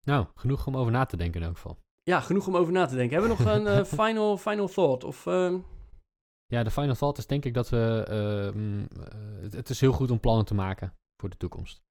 Nou, 0.05 0.27
genoeg 0.35 0.67
om 0.67 0.77
over 0.77 0.91
na 0.91 1.05
te 1.05 1.17
denken 1.17 1.41
in 1.41 1.47
elk 1.47 1.55
geval. 1.55 1.77
Ja, 2.03 2.19
genoeg 2.19 2.47
om 2.47 2.55
over 2.55 2.73
na 2.73 2.85
te 2.85 2.95
denken. 2.95 3.19
Hebben 3.19 3.37
we 3.37 3.43
nog 3.43 3.53
een 3.55 3.67
eh, 3.67 3.83
final, 3.83 4.37
final 4.37 4.67
thought? 4.67 5.03
Of, 5.03 5.25
ehm, 5.25 5.59
Ja, 6.45 6.63
de 6.63 6.71
final 6.71 6.95
thought 6.95 7.17
is 7.17 7.27
denk 7.27 7.45
ik 7.45 7.53
dat 7.53 7.69
we... 7.69 8.05
eh, 8.07 8.55
mm, 8.55 8.87
eh, 8.87 9.41
het, 9.41 9.53
het 9.53 9.69
is 9.69 9.79
heel 9.79 9.91
goed 9.93 10.11
om 10.11 10.19
plannen 10.19 10.45
te 10.45 10.53
maken 10.53 10.95
voor 11.21 11.29
de 11.29 11.37
toekomst. 11.37 11.81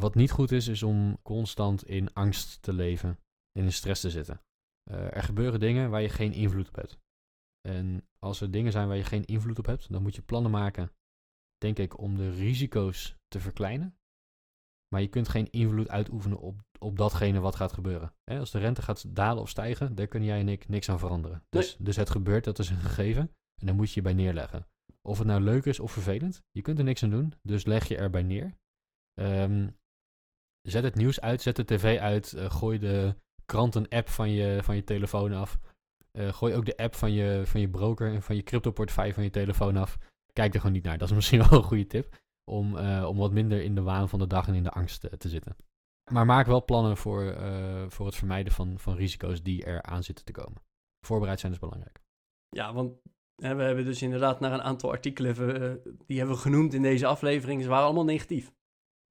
Wat 0.00 0.14
niet 0.14 0.30
goed 0.30 0.52
is, 0.52 0.68
is 0.68 0.82
om 0.82 1.18
constant 1.22 1.84
in 1.86 2.12
angst 2.12 2.62
te 2.62 2.72
leven 2.72 3.18
en 3.52 3.64
in 3.64 3.72
stress 3.72 4.00
te 4.00 4.10
zitten. 4.10 4.40
Eh, 4.90 5.16
er 5.16 5.22
gebeuren 5.22 5.60
dingen 5.60 5.90
waar 5.90 6.02
je 6.02 6.08
geen 6.08 6.32
invloed 6.32 6.68
op 6.68 6.74
hebt. 6.74 6.98
En 7.68 8.08
als 8.18 8.40
er 8.40 8.50
dingen 8.50 8.72
zijn 8.72 8.88
waar 8.88 8.96
je 8.96 9.04
geen 9.04 9.24
invloed 9.24 9.58
op 9.58 9.66
hebt, 9.66 9.92
dan 9.92 10.02
moet 10.02 10.14
je 10.14 10.22
plannen 10.22 10.50
maken, 10.50 10.92
denk 11.58 11.78
ik, 11.78 11.98
om 11.98 12.16
de 12.16 12.30
risico's 12.30 13.16
te 13.28 13.40
verkleinen. 13.40 13.94
Maar 14.88 15.00
je 15.00 15.08
kunt 15.08 15.28
geen 15.28 15.50
invloed 15.50 15.88
uitoefenen 15.88 16.38
op, 16.38 16.62
op 16.78 16.96
datgene 16.96 17.40
wat 17.40 17.56
gaat 17.56 17.72
gebeuren. 17.72 18.14
Als 18.24 18.50
de 18.50 18.58
rente 18.58 18.82
gaat 18.82 19.14
dalen 19.14 19.42
of 19.42 19.48
stijgen, 19.48 19.94
daar 19.94 20.06
kunnen 20.06 20.28
jij 20.28 20.40
en 20.40 20.48
ik 20.48 20.68
niks 20.68 20.88
aan 20.88 20.98
veranderen. 20.98 21.44
Dus, 21.48 21.76
dus 21.76 21.96
het 21.96 22.10
gebeurt, 22.10 22.44
dat 22.44 22.58
is 22.58 22.70
een 22.70 22.76
gegeven. 22.76 23.34
En 23.60 23.66
daar 23.66 23.74
moet 23.74 23.88
je 23.88 23.94
je 23.94 24.02
bij 24.02 24.14
neerleggen. 24.14 24.66
Of 25.02 25.18
het 25.18 25.26
nou 25.26 25.40
leuk 25.40 25.64
is 25.64 25.80
of 25.80 25.92
vervelend, 25.92 26.42
je 26.50 26.62
kunt 26.62 26.78
er 26.78 26.84
niks 26.84 27.02
aan 27.02 27.10
doen. 27.10 27.34
Dus 27.42 27.64
leg 27.64 27.88
je 27.88 27.96
erbij 27.96 28.22
neer. 28.22 28.54
Ehm, 29.14 29.68
zet 30.62 30.82
het 30.82 30.94
nieuws 30.94 31.20
uit, 31.20 31.42
zet 31.42 31.56
de 31.56 31.64
tv 31.64 31.98
uit. 31.98 32.32
eh, 32.32 32.50
gooi 32.50 32.78
de 32.78 33.14
kranten-app 33.46 34.08
van 34.08 34.30
je, 34.30 34.62
van 34.62 34.76
je 34.76 34.84
telefoon 34.84 35.32
af. 35.32 35.58
Eh, 36.12 36.32
gooi 36.32 36.54
ook 36.54 36.64
de 36.64 36.76
app 36.76 36.94
van 36.94 37.12
je, 37.12 37.42
van 37.46 37.60
je 37.60 37.68
broker 37.70 38.14
en 38.14 38.22
van 38.22 38.36
je 38.36 38.42
crypto-portefeuille 38.42 39.14
van 39.14 39.22
je 39.22 39.30
telefoon 39.30 39.76
af. 39.76 39.98
Kijk 40.32 40.54
er 40.54 40.60
gewoon 40.60 40.74
niet 40.74 40.84
naar. 40.84 40.98
Dat 40.98 41.08
is 41.08 41.14
misschien 41.20 41.38
wel 41.48 41.58
een 41.58 41.64
goede 41.64 41.86
tip. 41.86 42.18
Om, 42.44 42.76
eh, 42.76 43.04
om 43.08 43.16
wat 43.16 43.32
minder 43.32 43.62
in 43.62 43.74
de 43.74 43.82
waan 43.82 44.08
van 44.08 44.18
de 44.18 44.26
dag 44.26 44.48
en 44.48 44.54
in 44.54 44.62
de 44.62 44.70
angst 44.70 45.20
te 45.20 45.28
zitten. 45.28 45.56
Maar 46.12 46.26
maak 46.26 46.46
wel 46.46 46.64
plannen 46.64 46.96
voor, 46.96 47.36
voor 47.88 48.06
het 48.06 48.14
vermijden 48.14 48.52
van, 48.52 48.78
van 48.78 48.96
risico's 48.96 49.42
die 49.42 49.64
er 49.64 49.82
aan 49.82 50.02
zitten 50.02 50.24
te 50.24 50.32
komen. 50.32 50.62
Voorbereid 51.06 51.40
zijn 51.40 51.52
is 51.52 51.58
belangrijk. 51.58 52.00
ja, 52.48 52.72
want 52.72 52.92
we 53.40 53.62
hebben 53.62 53.84
dus 53.84 54.02
inderdaad 54.02 54.40
naar 54.40 54.52
een 54.52 54.62
aantal 54.62 54.90
artikelen, 54.90 55.36
eh, 55.36 55.92
die 56.06 56.18
hebben 56.18 56.36
we 56.36 56.42
genoemd 56.42 56.74
in 56.74 56.82
deze 56.82 57.06
aflevering. 57.06 57.62
Ze 57.62 57.68
waren 57.68 57.84
allemaal 57.84 58.04
negatief. 58.04 58.52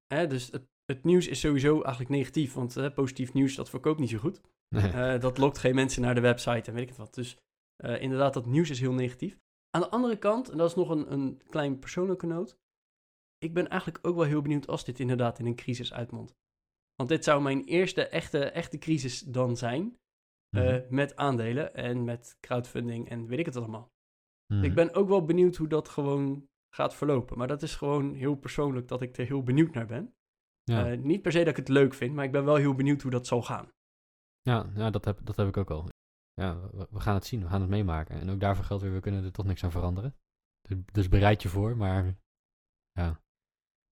Hè, 0.06 0.26
dus 0.26 0.50
het, 0.50 0.66
het 0.84 1.04
nieuws 1.04 1.26
is 1.28 1.40
sowieso 1.40 1.80
eigenlijk 1.82 2.10
negatief, 2.10 2.54
want 2.54 2.94
positief 2.94 3.32
nieuws, 3.32 3.54
dat 3.54 3.70
verkoopt 3.70 4.00
niet 4.00 4.10
zo 4.10 4.18
goed. 4.18 4.40
Eh, 4.70 5.20
dat 5.20 5.38
lokt 5.38 5.58
geen 5.58 5.74
mensen 5.74 6.02
naar 6.02 6.14
de 6.14 6.20
website 6.20 6.70
en 6.70 6.72
weet 6.72 6.82
ik 6.82 6.88
het 6.88 6.96
wat. 6.96 7.14
Dus 7.14 7.36
eh, 7.76 8.02
inderdaad, 8.02 8.34
dat 8.34 8.46
nieuws 8.46 8.70
is 8.70 8.80
heel 8.80 8.92
negatief. 8.92 9.38
Aan 9.70 9.80
de 9.80 9.88
andere 9.88 10.18
kant, 10.18 10.48
en 10.48 10.56
dat 10.56 10.68
is 10.68 10.74
nog 10.74 10.88
een, 10.88 11.12
een 11.12 11.42
klein 11.48 11.78
persoonlijke 11.78 12.26
noot. 12.26 12.58
Ik 13.38 13.54
ben 13.54 13.68
eigenlijk 13.68 14.06
ook 14.06 14.16
wel 14.16 14.24
heel 14.24 14.42
benieuwd 14.42 14.66
als 14.66 14.84
dit 14.84 15.00
inderdaad 15.00 15.38
in 15.38 15.46
een 15.46 15.56
crisis 15.56 15.92
uitmondt. 15.92 16.34
Want 16.94 17.08
dit 17.08 17.24
zou 17.24 17.42
mijn 17.42 17.64
eerste 17.64 18.06
echte, 18.06 18.44
echte 18.44 18.78
crisis 18.78 19.20
dan 19.20 19.56
zijn. 19.56 19.98
Mhm. 20.56 20.82
Met 20.88 21.16
aandelen 21.16 21.74
en 21.74 22.04
met 22.04 22.36
crowdfunding 22.40 23.08
en 23.08 23.26
weet 23.26 23.38
ik 23.38 23.46
het 23.46 23.56
allemaal. 23.56 23.90
Mhm. 24.52 24.64
Ik 24.64 24.74
ben 24.74 24.94
ook 24.94 25.08
wel 25.08 25.24
benieuwd 25.24 25.56
hoe 25.56 25.68
dat 25.68 25.88
gewoon 25.88 26.48
gaat 26.74 26.94
verlopen. 26.94 27.38
Maar 27.38 27.48
dat 27.48 27.62
is 27.62 27.76
gewoon 27.76 28.14
heel 28.14 28.34
persoonlijk 28.34 28.88
dat 28.88 29.02
ik 29.02 29.16
er 29.16 29.26
heel 29.26 29.42
benieuwd 29.42 29.74
naar 29.74 29.86
ben. 29.86 30.14
ja. 30.62 30.90
Eh, 30.90 30.98
niet 30.98 31.22
per 31.22 31.32
se 31.32 31.38
dat 31.38 31.48
ik 31.48 31.56
het 31.56 31.68
leuk 31.68 31.94
vind, 31.94 32.14
maar 32.14 32.24
ik 32.24 32.32
ben 32.32 32.44
wel 32.44 32.54
heel 32.54 32.74
benieuwd 32.74 33.02
hoe 33.02 33.10
dat 33.10 33.26
zal 33.26 33.42
gaan. 33.42 33.72
Ja, 34.42 34.70
ja 34.74 34.90
dat, 34.90 35.04
heb, 35.04 35.20
dat 35.24 35.36
heb 35.36 35.48
ik 35.48 35.56
ook 35.56 35.70
al. 35.70 35.88
Ja, 36.32 36.70
we, 36.70 36.86
we 36.90 37.00
gaan 37.00 37.14
het 37.14 37.24
zien, 37.24 37.42
we 37.42 37.48
gaan 37.48 37.60
het 37.60 37.70
meemaken. 37.70 38.20
En 38.20 38.30
ook 38.30 38.40
daarvoor 38.40 38.64
geldt 38.64 38.82
weer, 38.82 38.92
we 38.92 39.00
kunnen 39.00 39.24
er 39.24 39.32
toch 39.32 39.46
niks 39.46 39.64
aan 39.64 39.70
veranderen. 39.70 40.16
Dus, 40.68 40.78
dus 40.92 41.08
bereid 41.08 41.42
je 41.42 41.48
voor, 41.48 41.76
maar 41.76 42.16
ja, 42.92 43.22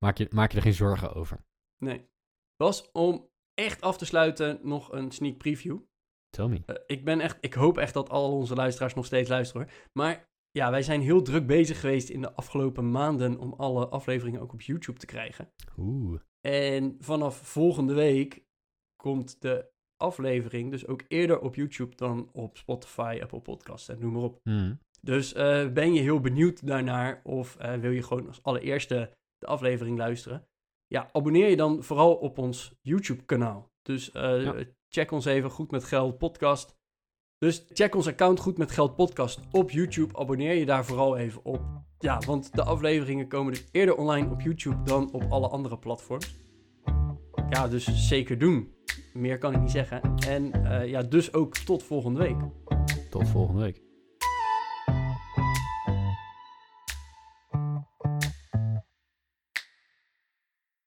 maak 0.04 0.16
je, 0.16 0.26
maak 0.30 0.50
je 0.50 0.56
er 0.56 0.62
geen 0.62 0.72
zorgen 0.72 1.14
over. 1.14 1.44
Nee. 1.76 2.08
Was 2.56 2.90
om 2.92 3.30
echt 3.54 3.80
af 3.80 3.98
te 3.98 4.04
sluiten 4.04 4.60
nog 4.62 4.92
een 4.92 5.10
sneak 5.10 5.36
preview. 5.36 5.80
Tell 6.28 6.48
me. 6.48 6.62
Eh, 6.66 6.76
ik 6.86 7.04
ben 7.04 7.20
echt, 7.20 7.38
ik 7.40 7.54
hoop 7.54 7.78
echt 7.78 7.94
dat 7.94 8.10
al 8.10 8.36
onze 8.36 8.54
luisteraars 8.54 8.94
nog 8.94 9.06
steeds 9.06 9.28
luisteren. 9.28 9.62
hoor. 9.62 9.72
Maar 9.92 10.28
ja, 10.58 10.70
wij 10.70 10.82
zijn 10.82 11.00
heel 11.00 11.22
druk 11.22 11.46
bezig 11.46 11.80
geweest 11.80 12.08
in 12.08 12.20
de 12.20 12.32
afgelopen 12.32 12.90
maanden 12.90 13.38
om 13.38 13.52
alle 13.52 13.88
afleveringen 13.88 14.40
ook 14.40 14.52
op 14.52 14.60
YouTube 14.60 14.98
te 14.98 15.06
krijgen. 15.06 15.52
Oeh. 15.76 16.20
En 16.40 16.96
vanaf 17.00 17.36
volgende 17.36 17.94
week 17.94 18.44
komt 18.96 19.40
de 19.42 19.70
aflevering 19.96 20.70
dus 20.70 20.86
ook 20.86 21.02
eerder 21.08 21.40
op 21.40 21.54
YouTube 21.54 21.96
dan 21.96 22.28
op 22.32 22.56
Spotify, 22.56 23.18
Apple 23.22 23.40
Podcasts 23.40 23.88
en 23.88 23.98
noem 24.00 24.12
maar 24.12 24.22
op. 24.22 24.40
Mhm. 24.42 24.74
Dus 25.02 25.32
eh, 25.32 25.68
ben 25.72 25.92
je 25.94 26.00
heel 26.00 26.20
benieuwd 26.20 26.66
daarnaar 26.66 27.20
of 27.24 27.56
eh, 27.56 27.74
wil 27.74 27.90
je 27.90 28.02
gewoon 28.02 28.26
als 28.26 28.42
allereerste 28.42 29.16
de 29.38 29.46
aflevering 29.46 29.98
luisteren? 29.98 30.46
ja, 30.86 31.08
abonneer 31.12 31.48
je 31.50 31.56
dan 31.56 31.82
vooral 31.82 32.14
op 32.14 32.38
ons 32.38 32.74
YouTube-kanaal. 32.80 33.72
Dus 33.82 34.12
eh, 34.12 34.42
Ja. 34.42 34.54
check 34.88 35.10
ons 35.10 35.24
even 35.24 35.50
Goed 35.50 35.70
Met 35.70 35.84
Geld 35.84 36.18
podcast. 36.18 36.77
Dus 37.38 37.64
check 37.72 37.94
ons 37.94 38.06
account 38.06 38.40
Goed 38.40 38.58
Met 38.58 38.70
Geld 38.70 38.96
podcast 38.96 39.40
op 39.50 39.70
YouTube. 39.70 40.18
Abonneer 40.18 40.54
je 40.54 40.66
daar 40.66 40.84
vooral 40.84 41.16
even 41.16 41.44
op. 41.44 41.60
Ja, 41.98 42.20
want 42.26 42.54
de 42.54 42.62
afleveringen 42.62 43.28
komen 43.28 43.52
dus 43.52 43.64
eerder 43.70 43.96
online 43.96 44.30
op 44.30 44.40
YouTube 44.40 44.82
dan 44.82 45.12
op 45.12 45.24
alle 45.28 45.48
andere 45.48 45.78
platforms. 45.78 46.36
Ja, 47.50 47.68
dus 47.68 48.08
zeker 48.08 48.38
doen. 48.38 48.72
Meer 49.12 49.38
kan 49.38 49.54
ik 49.54 49.60
niet 49.60 49.70
zeggen. 49.70 50.00
En 50.28 50.52
eh, 50.52 50.88
ja, 50.88 51.02
dus 51.02 51.32
ook 51.32 51.56
tot 51.56 51.82
volgende 51.82 52.18
week. 52.18 52.36
Tot 53.10 53.28
volgende 53.28 53.62
week. 53.62 53.87